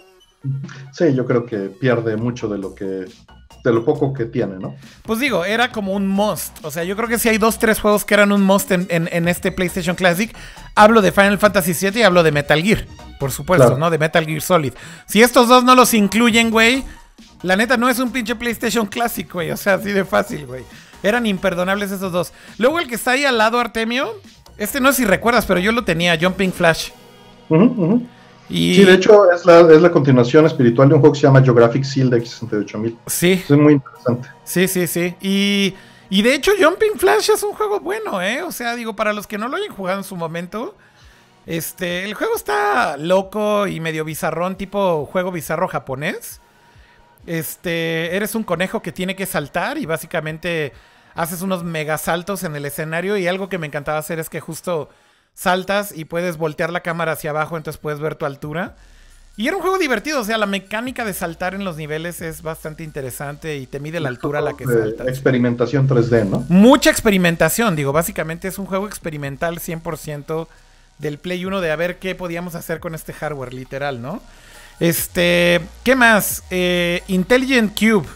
[0.91, 3.05] Sí, yo creo que pierde mucho de lo que
[3.65, 4.75] de lo poco que tiene, ¿no?
[5.01, 6.63] Pues digo, era como un must.
[6.63, 9.27] O sea, yo creo que si hay dos, tres juegos que eran un must en,
[9.27, 10.33] este PlayStation Classic,
[10.75, 12.85] hablo de Final Fantasy VII y hablo de Metal Gear,
[13.19, 13.89] por supuesto, ¿no?
[13.89, 14.73] De Metal Gear Solid.
[15.07, 16.83] Si estos dos no los incluyen, güey,
[17.41, 19.51] la neta no es un pinche PlayStation Classic, güey.
[19.51, 20.63] O sea, así de fácil, güey.
[21.01, 22.33] Eran imperdonables esos dos.
[22.59, 24.13] Luego el que está ahí al lado, Artemio,
[24.57, 26.89] este no sé si recuerdas, pero yo lo tenía, Jumping Flash.
[28.47, 31.43] Sí, de hecho es la, es la continuación espiritual de un juego que se llama
[31.43, 32.97] Geographic Seal de X68000.
[33.07, 33.43] Sí.
[33.43, 34.29] Es muy interesante.
[34.43, 35.15] Sí, sí, sí.
[35.21, 35.73] Y,
[36.09, 38.43] y, de hecho Jumping Flash es un juego bueno, ¿eh?
[38.43, 40.75] O sea, digo, para los que no lo hayan jugado en su momento,
[41.47, 46.41] este, el juego está loco y medio bizarrón, tipo juego bizarro japonés.
[47.25, 50.73] Este, eres un conejo que tiene que saltar y básicamente
[51.15, 54.39] haces unos mega saltos en el escenario y algo que me encantaba hacer es que
[54.39, 54.89] justo
[55.35, 58.75] saltas y puedes voltear la cámara hacia abajo, entonces puedes ver tu altura.
[59.37, 62.41] Y era un juego divertido, o sea, la mecánica de saltar en los niveles es
[62.41, 65.07] bastante interesante y te mide la altura a la que saltas.
[65.09, 66.45] Experimentación 3D, ¿no?
[66.47, 70.47] Mucha experimentación, digo, básicamente es un juego experimental 100%
[70.99, 74.21] del Play 1 de a ver qué podíamos hacer con este hardware, literal, ¿no?
[74.79, 76.43] Este, ¿qué más?
[76.49, 78.07] Eh, Intelligent Cube.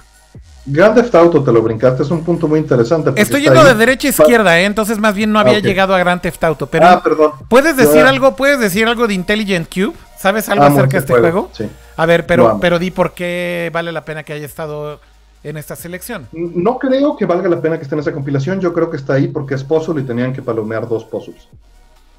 [0.72, 3.12] Grand Theft Auto te lo brincaste, es un punto muy interesante.
[3.16, 4.66] Estoy yendo de derecha a izquierda, ¿eh?
[4.66, 6.68] entonces más bien no había llegado a Grand Theft Auto.
[6.68, 7.32] Pero ah, perdón.
[7.48, 8.36] ¿Puedes decir algo?
[8.36, 9.94] ¿Puedes decir algo de Intelligent Cube?
[10.18, 11.50] ¿Sabes algo acerca de este juego?
[11.54, 11.70] Sí.
[11.98, 15.00] A ver, pero, pero di por qué vale la pena que haya estado
[15.44, 16.28] en esta selección.
[16.32, 18.60] No creo que valga la pena que esté en esa compilación.
[18.60, 21.48] Yo creo que está ahí porque es puzzle y tenían que palomear dos puzzles.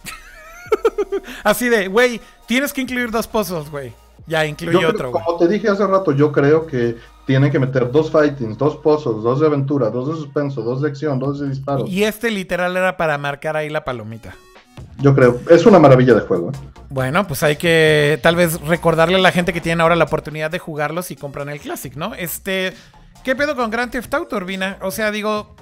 [1.44, 3.92] Así de, güey, tienes que incluir dos puzzles, güey.
[4.26, 5.10] Ya, incluye otro.
[5.10, 6.96] como te dije hace rato, yo creo que
[7.30, 10.88] tienen que meter dos fightings, dos pozos, dos de aventura, dos de suspenso, dos de
[10.88, 11.88] acción, dos de disparos.
[11.88, 14.34] Y este literal era para marcar ahí la palomita.
[14.98, 16.50] Yo creo, es una maravilla de juego.
[16.50, 16.56] ¿eh?
[16.88, 20.50] Bueno, pues hay que tal vez recordarle a la gente que tiene ahora la oportunidad
[20.50, 22.16] de jugarlos y compran el Classic, ¿no?
[22.16, 22.72] Este,
[23.22, 24.78] ¿qué pedo con Grand Theft Auto, Urbina?
[24.82, 25.54] O sea, digo,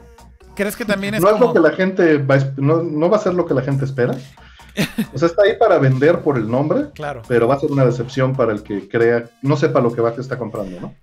[0.57, 3.21] ¿crees que también es No es lo que la gente va no, no va a
[3.21, 4.15] ser lo que la gente espera.
[5.15, 7.23] O sea, está ahí para vender por el nombre, claro.
[7.27, 10.11] pero va a ser una decepción para el que crea, no sepa lo que va
[10.11, 10.95] a estar comprando, ¿no?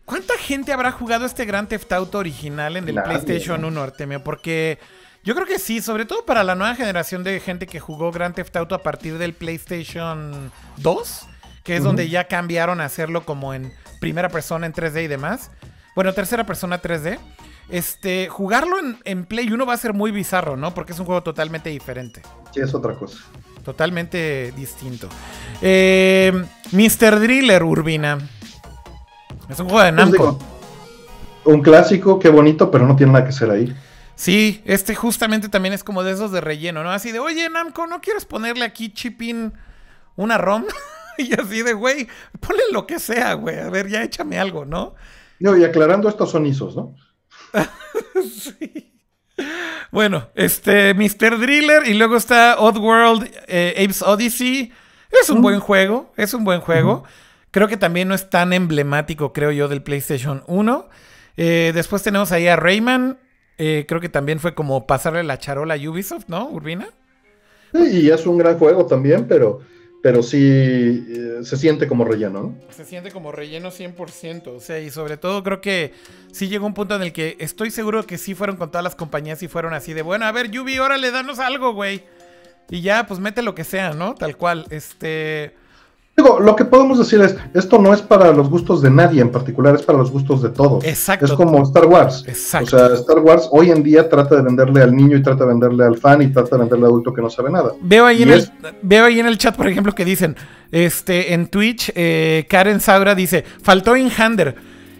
[0.46, 4.24] ¿Cuánta gente habrá jugado este Grand Theft Auto original en el PlayStation 1, Artemio?
[4.24, 4.78] Porque
[5.24, 8.36] yo creo que sí, sobre todo para la nueva generación de gente que jugó Grand
[8.36, 11.28] Theft Auto a partir del PlayStation 2,
[11.64, 15.50] que es donde ya cambiaron a hacerlo como en primera persona en 3D y demás.
[15.96, 17.18] Bueno, tercera persona 3D.
[17.70, 20.76] Este, jugarlo en, en Play 1 va a ser muy bizarro, ¿no?
[20.76, 22.22] Porque es un juego totalmente diferente.
[22.54, 23.18] Sí, es otra cosa.
[23.64, 25.10] Totalmente distinto.
[25.64, 26.32] Eh,
[26.72, 27.20] Mr.
[27.20, 28.20] Driller, Urbina.
[29.50, 30.40] Es un juego de Namco.
[31.44, 33.76] Un clásico, qué bonito, pero no tiene nada que ser ahí.
[34.16, 36.92] Sí, este justamente también es como de esos de relleno, ¿no?
[36.92, 39.54] Así de, oye, Namco, ¿no quieres ponerle aquí chipín
[40.16, 40.64] una ROM?
[41.18, 42.08] y así de, güey,
[42.40, 43.60] ponle lo que sea, güey.
[43.60, 44.96] A ver, ya échame algo, ¿no?
[45.40, 46.96] No, y aclarando, estos son ISOs, ¿no?
[48.24, 48.94] sí.
[49.92, 51.40] Bueno, este, Mr.
[51.40, 54.72] Driller y luego está Oddworld eh, Apes Odyssey.
[55.22, 57.04] Es un buen juego, es un buen juego.
[57.56, 60.90] Creo que también no es tan emblemático, creo yo, del PlayStation 1.
[61.38, 63.18] Eh, después tenemos ahí a Rayman.
[63.58, 66.90] Eh, creo que también fue como pasarle la charola a Ubisoft, ¿no, Urbina?
[67.72, 69.62] Sí, y es un gran juego también, pero
[70.04, 72.56] pero sí eh, se siente como relleno, ¿no?
[72.72, 75.94] Se siente como relleno 100%, o sea, y sobre todo creo que
[76.34, 78.96] sí llegó un punto en el que estoy seguro que sí fueron con todas las
[78.96, 82.04] compañías y fueron así de, bueno, a ver, Yubi, órale, danos algo, güey.
[82.70, 84.14] Y ya, pues mete lo que sea, ¿no?
[84.14, 85.64] Tal cual, este...
[86.18, 89.32] Digo, lo que podemos decir es, esto no es para los gustos de nadie en
[89.32, 90.86] particular, es para los gustos de todos.
[90.86, 91.26] Exacto.
[91.26, 92.24] Es como Star Wars.
[92.26, 92.78] Exacto.
[92.78, 95.50] O sea, Star Wars hoy en día trata de venderle al niño y trata de
[95.50, 97.74] venderle al fan y trata de venderle al adulto que no sabe nada.
[97.82, 98.50] Veo ahí, en el,
[98.82, 100.38] veo ahí en el chat, por ejemplo, que dicen,
[100.72, 104.56] este, en Twitch, eh, Karen Saura dice, faltó Inhander.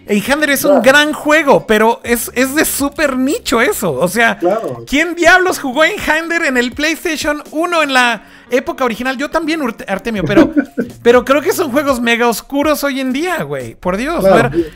[0.08, 3.92] Enhander es un gran juego, pero es, es de súper nicho eso.
[3.92, 4.38] O sea,
[4.86, 9.16] ¿quién diablos jugó Enhander en el PlayStation 1 en la época original?
[9.16, 10.52] Yo también, Artemio, pero,
[11.02, 13.74] pero creo que son juegos mega oscuros hoy en día, güey.
[13.74, 14.24] Por Dios,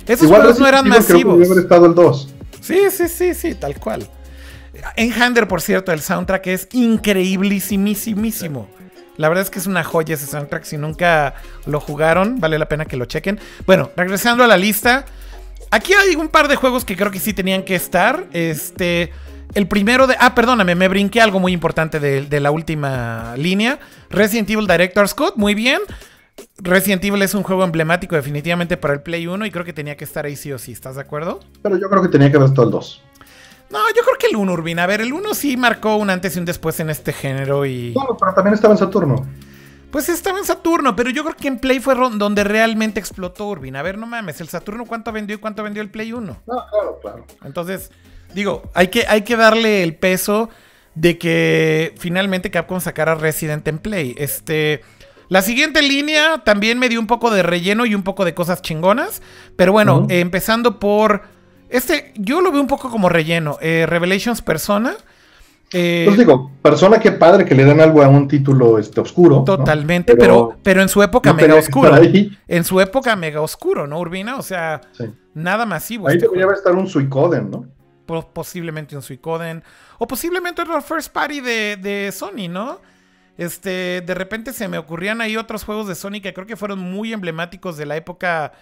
[0.06, 1.40] esos juegos no eran masivos.
[1.56, 2.34] estado el 2.
[2.60, 4.08] Sí, sí, sí, sí, tal cual.
[4.96, 8.68] Enhander, por cierto, el soundtrack es increíblissimísimo.
[9.16, 10.64] La verdad es que es una joya ese soundtrack.
[10.64, 11.34] Si nunca
[11.66, 13.38] lo jugaron, vale la pena que lo chequen.
[13.66, 15.04] Bueno, regresando a la lista.
[15.70, 18.26] Aquí hay un par de juegos que creo que sí tenían que estar.
[18.32, 19.12] Este.
[19.54, 20.16] El primero de.
[20.18, 23.78] Ah, perdóname, me brinqué algo muy importante de, la última línea.
[24.08, 25.80] Resident Evil Director's Cut, muy bien.
[26.58, 29.96] Resident Evil es un juego emblemático definitivamente para el Play 1 y creo que tenía
[29.96, 31.40] que estar ahí sí o sí, ¿estás de acuerdo?
[31.62, 33.02] Pero yo creo que tenía que haber estado el 2.
[33.70, 34.84] No, yo creo que el 1, Urbina.
[34.84, 37.92] A ver, el 1 sí marcó un antes y un después en este género y...
[37.92, 39.26] Bueno, pero también estaba en Saturno.
[39.90, 43.80] Pues estaba en Saturno, pero yo creo que en Play fue donde realmente explotó Urbina.
[43.80, 46.42] A ver, no mames, el Saturno cuánto vendió y cuánto vendió el Play 1.
[46.46, 47.26] No, claro, claro.
[47.44, 47.90] Entonces,
[48.32, 50.48] digo, hay que, hay que darle el peso
[50.94, 54.14] de que finalmente Capcom sacara Resident en Play.
[54.18, 54.82] Este...
[55.28, 58.62] La siguiente línea también me dio un poco de relleno y un poco de cosas
[58.62, 59.22] chingonas.
[59.54, 61.22] Pero bueno, empezando por
[61.70, 63.56] este, yo lo veo un poco como relleno.
[63.60, 64.96] Eh, Revelations Persona.
[65.72, 69.44] Eh, pues digo, persona que padre que le den algo a un título este, oscuro.
[69.44, 71.96] Totalmente, pero, pero, en su época mega oscuro.
[72.48, 74.36] En su época mega oscuro, ¿no, Urbina?
[74.36, 74.80] O sea,
[75.34, 76.08] nada masivo.
[76.08, 77.66] Ahí este debería estar un Suicoden, ¿no?
[78.32, 79.62] Posiblemente un Suicoden.
[79.98, 82.80] O posiblemente otro first party de, de Sony, ¿no?
[83.38, 86.80] Este, de repente se me ocurrían ahí otros juegos de Sony que creo que fueron
[86.80, 88.52] muy emblemáticos de la época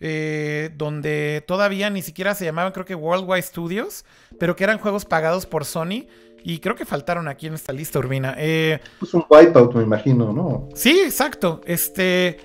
[0.00, 4.04] eh, donde todavía ni siquiera se llamaban, creo que Worldwide Studios,
[4.38, 6.06] pero que eran juegos pagados por Sony.
[6.46, 8.34] Y creo que faltaron aquí en esta lista, Urbina.
[8.36, 10.68] Eh, pues un Wipeout, me imagino, ¿no?
[10.74, 11.62] Sí, exacto.
[11.64, 12.38] Este.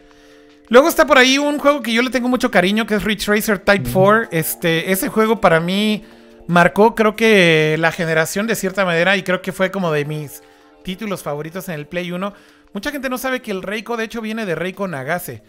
[0.70, 3.28] Luego está por ahí un juego que yo le tengo mucho cariño, que es Ridge
[3.28, 4.30] Racer Type 4.
[4.32, 6.06] Este, ese juego para mí
[6.48, 10.44] marcó, creo que la generación de cierta manera, y creo que fue como de mis
[10.86, 12.34] títulos favoritos en el Play 1.
[12.74, 15.44] Mucha gente no sabe que el Reiko, de hecho, viene de Reiko Nagase.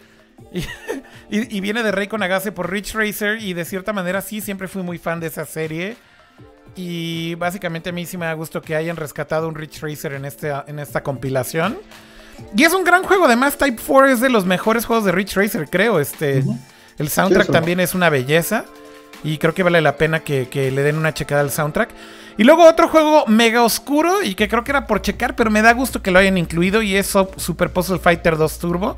[1.29, 3.41] Y, viene de Reiko Nagase por Rich Racer.
[3.41, 5.95] Y de cierta manera, sí, siempre fui muy fan de esa serie.
[6.75, 10.25] Y básicamente a mí sí me da gusto que hayan rescatado un Rich Racer en,
[10.25, 11.77] este, en esta compilación.
[12.55, 13.25] Y es un gran juego.
[13.25, 15.99] Además, Type 4 es de los mejores juegos de Rich Racer, creo.
[15.99, 16.43] Este,
[16.97, 18.65] El soundtrack también es una belleza.
[19.23, 21.89] Y creo que vale la pena que, que, le den una checada al soundtrack.
[22.37, 25.61] Y luego otro juego mega oscuro y que creo que era por checar, pero me
[25.61, 26.81] da gusto que lo hayan incluido.
[26.81, 28.97] Y es Super Puzzle Fighter 2 Turbo.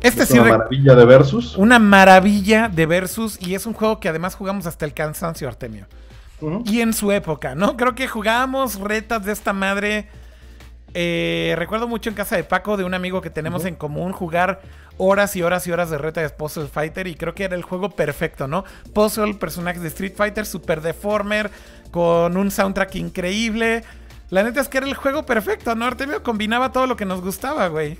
[0.00, 1.56] Este es una maravilla de versus.
[1.56, 3.38] Una maravilla de versus.
[3.40, 5.86] Y es un juego que además jugamos hasta el cansancio, Artemio.
[6.64, 7.76] Y en su época, ¿no?
[7.76, 10.08] Creo que jugábamos retas de esta madre.
[10.94, 14.60] Eh, recuerdo mucho en casa de Paco, de un amigo que tenemos en común, jugar
[14.96, 17.06] horas y horas y horas de reta de Puzzle Fighter.
[17.06, 18.64] Y creo que era el juego perfecto, ¿no?
[18.94, 21.50] Puzzle, personajes de Street Fighter, super deformer,
[21.90, 23.82] con un soundtrack increíble.
[24.30, 25.86] La neta es que era el juego perfecto, ¿no?
[25.86, 27.98] Artemio combinaba todo lo que nos gustaba, güey.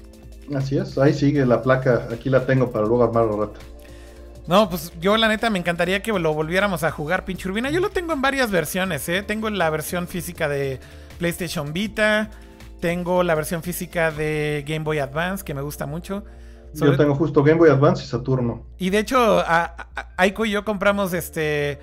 [0.54, 3.60] Así es, ahí sigue la placa, aquí la tengo para luego armarlo rato.
[4.48, 7.70] No, pues yo la neta me encantaría que lo volviéramos a jugar, pinche Urbina.
[7.70, 9.22] Yo lo tengo en varias versiones, ¿eh?
[9.22, 10.80] Tengo la versión física de
[11.18, 12.30] PlayStation Vita,
[12.80, 16.24] tengo la versión física de Game Boy Advance, que me gusta mucho.
[16.72, 18.64] Yo tengo justo Game Boy Advance y Saturno.
[18.78, 19.44] Y de hecho,
[20.16, 21.78] Aiko y yo compramos este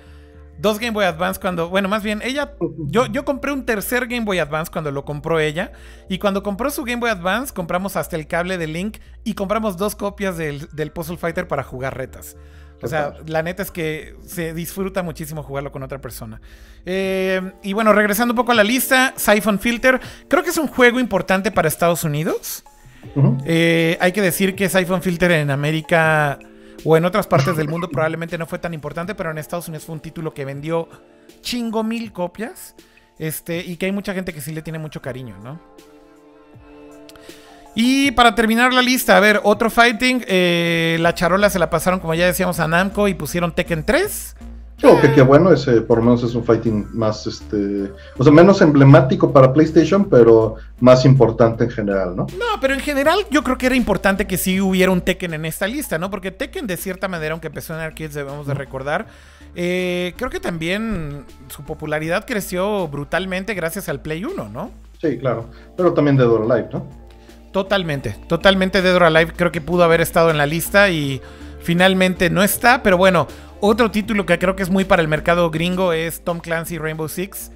[0.58, 2.54] dos Game Boy Advance cuando, bueno, más bien ella,
[2.86, 5.72] yo, yo compré un tercer Game Boy Advance cuando lo compró ella
[6.08, 9.76] y cuando compró su Game Boy Advance compramos hasta el cable de Link y compramos
[9.76, 12.36] dos copias del, Puzzle Fighter para jugar retas.
[12.82, 16.42] O sea, la neta es que se disfruta muchísimo jugarlo con otra persona.
[16.84, 20.66] Eh, y bueno, regresando un poco a la lista, Siphon Filter, creo que es un
[20.66, 22.64] juego importante para Estados Unidos.
[23.46, 26.38] Eh, hay que decir que Siphon Filter en América
[26.86, 29.84] o en otras partes del mundo probablemente no fue tan importante, pero en Estados Unidos
[29.84, 30.88] fue un título que vendió
[31.40, 32.74] chingo mil copias.
[33.18, 35.58] Este, y que hay mucha gente que sí le tiene mucho cariño, ¿no?
[37.74, 40.24] Y para terminar la lista, a ver, otro fighting.
[40.26, 44.36] Eh, la charola se la pasaron, como ya decíamos, a Namco y pusieron Tekken 3.
[44.78, 48.60] Que qué bueno, ese por lo menos es un fighting más, este, o sea, menos
[48.60, 52.26] emblemático para PlayStation, pero más importante en general, ¿no?
[52.38, 55.46] No, pero en general yo creo que era importante que sí hubiera un Tekken en
[55.46, 56.10] esta lista, ¿no?
[56.10, 59.06] Porque Tekken de cierta manera, aunque empezó en arcades, debemos de recordar,
[59.54, 64.70] eh, creo que también su popularidad creció brutalmente gracias al Play 1, ¿no?
[65.00, 65.46] Sí, claro,
[65.76, 66.86] pero también Dead or Alive, ¿no?
[67.50, 71.22] Totalmente, totalmente Dead or Alive creo que pudo haber estado en la lista y
[71.60, 73.26] finalmente no está, pero bueno,
[73.60, 77.08] otro título que creo que es muy para el mercado gringo es Tom Clancy Rainbow
[77.08, 77.50] Six.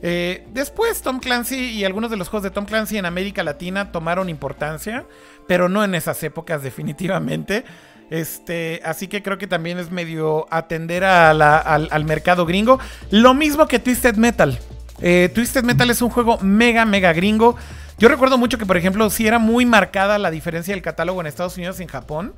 [0.00, 3.90] Eh, después Tom Clancy y algunos de los juegos de Tom Clancy en América Latina
[3.90, 5.04] tomaron importancia,
[5.48, 7.64] pero no en esas épocas definitivamente.
[8.10, 12.78] Este, así que creo que también es medio atender al, al, mercado gringo.
[13.10, 14.58] Lo mismo que Twisted Metal.
[15.00, 17.56] Eh, Twisted Metal es un juego mega, mega gringo.
[17.98, 21.26] Yo recuerdo mucho que, por ejemplo, sí era muy marcada la diferencia del catálogo en
[21.26, 22.32] Estados Unidos y en Japón.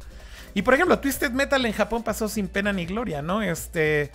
[0.55, 3.43] Y por ejemplo, Twisted Metal en Japón pasó sin pena ni gloria, ¿no?
[3.43, 4.11] Este.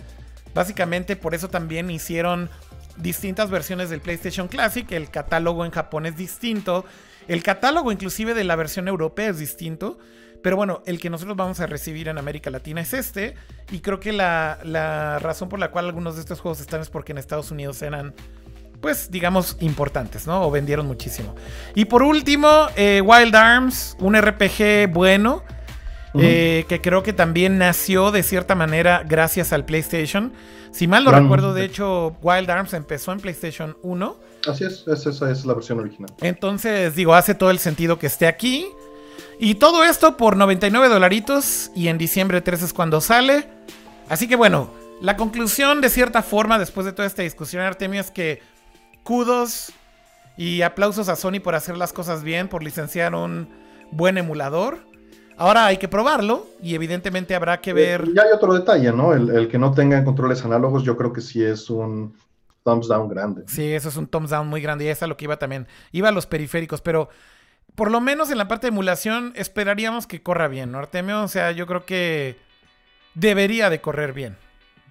[0.54, 2.48] Básicamente por eso también hicieron
[2.96, 4.90] distintas versiones del PlayStation Classic.
[4.92, 6.84] El catálogo en Japón es distinto.
[7.28, 9.98] El catálogo inclusive de la versión europea es distinto.
[10.42, 13.34] Pero bueno, el que nosotros vamos a recibir en América Latina es este.
[13.70, 16.88] Y creo que la, la razón por la cual algunos de estos juegos están es
[16.88, 18.14] porque en Estados Unidos eran
[18.80, 20.46] pues digamos importantes, ¿no?
[20.46, 21.34] O vendieron muchísimo.
[21.74, 25.42] Y por último, eh, Wild Arms, un RPG bueno,
[26.18, 30.32] eh, que creo que también nació de cierta manera gracias al PlayStation.
[30.70, 34.16] Si mal no recuerdo, de hecho, Wild Arms empezó en PlayStation 1.
[34.48, 36.10] Así es, esa es la versión original.
[36.20, 38.66] Entonces, digo, hace todo el sentido que esté aquí.
[39.38, 43.48] Y todo esto por 99 dolaritos y en diciembre 3 es cuando sale.
[44.08, 44.70] Así que bueno,
[45.00, 48.40] la conclusión de cierta forma después de toda esta discusión, Artemio, es que
[49.02, 49.72] kudos
[50.36, 53.48] y aplausos a Sony por hacer las cosas bien, por licenciar un
[53.90, 54.78] buen emulador.
[55.38, 58.12] Ahora hay que probarlo y evidentemente habrá que eh, ver.
[58.14, 59.12] Ya hay otro detalle, ¿no?
[59.12, 62.14] El, que no tenga controles análogos, yo creo que sí es un
[62.64, 63.44] thumbs down grande.
[63.46, 65.66] Sí, eso es un thumbs down muy grande y esa es lo que iba también.
[65.92, 67.08] Iba a los periféricos, pero
[67.74, 71.22] por lo menos en la parte de emulación esperaríamos que corra bien, ¿no, Artemio?
[71.22, 72.36] O sea, yo creo que
[73.14, 74.36] debería de correr bien.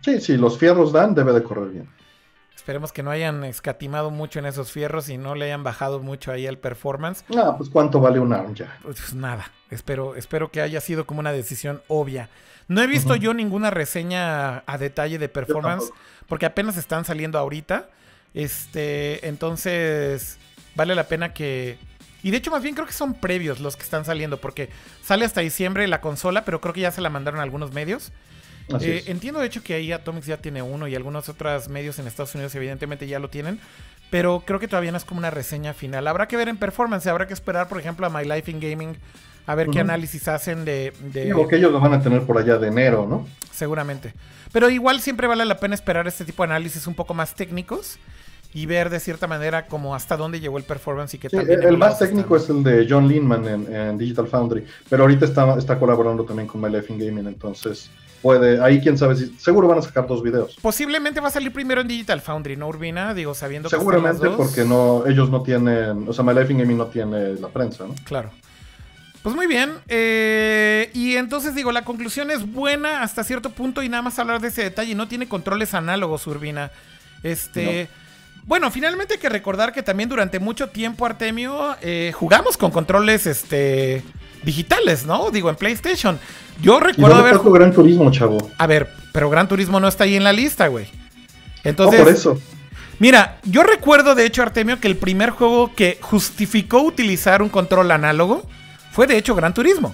[0.02, 1.90] Sí, sí, los fierros dan, debe de correr bien.
[2.66, 6.32] Esperemos que no hayan escatimado mucho en esos fierros y no le hayan bajado mucho
[6.32, 7.24] ahí el performance.
[7.38, 8.80] Ah, pues cuánto vale un ARM ya.
[8.82, 12.28] Pues nada, espero, espero que haya sido como una decisión obvia.
[12.68, 15.92] No he visto yo ninguna reseña a detalle de performance
[16.28, 17.88] porque apenas están saliendo ahorita.
[18.34, 20.40] Este, entonces
[20.74, 21.78] vale la pena que
[22.24, 24.70] y de hecho más bien creo que son previos los que están saliendo porque
[25.04, 28.12] sale hasta diciembre la consola, pero creo que ya se la mandaron a algunos medios.
[28.82, 32.08] Eh, entiendo de hecho que ahí Atomics ya tiene uno y algunos otros medios en
[32.08, 33.60] Estados Unidos evidentemente ya lo tienen,
[34.10, 36.08] pero creo que todavía no es como una reseña final.
[36.08, 38.98] Habrá que ver en performance, habrá que esperar por ejemplo a My Life in Gaming
[39.48, 40.92] a ver qué análisis hacen de...
[41.00, 41.32] de...
[41.48, 43.28] que ellos lo van a tener por allá de enero, ¿no?
[43.52, 44.14] Seguramente.
[44.52, 48.00] Pero igual siempre vale la pena esperar este tipo de análisis un poco más técnicos
[48.56, 51.48] y ver de cierta manera como hasta dónde llegó el performance y qué tal.
[51.50, 55.78] el más técnico es el de John Linman en, Digital Foundry, pero ahorita está, está
[55.78, 57.90] colaborando también con My Life in Gaming, entonces
[58.22, 60.56] puede, ahí quién sabe si, seguro van a sacar dos videos.
[60.62, 63.14] Posiblemente va a salir primero en Digital Foundry, ¿no, Urbina?
[63.14, 66.78] Digo, sabiendo que Seguramente porque no, ellos no tienen, o sea, My Life in Gaming
[66.78, 67.94] no tiene la prensa, ¿no?
[68.06, 68.32] Claro.
[69.22, 69.74] Pues muy bien.
[69.90, 74.40] Eh, y entonces digo, la conclusión es buena hasta cierto punto y nada más hablar
[74.40, 74.96] de ese detalle.
[74.96, 76.72] No tiene controles análogos, Urbina.
[77.22, 77.90] Este.
[78.46, 83.26] Bueno, finalmente hay que recordar que también durante mucho tiempo, Artemio, eh, jugamos con controles
[83.26, 84.04] este,
[84.44, 85.32] digitales, ¿no?
[85.32, 86.20] Digo, en PlayStation.
[86.62, 87.40] Yo recuerdo haber.
[87.40, 88.52] Gran Turismo, chavo.
[88.58, 90.86] A ver, pero Gran Turismo no está ahí en la lista, güey.
[91.64, 92.02] Entonces.
[92.02, 92.42] por eso.
[93.00, 97.92] Mira, yo recuerdo de hecho, Artemio, que el primer juego que justificó utilizar un control
[97.92, 98.48] análogo
[98.92, 99.94] fue de hecho Gran Turismo.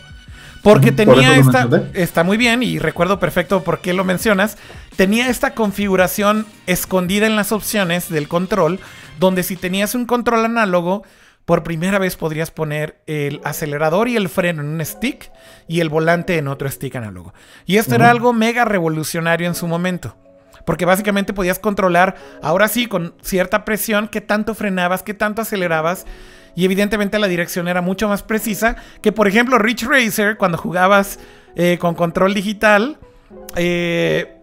[0.61, 1.67] Porque tenía esta.
[1.93, 4.57] Está muy bien y recuerdo perfecto por qué lo mencionas.
[4.95, 8.79] Tenía esta configuración escondida en las opciones del control,
[9.19, 11.03] donde si tenías un control análogo,
[11.45, 15.31] por primera vez podrías poner el acelerador y el freno en un stick
[15.67, 17.33] y el volante en otro stick análogo.
[17.65, 20.15] Y esto era algo mega revolucionario en su momento.
[20.65, 26.05] Porque básicamente podías controlar, ahora sí, con cierta presión, qué tanto frenabas, qué tanto acelerabas.
[26.55, 31.19] Y evidentemente la dirección era mucho más precisa que, por ejemplo, Rich Racer, cuando jugabas
[31.55, 32.97] eh, con control digital,
[33.55, 34.37] Eh,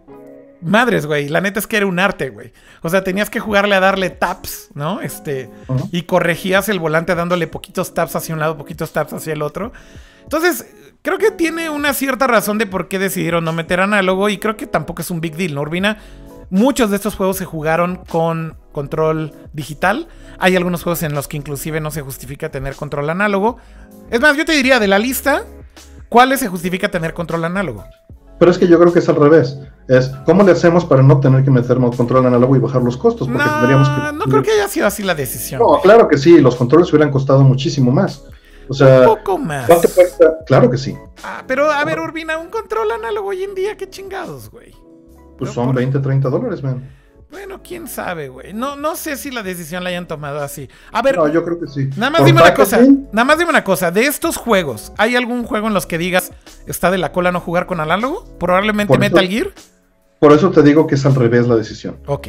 [0.63, 1.29] madres, güey.
[1.29, 2.53] La neta es que era un arte, güey.
[2.83, 5.01] O sea, tenías que jugarle a darle taps, ¿no?
[5.01, 5.51] Este.
[5.93, 9.73] Y corregías el volante dándole poquitos taps hacia un lado, poquitos taps hacia el otro.
[10.23, 10.67] Entonces,
[11.03, 14.29] creo que tiene una cierta razón de por qué decidieron no meter análogo.
[14.29, 15.99] Y creo que tampoco es un big deal, ¿no, Urbina?
[16.51, 20.07] Muchos de estos juegos se jugaron con control digital.
[20.39, 23.57] Hay algunos juegos en los que inclusive no se justifica tener control análogo.
[24.09, 25.43] Es más, yo te diría de la lista,
[26.09, 27.85] ¿cuáles se justifica tener control análogo?
[28.39, 29.59] Pero es que yo creo que es al revés.
[29.89, 33.27] Es cómo le hacemos para no tener que meter control análogo y bajar los costos.
[33.27, 34.17] Porque no, tendríamos que.
[34.17, 35.61] No creo que haya sido así la decisión.
[35.61, 36.39] No, claro que sí.
[36.39, 38.23] Los controles hubieran costado muchísimo más.
[38.69, 39.67] O sea, un poco más.
[39.67, 40.37] ¿Cuánto cuesta?
[40.47, 40.97] Claro que sí.
[41.25, 44.73] Ah, pero a ver, Urbina, un control análogo hoy en día, qué chingados, güey.
[45.37, 46.89] Pues son 20, 30 dólares, man.
[47.31, 48.55] Bueno, quién sabe, güey.
[48.55, 50.69] No, no sé si la decisión la hayan tomado así.
[50.93, 51.17] A ver.
[51.17, 51.91] No, yo creo que sí.
[51.97, 52.81] Nada más dime una cosa.
[53.13, 53.91] Nada más dime una cosa.
[53.91, 56.33] De estos juegos, ¿hay algún juego en los que digas
[56.67, 58.25] está de la cola no jugar con análogo?
[58.39, 59.53] Probablemente Metal Gear.
[60.21, 61.99] Por eso te digo que es al revés la decisión.
[62.07, 62.29] Ok.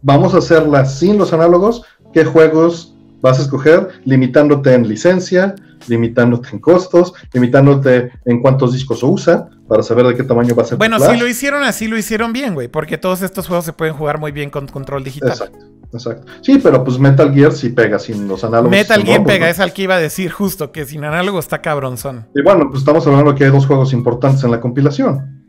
[0.00, 1.84] Vamos a hacerla sin los análogos.
[2.12, 2.91] ¿Qué juegos
[3.22, 3.88] vas a escoger?
[4.04, 5.54] Limitándote en licencia,
[5.88, 10.66] limitándote en costos, limitándote en cuántos discos usa para saber de qué tamaño va a
[10.66, 10.78] ser.
[10.78, 13.94] Bueno, si lo hicieron así, lo hicieron bien, güey, porque todos estos juegos se pueden
[13.94, 15.30] jugar muy bien con control digital.
[15.30, 15.58] Exacto,
[15.92, 16.32] exacto.
[16.42, 18.70] Sí, pero pues Metal Gear sí pega sin los análogos.
[18.70, 22.26] Metal Gear pega, es al que iba a decir justo, que sin análogo está cabronzón.
[22.34, 25.46] Y bueno, pues estamos hablando que hay dos juegos importantes en la compilación.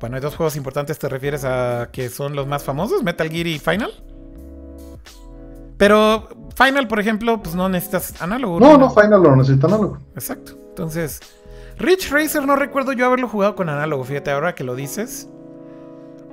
[0.00, 3.04] Bueno, hay dos juegos importantes, ¿te refieres a que son los más famosos?
[3.04, 3.92] ¿Metal Gear y Final?
[5.82, 8.60] Pero Final, por ejemplo, pues no necesitas análogo.
[8.60, 9.98] No, no, Final no necesita análogo.
[10.14, 10.52] Exacto.
[10.68, 11.18] Entonces,
[11.76, 15.28] Rich Racer no recuerdo yo haberlo jugado con análogo, fíjate, ahora que lo dices.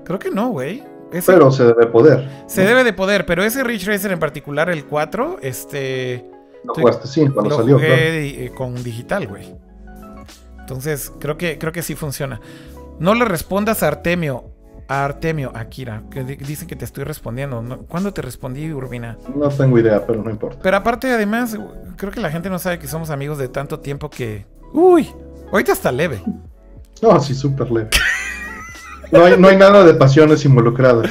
[0.05, 0.84] Creo que no, güey.
[1.26, 2.30] pero se debe poder.
[2.45, 6.30] Se debe de poder, pero ese Rich Racer en particular, el 4, este...
[6.63, 7.76] Lo jugaste, sí, cuando lo salió.
[7.77, 9.55] Jugué eh, con digital, güey.
[10.59, 12.39] Entonces, creo que, creo que sí funciona.
[12.99, 14.48] No le respondas a Artemio.
[14.90, 17.86] A Artemio, Akira, que dicen que te estoy respondiendo.
[17.88, 19.20] ¿Cuándo te respondí, Urbina?
[19.36, 20.60] No tengo idea, pero no importa.
[20.64, 21.56] Pero aparte, además,
[21.95, 24.48] creo que la gente no sabe que somos amigos de tanto tiempo que.
[24.74, 25.07] Uy,
[25.52, 26.24] ahorita está leve.
[27.03, 27.90] No, sí, súper leve.
[29.11, 31.10] No hay, no hay nada de pasiones involucradas.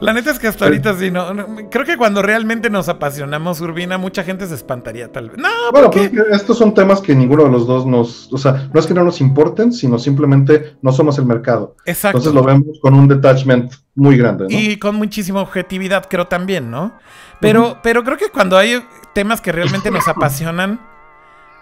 [0.00, 1.26] La neta es que hasta ahorita sí, no,
[1.70, 5.38] Creo que cuando realmente nos apasionamos, Urbina, mucha gente se espantaría, tal vez.
[5.38, 6.12] No, bueno, porque...
[6.30, 8.32] estos son temas que ninguno de los dos nos.
[8.32, 11.74] O sea, no es que no nos importen, sino simplemente no somos el mercado.
[11.84, 12.18] Exacto.
[12.18, 14.44] Entonces lo vemos con un detachment muy grande.
[14.44, 14.50] ¿no?
[14.50, 16.92] Y con muchísima objetividad, creo también, ¿no?
[17.40, 18.82] Pero, pero creo que cuando hay
[19.14, 20.80] temas que realmente nos apasionan.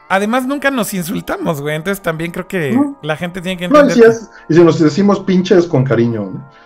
[0.09, 1.75] Además, nunca nos insultamos, güey.
[1.75, 3.97] Entonces también creo que la gente tiene que entender.
[3.97, 6.31] No, y, si y si nos decimos pinches con cariño.
[6.33, 6.66] ¿no?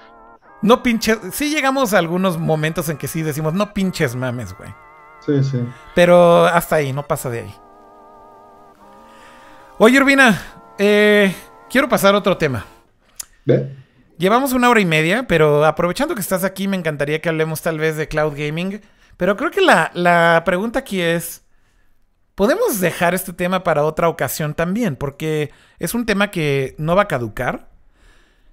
[0.62, 1.18] No pinches.
[1.32, 4.72] Sí llegamos a algunos momentos en que sí decimos, no pinches mames, güey.
[5.24, 5.64] Sí, sí.
[5.94, 7.54] Pero hasta ahí, no pasa de ahí.
[9.78, 10.40] Oye, Urbina,
[10.78, 11.34] eh,
[11.70, 12.66] quiero pasar a otro tema.
[13.46, 13.74] ¿Ve?
[14.18, 17.78] Llevamos una hora y media, pero aprovechando que estás aquí, me encantaría que hablemos tal
[17.78, 18.82] vez de cloud gaming.
[19.16, 21.46] Pero creo que la, la pregunta aquí es,
[22.34, 24.96] ¿podemos dejar este tema para otra ocasión también?
[24.96, 27.69] Porque es un tema que no va a caducar.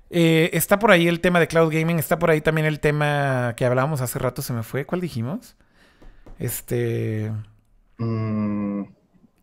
[0.09, 3.53] Eh, está por ahí el tema de cloud gaming, está por ahí también el tema
[3.57, 4.85] que hablábamos hace rato, se me fue.
[4.85, 5.55] ¿Cuál dijimos?
[6.39, 7.31] Este.
[7.97, 8.84] Mm.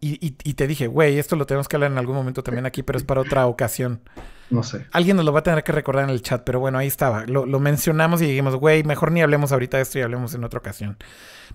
[0.06, 2.98] Y, te dije, güey, esto lo tenemos que hablar en algún momento también aquí, pero
[2.98, 4.02] es para otra ocasión.
[4.50, 4.84] No sé.
[4.92, 7.24] Alguien nos lo va a tener que recordar en el chat, pero bueno, ahí estaba.
[7.24, 10.58] Lo, mencionamos y dijimos, güey, mejor ni hablemos ahorita de esto y hablemos en otra
[10.58, 10.98] ocasión.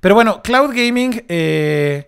[0.01, 2.07] Pero bueno, cloud gaming, eh,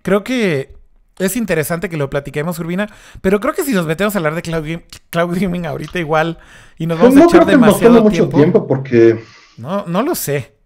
[0.00, 0.77] creo que
[1.18, 2.88] es interesante que lo platiquemos, Urbina,
[3.20, 6.38] pero creo que si nos metemos a hablar de cloud, gaming ahorita igual
[6.78, 8.66] y nos vamos a echar demasiado mucho tiempo.
[8.66, 9.22] porque...
[9.56, 10.58] No, no lo sé.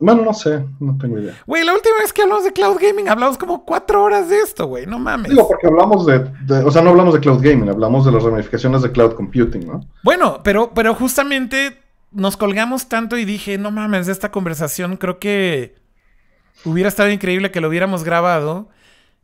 [0.00, 1.34] Bueno, no sé, no tengo idea.
[1.46, 4.66] Güey, la última vez que hablamos de cloud gaming hablamos como cuatro horas de esto,
[4.66, 5.30] güey, no mames.
[5.30, 8.80] Digo, porque hablamos de, o sea, no hablamos de cloud gaming, hablamos de las ramificaciones
[8.80, 9.80] de cloud computing, ¿no?
[10.02, 11.78] Bueno, pero, pero justamente
[12.12, 15.74] nos colgamos tanto y dije, no mames, de esta conversación creo que
[16.64, 18.68] hubiera estado increíble que lo hubiéramos grabado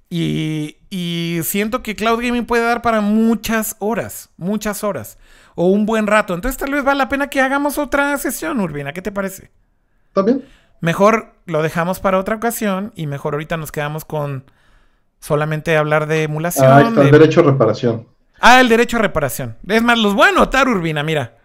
[0.08, 5.18] y, siento que cloud gaming puede dar para muchas horas, muchas horas,
[5.54, 6.34] o un buen rato.
[6.34, 8.92] Entonces tal vez vale la pena que hagamos otra sesión, Urbina.
[8.92, 9.50] ¿Qué te parece?
[10.08, 10.44] Está bien.
[10.80, 14.44] Mejor lo dejamos para otra ocasión y mejor ahorita nos quedamos con
[15.20, 16.66] solamente hablar de emulación.
[16.66, 18.06] Ah, está, el derecho a reparación.
[18.40, 19.56] Ah, el derecho a reparación.
[19.66, 21.38] Es más, los voy a anotar, Urbina, mira.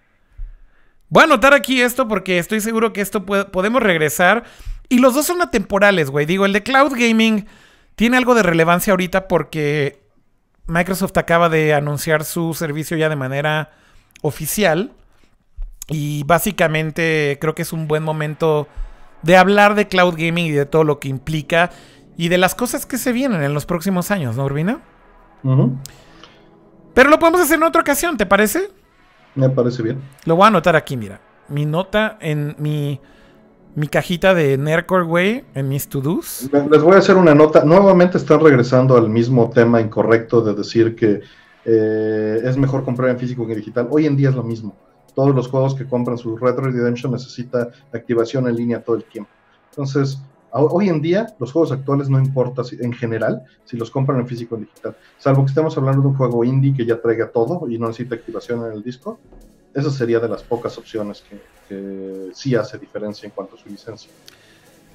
[1.09, 4.43] Voy a anotar aquí esto porque estoy seguro que esto podemos regresar.
[4.89, 6.25] Y los dos son atemporales, güey.
[6.25, 7.47] Digo, el de cloud gaming
[8.01, 10.01] tiene algo de relevancia ahorita porque
[10.65, 13.73] Microsoft acaba de anunciar su servicio ya de manera
[14.23, 14.93] oficial.
[15.87, 18.67] Y básicamente creo que es un buen momento
[19.21, 21.69] de hablar de cloud gaming y de todo lo que implica
[22.17, 24.81] y de las cosas que se vienen en los próximos años, ¿no, Urbina?
[26.95, 28.71] Pero lo podemos hacer en otra ocasión, ¿te parece?
[29.35, 30.01] Me parece bien.
[30.25, 31.21] Lo voy a anotar aquí, mira.
[31.49, 32.99] Mi nota en mi,
[33.75, 36.49] mi cajita de Nerdcore, güey, en mis to-dos.
[36.69, 37.63] Les voy a hacer una nota.
[37.63, 41.21] Nuevamente están regresando al mismo tema incorrecto de decir que
[41.65, 43.87] eh, es mejor comprar en físico que en digital.
[43.89, 44.75] Hoy en día es lo mismo.
[45.15, 49.31] Todos los juegos que compran su Retro Redemption necesita activación en línea todo el tiempo.
[49.69, 50.21] Entonces,
[50.51, 54.27] hoy en día, los juegos actuales no importa si, en general si los compran en
[54.27, 54.95] físico o en digital.
[55.17, 58.15] Salvo que estemos hablando de un juego indie que ya traiga todo y no necesita
[58.15, 59.19] activación en el disco.
[59.73, 63.69] Esa sería de las pocas opciones que, que sí hace diferencia en cuanto a su
[63.69, 64.11] licencia.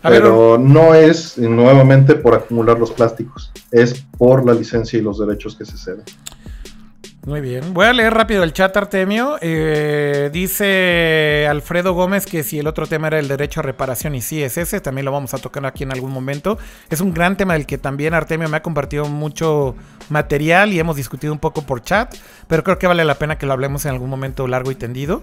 [0.02, 5.56] Pero no es nuevamente por acumular los plásticos, es por la licencia y los derechos
[5.56, 6.04] que se ceden.
[7.26, 7.74] Muy bien.
[7.74, 9.36] Voy a leer rápido el chat, Artemio.
[9.40, 14.20] Eh, dice Alfredo Gómez que si el otro tema era el derecho a reparación, y
[14.20, 16.56] sí es ese, también lo vamos a tocar aquí en algún momento.
[16.88, 19.74] Es un gran tema del que también Artemio me ha compartido mucho
[20.08, 22.14] material y hemos discutido un poco por chat,
[22.46, 25.20] pero creo que vale la pena que lo hablemos en algún momento largo y tendido.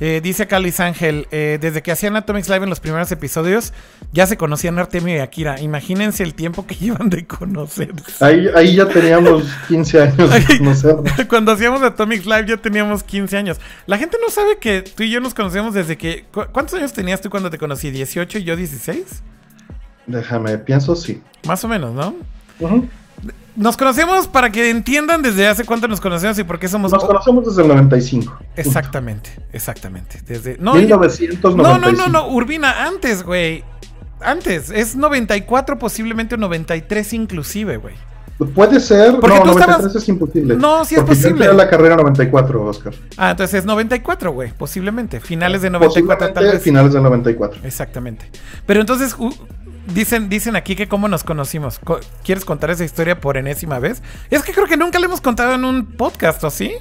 [0.00, 3.74] Eh, dice Calis Ángel, eh, desde que hacían Atomics Live en los primeros episodios,
[4.12, 5.60] ya se conocían Artemio y Akira.
[5.60, 8.24] Imagínense el tiempo que llevan de conocerse.
[8.24, 11.12] Ahí, ahí ya teníamos 15 años de conocernos.
[11.28, 13.60] Cuando hacíamos Atomics Live ya teníamos 15 años.
[13.86, 16.24] La gente no sabe que tú y yo nos conocemos desde que...
[16.52, 17.90] ¿Cuántos años tenías tú cuando te conocí?
[17.92, 19.22] ¿18 y yo 16?
[20.06, 21.22] Déjame, pienso sí.
[21.46, 22.14] Más o menos, ¿no?
[23.56, 26.92] Nos conocemos para que entiendan desde hace cuánto nos conocemos y por qué somos.
[26.92, 28.38] Nos conocemos desde el 95.
[28.56, 30.20] Exactamente, exactamente.
[30.26, 30.56] Desde.
[30.58, 31.56] No, 1995.
[31.56, 33.64] No, no, no, no, Urbina, antes, güey.
[34.20, 34.70] Antes.
[34.70, 37.94] Es 94, posiblemente 93, inclusive, güey.
[38.54, 39.18] Puede ser.
[39.20, 40.56] Porque no, 93 es imposible.
[40.56, 41.44] No, sí es posible.
[41.44, 42.94] Yo la carrera 94, Oscar.
[43.16, 44.52] Ah, entonces es 94, güey.
[44.52, 45.20] Posiblemente.
[45.20, 46.62] Finales de 94, tal vez.
[46.62, 47.60] Finales de 94.
[47.64, 48.30] Exactamente.
[48.64, 49.14] Pero entonces,
[49.94, 51.80] Dicen, dicen aquí que cómo nos conocimos.
[52.24, 54.02] ¿Quieres contar esa historia por enésima vez?
[54.30, 56.72] Es que creo que nunca le hemos contado en un podcast, ¿o sí?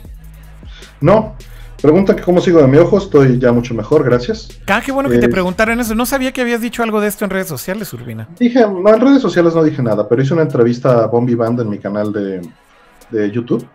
[1.01, 1.35] No.
[1.81, 4.49] Pregunta que cómo sigo de mi ojo, estoy ya mucho mejor, gracias.
[4.67, 5.95] Ah, qué bueno que te preguntaran eso.
[5.95, 8.27] No sabía que habías dicho algo de esto en redes sociales, Urbina.
[8.37, 11.61] Dije, no, en redes sociales no dije nada, pero hice una entrevista a Bombi Band
[11.61, 12.41] en mi canal de,
[13.11, 13.65] de YouTube.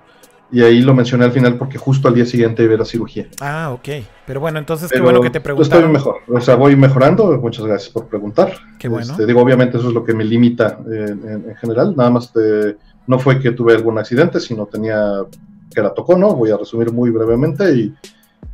[0.52, 3.26] Y ahí lo mencioné al final porque justo al día siguiente iba a la cirugía.
[3.40, 3.88] Ah, ok.
[4.26, 5.84] Pero bueno, entonces qué bueno que te preguntaron.
[5.84, 6.16] Estoy mejor.
[6.28, 7.36] O sea, voy mejorando.
[7.38, 8.52] Muchas gracias por preguntar.
[8.78, 9.10] Qué bueno.
[9.10, 11.94] Este, digo, obviamente eso es lo que me limita en, general.
[11.96, 12.32] Nada más
[13.06, 15.24] no fue que tuve algún accidente, sino tenía
[15.74, 16.34] que la tocó, ¿no?
[16.34, 17.94] Voy a resumir muy brevemente y,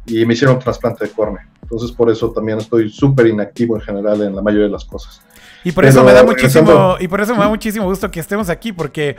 [0.06, 1.46] y me hicieron trasplante de córnea.
[1.62, 5.22] Entonces por eso también estoy súper inactivo en general en la mayoría de las cosas.
[5.62, 8.48] Y por eso me da muchísimo, y por eso me da muchísimo gusto que estemos
[8.48, 9.16] aquí, porque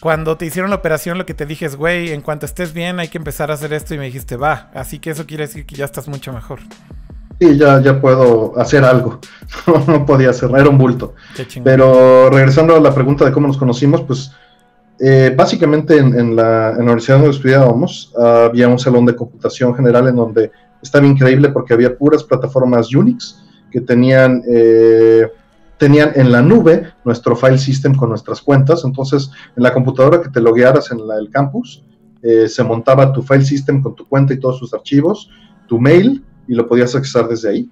[0.00, 3.00] cuando te hicieron la operación, lo que te dije es, güey, en cuanto estés bien,
[3.00, 3.94] hay que empezar a hacer esto.
[3.94, 4.70] Y me dijiste, va.
[4.74, 6.60] Así que eso quiere decir que ya estás mucho mejor.
[7.40, 9.20] Sí, ya, ya puedo hacer algo.
[9.86, 11.14] no podía hacer, era un bulto.
[11.62, 14.32] Pero regresando a la pregunta de cómo nos conocimos, pues
[15.00, 20.50] eh, básicamente en, la, universidad donde estudiábamos había un salón de computación general en donde
[20.82, 23.40] estaba increíble porque había puras plataformas Unix
[23.70, 25.28] que tenían eh,
[25.78, 28.82] tenían en la nube nuestro file system con nuestras cuentas.
[28.84, 31.84] Entonces, en la computadora que te loguearas en el campus,
[32.22, 35.30] eh, se montaba tu file system con tu cuenta y todos sus archivos,
[35.68, 37.70] tu mail, y lo podías accesar desde ahí.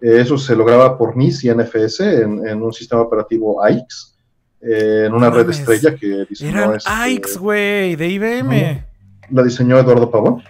[0.00, 4.18] Eh, eso se lograba por NIS y NFS en, un sistema operativo AIX,
[4.62, 6.74] eh, en una red estrella que diseñó.
[6.74, 8.86] Este AIX, güey, de IBM.
[9.30, 10.42] La diseñó Eduardo Pavón.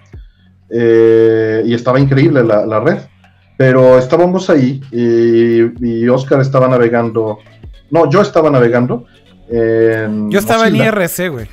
[0.71, 2.99] y estaba increíble la, la red.
[3.63, 7.39] Pero estábamos ahí y, Oscar estaba navegando.
[7.93, 9.05] No, yo estaba navegando.
[9.49, 11.47] En yo estaba en IRC, güey.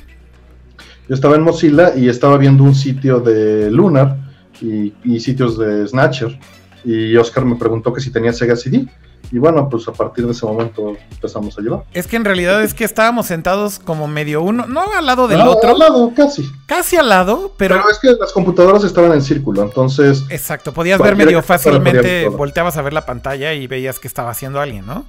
[1.08, 4.16] Yo estaba en Mozilla y estaba viendo un sitio de Lunar
[4.60, 6.36] y, y sitios de Snatcher.
[6.84, 8.88] Y Oscar me preguntó que si tenía Sega CD.
[9.32, 11.84] Y bueno, pues a partir de ese momento empezamos a llevar.
[11.92, 15.40] Es que en realidad es que estábamos sentados como medio uno, no al lado del
[15.40, 15.70] otro.
[15.70, 16.50] Al lado, casi.
[16.66, 17.76] Casi al lado, pero.
[17.76, 20.24] Pero es que las computadoras estaban en círculo, entonces.
[20.30, 24.60] Exacto, podías ver medio fácilmente, volteabas a ver la pantalla y veías que estaba haciendo
[24.60, 25.04] alguien, ¿no?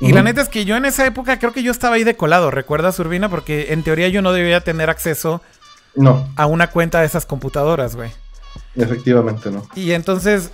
[0.00, 2.16] Y la neta es que yo en esa época creo que yo estaba ahí de
[2.16, 3.28] colado, ¿recuerdas, Urbina?
[3.28, 5.40] Porque en teoría yo no debía tener acceso
[5.94, 6.28] no.
[6.36, 8.10] a una cuenta de esas computadoras, güey.
[8.74, 9.66] Efectivamente, no.
[9.74, 10.50] Y entonces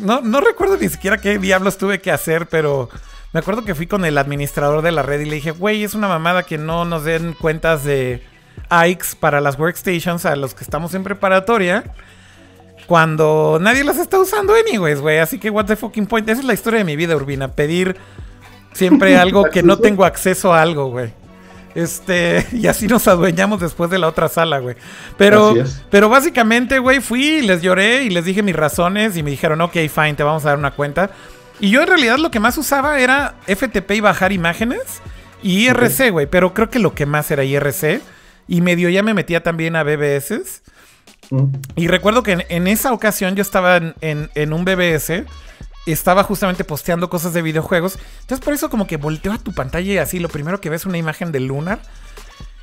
[0.00, 2.88] no, no recuerdo ni siquiera qué diablos tuve que hacer, pero
[3.32, 5.94] me acuerdo que fui con el administrador de la red y le dije, güey, es
[5.94, 8.22] una mamada que no nos den cuentas de
[8.68, 11.84] AIX para las workstations a los que estamos en preparatoria.
[12.86, 15.18] Cuando nadie las está usando anyways, güey.
[15.18, 16.28] Así que what the fucking point.
[16.28, 17.52] Esa es la historia de mi vida, Urbina.
[17.52, 17.96] Pedir
[18.72, 21.12] siempre algo que no tengo acceso a algo, güey.
[21.74, 24.76] Este, y así nos adueñamos después de la otra sala, güey.
[25.18, 25.54] Pero,
[25.90, 29.60] pero básicamente, güey, fui y les lloré y les dije mis razones y me dijeron,
[29.60, 31.10] ok, fine, te vamos a dar una cuenta.
[31.60, 34.80] Y yo en realidad lo que más usaba era FTP y bajar imágenes
[35.42, 36.26] y IRC, güey.
[36.26, 38.00] Pero creo que lo que más era IRC.
[38.48, 40.62] y medio ya me metía también a BBS.
[41.30, 41.44] Mm.
[41.76, 45.24] Y recuerdo que en, en esa ocasión yo estaba en, en- en un BBS,
[45.92, 47.98] estaba justamente posteando cosas de videojuegos.
[48.20, 50.82] Entonces por eso como que volteo a tu pantalla y así lo primero que ves
[50.82, 51.80] es una imagen de Lunar.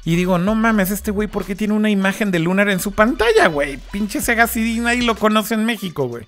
[0.03, 2.91] Y digo, no mames, este güey, ¿por qué tiene una imagen de Lunar en su
[2.91, 3.77] pantalla, güey?
[3.91, 6.27] Pinche Sega CD, nadie lo conoce en México, güey.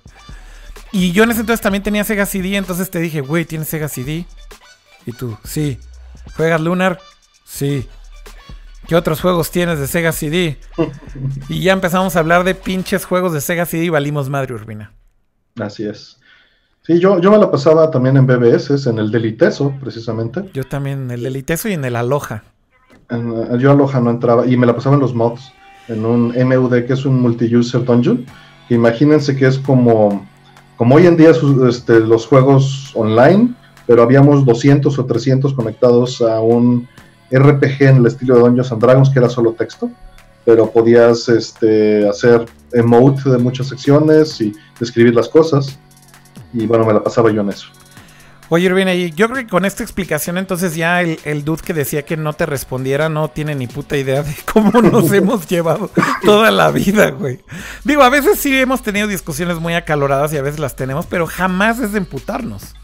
[0.91, 3.87] Y yo en ese entonces también tenía Sega CD, entonces te dije, güey, ¿tienes Sega
[3.87, 4.25] CD?
[5.07, 5.79] Y tú, sí.
[6.35, 6.99] ¿Juegas Lunar?
[7.45, 7.87] Sí.
[8.87, 10.59] ¿Qué otros juegos tienes de Sega CD?
[11.49, 14.93] Y ya empezamos a hablar de pinches juegos de Sega CD y valimos madre, Urbina.
[15.59, 16.19] Así es.
[16.85, 20.43] Sí, yo, yo me la pasaba también en BBS, en el Deliteso, precisamente.
[20.53, 22.43] Yo también en el Eliteso y en el Aloha.
[23.09, 25.51] En, eh, yo a Loja no entraba y me la pasaba en los mods,
[25.87, 28.25] en un MUD que es un multi-user dungeon.
[28.67, 30.25] Que imagínense que es como,
[30.77, 33.53] como hoy en día sus- este, los juegos online,
[33.87, 36.87] pero habíamos 200 o 300 conectados a un
[37.31, 39.89] RPG en el estilo de Dungeons and Dragons que era solo texto,
[40.45, 45.77] pero podías este, hacer emote de muchas secciones y describir las cosas.
[46.53, 47.67] Y bueno, me la pasaba yo en eso.
[48.49, 51.73] Oye, Urbina, y yo creo que con esta explicación entonces ya el, el dude que
[51.73, 55.89] decía que no te respondiera no tiene ni puta idea de cómo nos hemos llevado
[56.23, 57.39] toda la vida, güey.
[57.83, 61.25] Digo, a veces sí hemos tenido discusiones muy acaloradas y a veces las tenemos, pero
[61.25, 62.75] jamás es de emputarnos.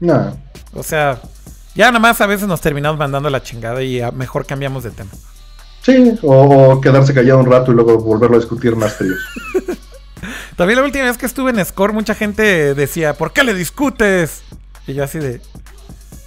[0.00, 0.36] Nada.
[0.74, 1.20] O sea,
[1.74, 4.90] ya nada más a veces nos terminamos mandando la chingada y a- mejor cambiamos de
[4.90, 5.10] tema.
[5.80, 9.18] Sí, o, o quedarse callado un rato y luego volverlo a discutir más fríos.
[10.56, 14.42] También la última vez que estuve en Score, mucha gente decía, ¿por qué le discutes?
[14.86, 15.40] Y yo así de,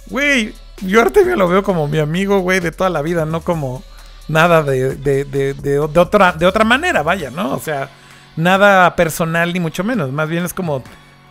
[0.06, 3.82] güey, yo Artemio lo veo como mi amigo, güey, de toda la vida, no como
[4.28, 7.54] nada de, de, de, de, de otra, de otra manera, vaya, ¿no?
[7.54, 7.90] O sea,
[8.36, 10.12] nada personal ni mucho menos.
[10.12, 10.82] Más bien es como,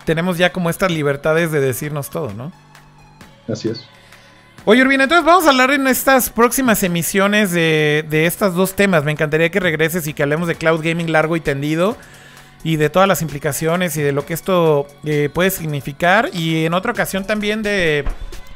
[0.05, 2.51] tenemos ya como estas libertades de decirnos todo, ¿no?
[3.47, 3.85] Así es.
[4.63, 9.03] Oye, Urbina, entonces vamos a hablar en estas próximas emisiones de, de estos dos temas.
[9.03, 11.97] Me encantaría que regreses y que hablemos de cloud gaming largo y tendido
[12.63, 16.29] y de todas las implicaciones y de lo que esto eh, puede significar.
[16.33, 18.05] Y en otra ocasión también de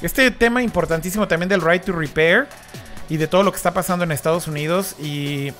[0.01, 2.47] este tema importantísimo también del right to repair
[3.09, 5.53] y de todo lo que está pasando en Estados Unidos y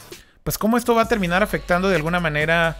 [0.43, 2.77] pues cómo esto va a terminar afectando de alguna manera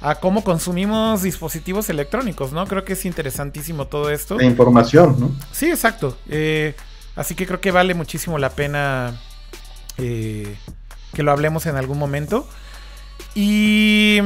[0.00, 2.66] a cómo consumimos dispositivos electrónicos, ¿no?
[2.66, 4.36] Creo que es interesantísimo todo esto.
[4.36, 5.34] De información, ¿no?
[5.52, 6.16] Sí, exacto.
[6.28, 6.74] Eh,
[7.16, 9.18] así que creo que vale muchísimo la pena
[9.96, 10.56] eh,
[11.14, 12.46] que lo hablemos en algún momento.
[13.34, 14.20] Y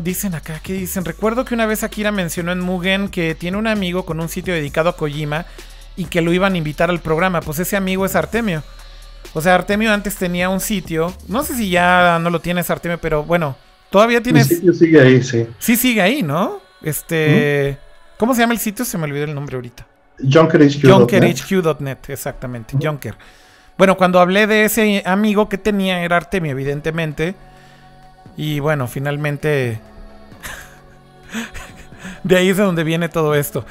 [0.00, 1.04] dicen acá, ¿qué dicen?
[1.04, 4.54] Recuerdo que una vez Akira mencionó en Mugen que tiene un amigo con un sitio
[4.54, 5.46] dedicado a Kojima
[5.96, 7.40] y que lo iban a invitar al programa.
[7.40, 8.62] Pues ese amigo es Artemio.
[9.34, 11.14] O sea, Artemio antes tenía un sitio.
[11.28, 13.56] No sé si ya no lo tienes, Artemio, pero bueno,
[13.90, 14.48] todavía tienes...
[14.48, 15.46] sitio sigue ahí, sí.
[15.58, 16.60] Sí sigue ahí, ¿no?
[16.82, 17.78] Este...
[18.16, 18.84] ¿Cómo se llama el sitio?
[18.84, 19.86] Se me olvidó el nombre ahorita.
[20.18, 20.90] JunkerHQ.net.
[20.90, 23.16] JunkerHQ.net, exactamente, Junker.
[23.78, 27.34] Bueno, cuando hablé de ese amigo que tenía, era Artemio, evidentemente.
[28.36, 29.80] Y bueno, finalmente.
[32.24, 33.64] De ahí es de donde viene todo esto.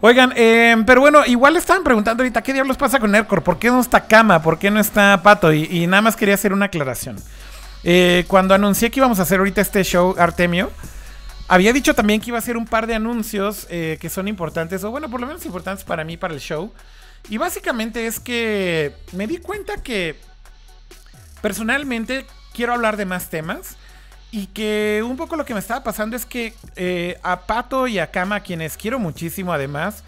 [0.00, 3.42] Oigan, eh, pero bueno, igual estaban preguntando ahorita, ¿qué diablos pasa con Aircore?
[3.42, 4.42] ¿Por qué no está Kama?
[4.42, 5.52] ¿Por qué no está Pato?
[5.52, 7.16] Y, y nada más quería hacer una aclaración.
[7.88, 10.70] Eh, cuando anuncié que íbamos a hacer ahorita este show, Artemio,
[11.48, 14.82] había dicho también que iba a hacer un par de anuncios eh, que son importantes,
[14.82, 16.72] o bueno, por lo menos importantes para mí, para el show.
[17.28, 20.16] Y básicamente es que me di cuenta que
[21.40, 23.76] personalmente quiero hablar de más temas.
[24.30, 27.98] Y que un poco lo que me estaba pasando es que eh, a Pato y
[27.98, 30.02] a Kama, quienes quiero muchísimo además,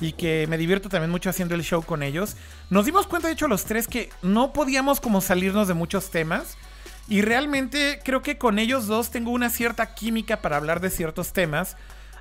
[0.00, 2.36] y que me divierto también mucho haciendo el show con ellos,
[2.70, 6.56] nos dimos cuenta, de hecho, los tres que no podíamos como salirnos de muchos temas.
[7.08, 11.32] Y realmente creo que con ellos dos tengo una cierta química para hablar de ciertos
[11.32, 11.76] temas.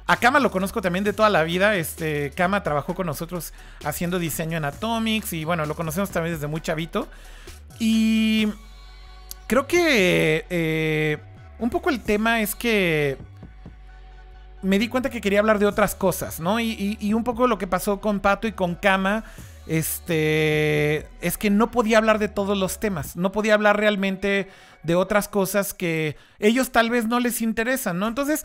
[0.08, 1.76] A Kama lo conozco también de toda la vida.
[1.76, 3.54] Este, Kama trabajó con nosotros
[3.84, 7.08] haciendo diseño en Atomics y bueno, lo conocemos también desde muy chavito.
[7.80, 8.50] Y
[9.48, 11.18] creo que eh,
[11.62, 13.18] un poco el tema es que
[14.62, 16.60] me di cuenta que quería hablar de otras cosas, ¿no?
[16.60, 19.24] Y, un poco lo que pasó con Pato y con Kama,
[19.68, 24.50] este, es que no podía hablar de todos los temas, no podía hablar realmente
[24.84, 28.08] de otras cosas que ellos tal vez no les interesan, ¿no?
[28.08, 28.44] Entonces,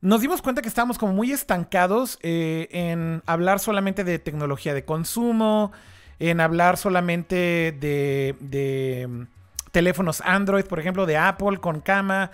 [0.00, 4.84] nos dimos cuenta que estábamos como muy estancados eh, en hablar solamente de tecnología de
[4.84, 5.72] consumo,
[6.18, 7.36] en hablar solamente
[7.78, 9.26] de, de,
[9.76, 12.30] teléfonos Android, por ejemplo, de Apple con cama.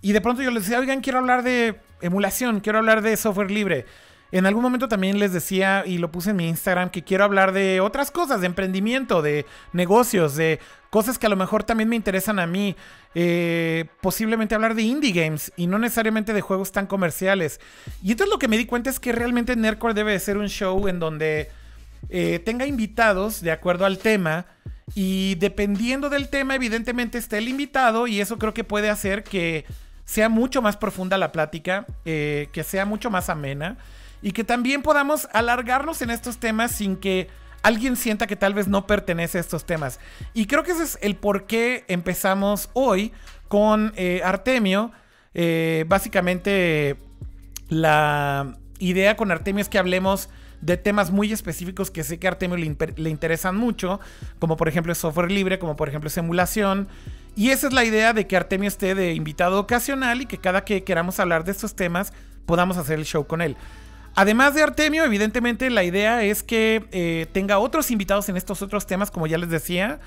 [0.00, 3.52] Y de pronto yo les decía, oigan, quiero hablar de emulación, quiero hablar de software
[3.52, 3.86] libre.
[4.32, 7.52] En algún momento también les decía, y lo puse en mi Instagram, que quiero hablar
[7.52, 10.58] de otras cosas, de emprendimiento, de negocios, de
[10.90, 12.74] cosas que a lo mejor también me interesan a mí.
[13.14, 17.60] Eh, posiblemente hablar de indie games y no necesariamente de juegos tan comerciales.
[18.02, 20.48] Y entonces lo que me di cuenta es que realmente Nerdcore debe de ser un
[20.48, 21.48] show en donde
[22.08, 24.46] eh, tenga invitados de acuerdo al tema
[24.94, 29.64] Y dependiendo del tema, evidentemente está el invitado y eso creo que puede hacer que
[30.04, 33.78] sea mucho más profunda la plática, eh, que sea mucho más amena
[34.20, 37.28] y que también podamos alargarnos en estos temas sin que
[37.62, 40.00] alguien sienta que tal vez no pertenece a estos temas.
[40.34, 43.12] Y creo que ese es el por qué empezamos hoy
[43.48, 44.92] con eh, Artemio.
[45.34, 46.96] Eh, básicamente
[47.68, 50.28] la idea con Artemio es que hablemos
[50.62, 54.00] de temas muy específicos que sé que a Artemio le, interesan mucho,
[54.38, 56.88] como por ejemplo software libre, como por ejemplo simulación.
[57.34, 60.64] Y esa es la idea de que Artemio esté de invitado ocasional y que cada
[60.64, 62.12] que queramos hablar de estos temas
[62.46, 63.56] podamos hacer el show con él.
[64.14, 68.86] Además de Artemio, evidentemente la idea es que eh, tenga otros invitados en estos otros
[68.86, 70.00] temas, como ya les decía.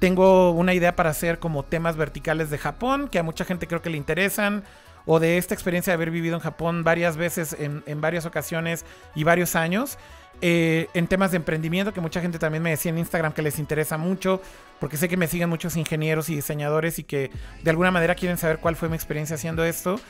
[0.00, 3.82] Tengo una idea para hacer como temas verticales de Japón, que a mucha gente creo
[3.82, 4.64] que le interesan
[5.06, 8.84] o de esta experiencia de haber vivido en Japón varias veces, en, varias ocasiones
[9.14, 9.98] y varios años.
[10.40, 13.58] Eh, en temas de emprendimiento, que mucha gente también me decía en Instagram que les
[13.58, 14.40] interesa mucho,
[14.80, 17.30] porque sé que me siguen muchos ingenieros y diseñadores y que
[17.62, 20.00] de alguna manera quieren saber cuál fue mi experiencia haciendo esto.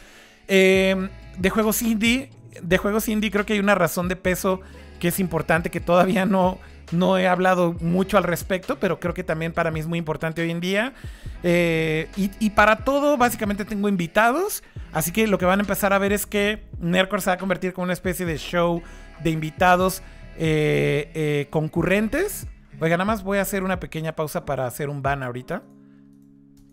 [0.48, 2.30] Eh, de juegos indie,
[2.62, 4.60] de juegos indie creo que hay una razón de peso
[5.00, 6.58] que es importante, que todavía no,
[6.92, 10.42] no he hablado mucho al respecto, pero creo que también para mí es muy importante
[10.42, 10.94] hoy en día.
[11.42, 14.62] Eh, y, para todo, básicamente tengo invitados.
[14.92, 17.38] Así que lo que van a empezar a ver es que Nerdcore se va a
[17.38, 18.82] convertir como una especie de show
[19.22, 20.02] de invitados
[20.36, 22.46] eh, eh, concurrentes.
[22.80, 25.62] Oiga, nada más voy a hacer una pequeña pausa para hacer un ban ahorita.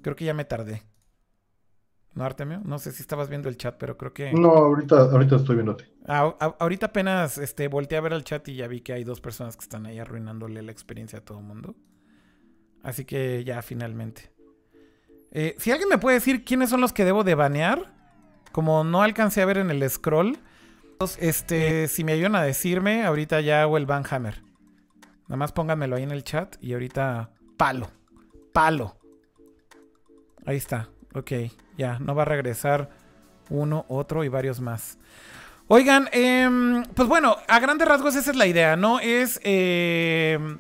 [0.02, 0.84] Creo que ya me tardé.
[2.14, 2.62] ¿No, Artemio?
[2.66, 4.34] No sé si estabas viendo el chat, pero creo que.
[4.34, 5.86] No, ahorita, ahorita estoy viéndote.
[6.08, 9.56] Ahorita apenas este, volteé a ver el chat y ya vi que hay dos personas
[9.56, 11.76] que están ahí arruinándole la experiencia a todo mundo.
[12.84, 14.32] Así que ya finalmente.
[15.32, 17.94] Eh, si alguien me puede decir quiénes son los que debo de banear,
[18.52, 20.40] como no alcancé a ver en el scroll,
[21.20, 24.44] este, si me ayudan a decirme, ahorita ya hago el banhammer.
[25.28, 27.90] Nada más pónganmelo ahí en el chat y ahorita palo,
[28.52, 28.98] palo.
[30.46, 31.32] Ahí está, ok.
[31.78, 32.90] Ya, no va a regresar
[33.50, 34.99] uno, otro y varios más.
[35.72, 39.00] Oigan, em, pues bueno, a grandes rasgos esa es la idea, ¿no?
[39.00, 40.58] Es em,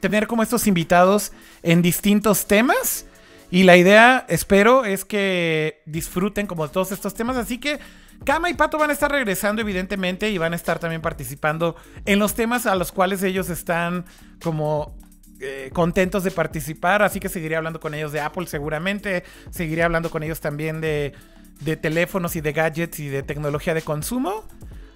[0.00, 1.32] tener como estos invitados
[1.62, 3.06] en distintos temas.
[3.50, 7.38] Y la idea, espero, es que disfruten como todos estos temas.
[7.38, 7.80] Así que
[8.24, 11.74] Kama y Pato van a estar regresando, evidentemente, y van a estar también participando
[12.04, 14.04] en los temas a los cuales ellos están
[14.42, 14.94] como
[15.40, 20.10] eh, contentos de participar, así que seguiré hablando con ellos de Apple seguramente, seguiré hablando
[20.10, 21.14] con ellos también de,
[21.60, 24.44] de teléfonos y de gadgets y de tecnología de consumo.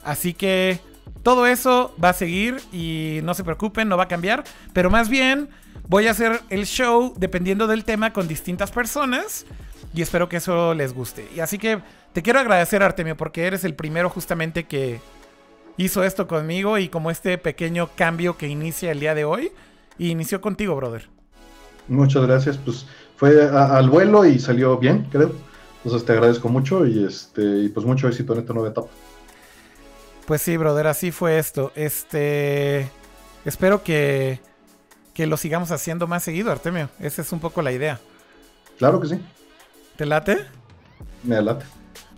[0.02, 0.80] Así que
[1.22, 5.08] todo eso va a seguir y no se preocupen, no va a cambiar, pero más
[5.08, 5.48] bien
[5.88, 9.46] voy a hacer el show dependiendo del tema con distintas personas
[9.94, 11.28] y espero que eso les guste.
[11.34, 11.80] Y así que
[12.12, 15.00] te quiero agradecer Artemio porque eres el primero justamente que
[15.76, 19.52] hizo esto conmigo y como este pequeño cambio que inicia el día de hoy.
[19.96, 21.08] Y inició contigo, brother.
[21.88, 22.58] Muchas gracias.
[22.58, 22.86] Pues
[23.16, 25.32] fue al vuelo y salió bien, creo.
[25.84, 28.88] Entonces te agradezco mucho y este y pues mucho éxito en esta nueva etapa.
[30.26, 31.72] Pues sí, brother, así fue esto.
[31.74, 32.90] Este
[33.44, 34.40] espero que
[35.12, 36.88] que lo sigamos haciendo más seguido, Artemio.
[36.98, 38.00] Esa es un poco la idea.
[38.78, 39.20] Claro que sí.
[39.96, 40.44] ¿Te late?
[41.22, 41.64] Me late.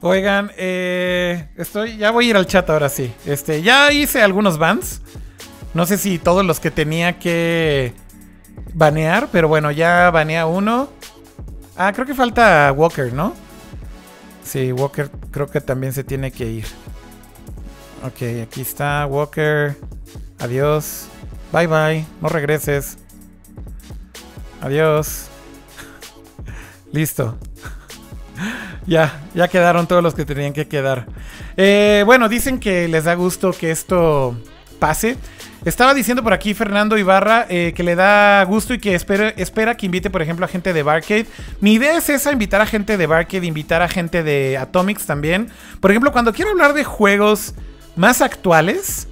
[0.01, 3.13] Oigan, eh, estoy, ya voy a ir al chat ahora sí.
[3.27, 5.03] Este, ya hice algunos bans.
[5.75, 7.93] No sé si todos los que tenía que
[8.73, 10.89] banear, pero bueno, ya banea uno.
[11.77, 13.35] Ah, creo que falta Walker, ¿no?
[14.47, 16.67] Sí, Walker creo que también se tiene que ir.
[18.05, 19.77] Ok, aquí está Walker.
[20.39, 21.09] Adiós.
[21.53, 22.07] Bye bye.
[22.23, 22.97] No regreses.
[24.61, 25.27] Adiós.
[26.93, 27.37] Listo.
[28.87, 31.07] ya, ya quedaron todos los que tenían que quedar.
[31.57, 34.37] Eh, bueno, dicen que les da gusto que esto
[34.79, 35.17] pase.
[35.65, 39.33] Estaba diciendo por aquí Fernando Ibarra eh, que le da gusto y que espera,
[39.77, 41.27] que invite, por ejemplo, a gente de Barcade.
[41.61, 45.49] Mi idea es esa, invitar a gente de Barcade, invitar a gente de Atomics también.
[45.81, 47.55] Por ejemplo, cuando quiero hablar de juegos
[47.97, 49.09] más actuales,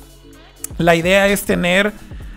[0.79, 1.93] la idea es tener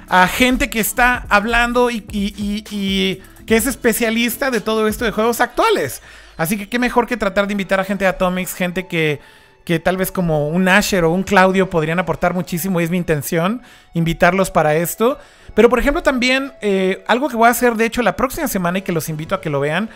[0.09, 5.41] a gente que está hablando y, y que es especialista de todo esto de juegos
[5.41, 6.01] actuales.
[6.37, 9.19] Así que qué mejor que tratar de invitar a gente de Atomics, gente que
[9.67, 12.95] que tal vez como un Asher o un Claudio podrían aportar muchísimo y es mi
[12.95, 13.61] intención
[13.93, 15.19] invitarlos para esto.
[15.55, 18.77] Pero por ejemplo también eh, algo que voy a hacer de hecho la próxima semana
[18.77, 19.89] y que los invito a que lo vean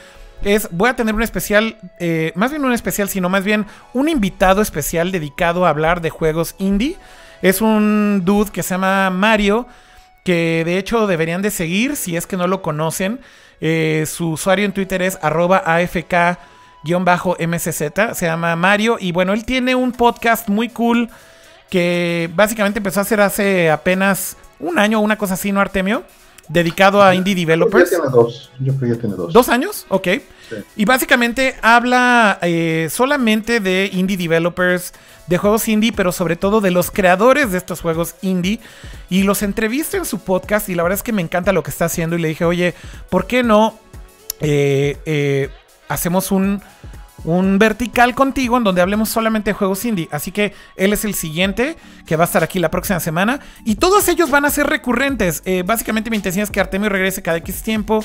[0.43, 4.09] es voy a tener un especial, eh, más bien un especial, sino más bien un
[4.09, 6.97] invitado especial dedicado a hablar de juegos indie.
[7.41, 9.67] Es un dude que se llama Mario,
[10.25, 13.21] que de hecho deberían de seguir si es que no lo conocen.
[13.61, 16.37] Eh, su usuario en Twitter es arroba afk
[16.83, 21.09] guion bajo MCZ, se llama Mario y bueno, él tiene un podcast muy cool
[21.69, 26.03] que básicamente empezó a hacer hace apenas un año o una cosa así, ¿no, Artemio?
[26.51, 27.89] dedicado a indie developers.
[27.89, 28.51] Ya tiene dos.
[28.59, 29.33] Yo creo que ya tiene dos.
[29.33, 29.85] ¿Dos años?
[29.89, 30.07] Ok.
[30.75, 34.93] Y básicamente habla eh, solamente de indie developers,
[35.27, 38.59] de juegos indie, pero sobre todo de los creadores de estos juegos indie.
[39.09, 41.71] Y los entrevista en su podcast y la verdad es que me encanta lo que
[41.71, 42.17] está haciendo.
[42.17, 42.73] Y le dije, oye,
[43.09, 43.79] ¿por qué no
[44.41, 45.49] eh, eh,
[45.93, 46.61] hacemos un,
[47.23, 50.09] un vertical contigo en donde hablemos solamente de juegos indie.
[50.11, 53.39] Así que él es el siguiente que va a estar aquí la próxima semana.
[53.65, 55.43] Y todos ellos van a ser recurrentes.
[55.65, 58.03] básicamente mi intención es que Artemio regrese cada X tiempo.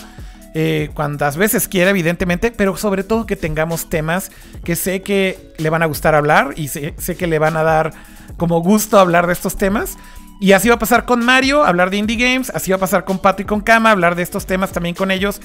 [0.58, 4.30] Eh, cuantas veces quiera, evidentemente, pero sobre todo que tengamos temas
[4.64, 7.92] que sé que le van a gustar hablar y sé, que le van a dar
[8.38, 9.98] como gusto hablar de estos temas.
[10.40, 13.04] Y así va a pasar con Mario, hablar de indie games, así va a pasar
[13.04, 15.42] con Pato y con Kama, hablar de estos temas también con ellos.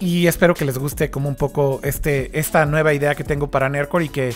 [0.00, 3.68] Y espero que les guste como un poco este, esta nueva idea que tengo para
[3.68, 4.34] Nercore y que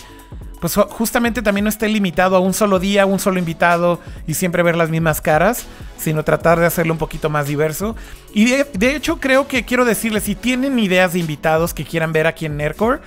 [0.63, 4.63] pues justamente también no esté limitado a un solo día, un solo invitado y siempre
[4.63, 5.65] ver las mismas caras,
[5.97, 7.97] sino tratar de hacerlo un poquito más diverso.
[8.33, 12.27] Y de, hecho creo que quiero decirles, si tienen ideas de invitados que quieran ver
[12.27, 13.01] aquí en Nerdcore,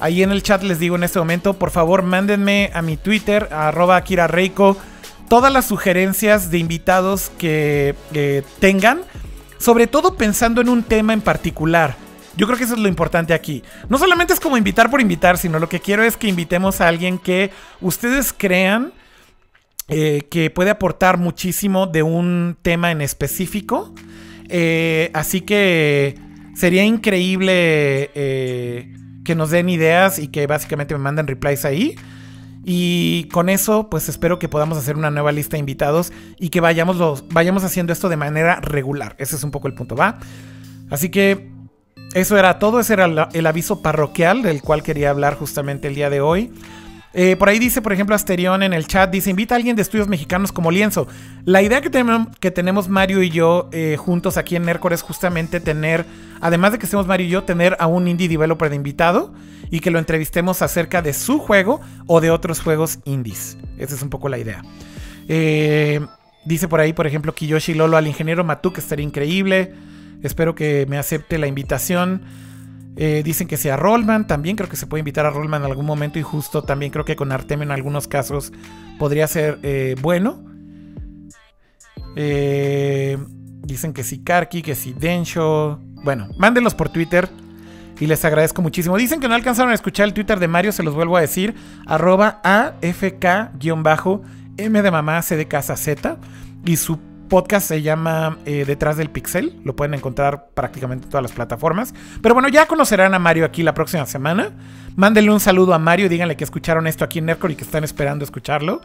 [0.00, 3.50] ahí en el chat les digo en este momento, por favor mándenme a mi Twitter,
[3.52, 4.78] a Akira Reiko,
[5.28, 7.94] todas las sugerencias de invitados que
[8.58, 9.02] tengan,
[9.58, 11.96] sobre todo pensando en un tema en particular.
[12.36, 13.62] Yo creo que eso es lo importante aquí.
[13.88, 16.88] No solamente es como invitar por invitar, sino lo que quiero es que invitemos a
[16.88, 17.50] alguien que
[17.80, 18.92] ustedes crean
[19.88, 23.94] eh, que puede aportar muchísimo de un tema en específico.
[24.48, 26.16] Eh, así que
[26.54, 28.92] sería increíble eh,
[29.24, 31.96] que nos den ideas y que básicamente me manden replies ahí.
[32.68, 36.60] Y con eso, pues espero que podamos hacer una nueva lista de invitados y que
[36.60, 39.14] vayamos, vayamos haciendo esto de manera regular.
[39.18, 40.18] Ese es un poco el punto, ¿va?
[40.90, 41.48] Así que
[42.12, 46.10] eso era todo, ese era el aviso parroquial del cual quería hablar justamente el día
[46.10, 46.52] de hoy.
[47.18, 49.80] Eh, por ahí dice, por ejemplo, Asterión en el chat, dice, invita a alguien de
[49.80, 51.08] estudios mexicanos como Lienzo.
[51.46, 55.00] La idea que, tenemos, que tenemos Mario y yo eh, juntos aquí en Nercor es
[55.00, 56.04] justamente tener,
[56.42, 59.32] además de que estemos Mario y yo, tener a un indie developer de invitado
[59.70, 63.56] y que lo entrevistemos acerca de su juego o de otros juegos indies.
[63.78, 64.62] Esa es un poco la idea.
[65.26, 66.04] Eh,
[66.44, 69.72] dice por ahí, por ejemplo, Kiyoshi Lolo al ingeniero Matu, que estaría increíble.
[70.22, 72.20] Espero que me acepte la invitación.
[72.96, 74.26] Eh, dicen que sea Rollman.
[74.26, 76.18] También creo que se puede invitar a Rollman en algún momento.
[76.18, 78.52] Y justo también creo que con Artemio en algunos casos
[78.98, 80.44] podría ser eh, bueno.
[82.16, 83.18] Eh,
[83.62, 85.78] dicen que si Karki, que si Densho.
[86.02, 87.28] Bueno, mándenlos por Twitter.
[87.98, 88.96] Y les agradezco muchísimo.
[88.96, 90.72] Dicen que no alcanzaron a escuchar el Twitter de Mario.
[90.72, 91.54] Se los vuelvo a decir.
[91.86, 93.92] Arroba AFK-M
[94.82, 96.18] de mamá C de casa Z.
[96.64, 96.98] Y su
[97.28, 99.60] podcast se llama eh, Detrás del Pixel.
[99.64, 101.94] Lo pueden encontrar prácticamente en todas las plataformas.
[102.22, 104.52] Pero bueno, ya conocerán a Mario aquí la próxima semana.
[104.96, 106.08] Mándenle un saludo a Mario.
[106.08, 108.80] Díganle que escucharon esto aquí en Nerdcore y que están esperando escucharlo.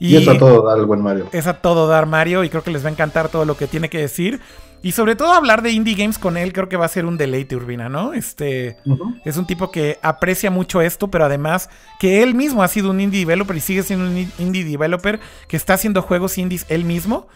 [0.00, 1.28] Y, es a todo dar el buen Mario.
[1.32, 3.66] Es a todo dar Mario y creo que les va a encantar todo lo que
[3.66, 4.40] tiene que decir.
[4.80, 7.18] Y sobre todo hablar de indie games con él creo que va a ser un
[7.18, 8.12] deleite, Urbina, ¿no?
[8.12, 8.76] Este
[9.24, 11.68] es un tipo que aprecia mucho esto, pero además
[11.98, 15.18] que él mismo ha sido un indie developer y sigue siendo un indie developer
[15.48, 17.26] que está haciendo juegos indies él mismo.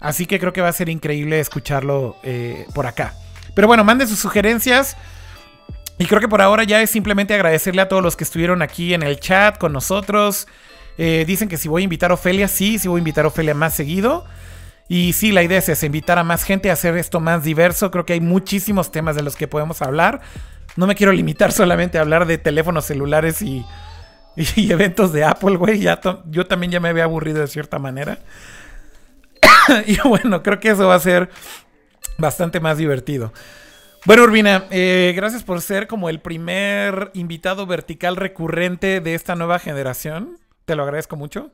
[0.00, 3.14] Así que creo que va a ser increíble escucharlo eh, por acá.
[3.54, 4.96] Pero bueno, manden sus sugerencias.
[5.98, 8.94] Y creo que por ahora ya es simplemente agradecerle a todos los que estuvieron aquí
[8.94, 10.46] en el chat con nosotros.
[10.96, 13.28] Eh, dicen que si voy a invitar a Ofelia, sí, sí voy a invitar a
[13.28, 14.24] Ofelia más seguido.
[14.88, 17.90] Y sí, la idea es, invitar a más gente a hacer esto más diverso.
[17.90, 20.20] Creo que hay muchísimos temas de los que podemos hablar.
[20.76, 23.66] No me quiero limitar solamente a hablar de teléfonos celulares y,
[24.36, 25.84] y eventos de Apple, güey.
[26.30, 28.18] yo también ya me había aburrido de cierta manera.
[29.86, 31.30] y bueno, creo que eso va a ser
[32.18, 33.32] bastante más divertido.
[34.06, 39.58] Bueno, Urbina, eh, gracias por ser como el primer invitado vertical recurrente de esta nueva
[39.58, 40.38] generación.
[40.64, 41.50] Te lo agradezco mucho.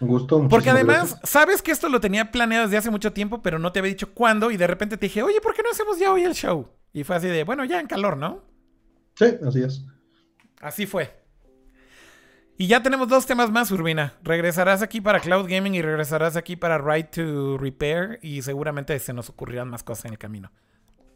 [0.00, 0.48] Un gusto.
[0.48, 3.78] Porque además, sabes que esto lo tenía planeado desde hace mucho tiempo, pero no te
[3.78, 4.50] había dicho cuándo.
[4.50, 6.68] Y de repente te dije, oye, ¿por qué no hacemos ya hoy el show?
[6.92, 8.42] Y fue así de, bueno, ya en calor, ¿no?
[9.14, 9.84] Sí, así es.
[10.60, 11.21] Así fue.
[12.58, 14.14] Y ya tenemos dos temas más, Urbina.
[14.22, 19.12] Regresarás aquí para Cloud Gaming y regresarás aquí para Ride to Repair y seguramente se
[19.12, 20.50] nos ocurrirán más cosas en el camino.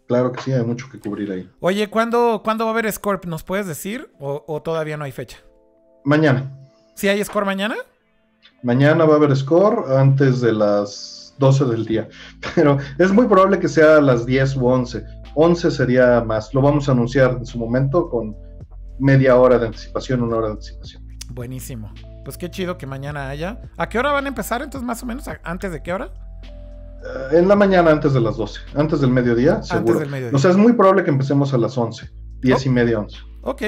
[0.07, 1.51] Claro que sí, hay mucho que cubrir ahí.
[1.61, 3.25] Oye, ¿cuándo, ¿cuándo va a haber Scorp?
[3.27, 4.11] ¿Nos puedes decir?
[4.19, 5.39] ¿O, todavía no hay fecha?
[6.05, 6.51] Mañana.
[6.95, 7.75] ¿Sí hay Score mañana?
[8.63, 12.09] Mañana va a haber Score antes de las 12 del día.
[12.55, 15.05] Pero es muy probable que sea a las 10 u 11.
[15.35, 16.55] 11 sería más.
[16.55, 18.35] Lo vamos a anunciar en su momento con
[18.99, 21.06] media hora de anticipación, una hora de anticipación.
[21.31, 21.93] Buenísimo.
[22.24, 23.61] Pues qué chido que mañana haya.
[23.77, 25.24] ¿A qué hora van a empezar entonces más o menos?
[25.43, 26.11] ¿Antes de qué hora?
[27.03, 28.61] Eh, en la mañana antes de las 12.
[28.74, 29.78] Antes del mediodía, seguro.
[29.78, 30.36] Antes del mediodía.
[30.36, 32.11] O sea, es muy probable que empecemos a las 11.
[32.40, 33.19] 10 y media, 11.
[33.43, 33.62] Ok.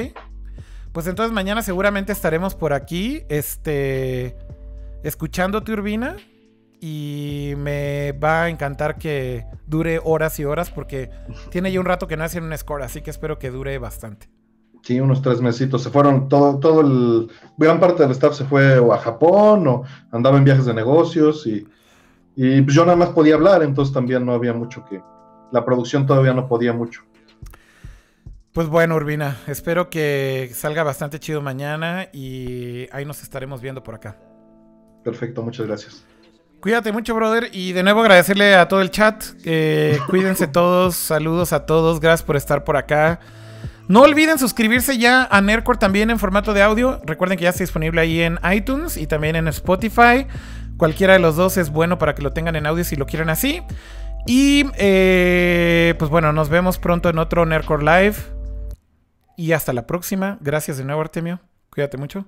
[0.93, 4.37] Pues entonces mañana seguramente estaremos por aquí, este,
[5.03, 6.17] escuchando Turbina
[6.81, 11.11] Y me va a encantar que dure horas y horas porque
[11.51, 14.29] tiene ya un rato que no hacen un score, así que espero que dure bastante.
[14.89, 15.83] Sí, unos tres mesitos.
[15.83, 17.29] Se fueron, todo, todo el.
[17.59, 21.47] Gran parte del staff se fue o a Japón o andaba en viajes de negocios
[21.47, 21.69] y,
[22.35, 25.03] y pues yo nada más podía hablar, entonces también no había mucho que.
[25.53, 27.03] La producción todavía no podía mucho.
[28.55, 33.95] Pues bueno, Urbina, espero que salga bastante chido mañana y ahí nos estaremos viendo por
[33.95, 34.17] acá.
[35.05, 36.03] Perfecto, muchas gracias.
[36.61, 37.51] Cuídate mucho, brother.
[37.53, 39.23] Y de nuevo agradecerle a todo el chat.
[40.09, 40.97] cuídense todos.
[40.97, 42.01] Saludos a todos.
[42.01, 43.21] Gracias por estar por acá.
[43.89, 47.01] No olviden suscribirse ya a Nerdcore también en formato de audio.
[47.05, 50.27] Recuerden que ya está disponible ahí en iTunes y también en Spotify.
[50.77, 53.31] Cualquiera de los dos es bueno para que lo tengan en audio si lo quieren
[53.31, 53.63] así.
[54.27, 58.17] Y eh, pues bueno, nos vemos pronto en otro Nerdcore Live.
[59.39, 60.37] Y hasta la próxima.
[60.43, 61.41] Gracias de nuevo, Artemio.
[61.71, 62.27] Cuídate mucho.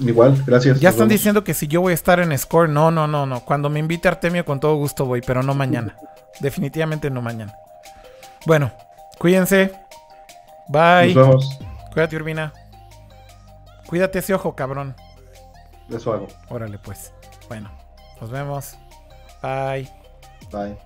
[0.00, 0.80] Igual, gracias.
[0.80, 3.40] Ya están diciendo que si yo voy a estar en Score, no, no, no, no.
[3.44, 5.96] Cuando me invite Artemio, con todo gusto voy, pero no mañana.
[6.40, 7.54] Definitivamente no mañana.
[8.44, 8.72] Bueno,
[9.18, 9.72] cuídense.
[10.70, 11.12] Bye.
[11.14, 11.58] Nos vemos.
[11.92, 12.52] Cuídate, Urbina.
[13.88, 14.94] Cuídate ese ojo, cabrón.
[15.88, 16.28] Eso hago.
[16.48, 17.12] Órale, pues.
[17.48, 17.70] Bueno,
[18.20, 18.76] nos vemos.
[19.42, 19.90] Bye.
[20.52, 20.78] Bye.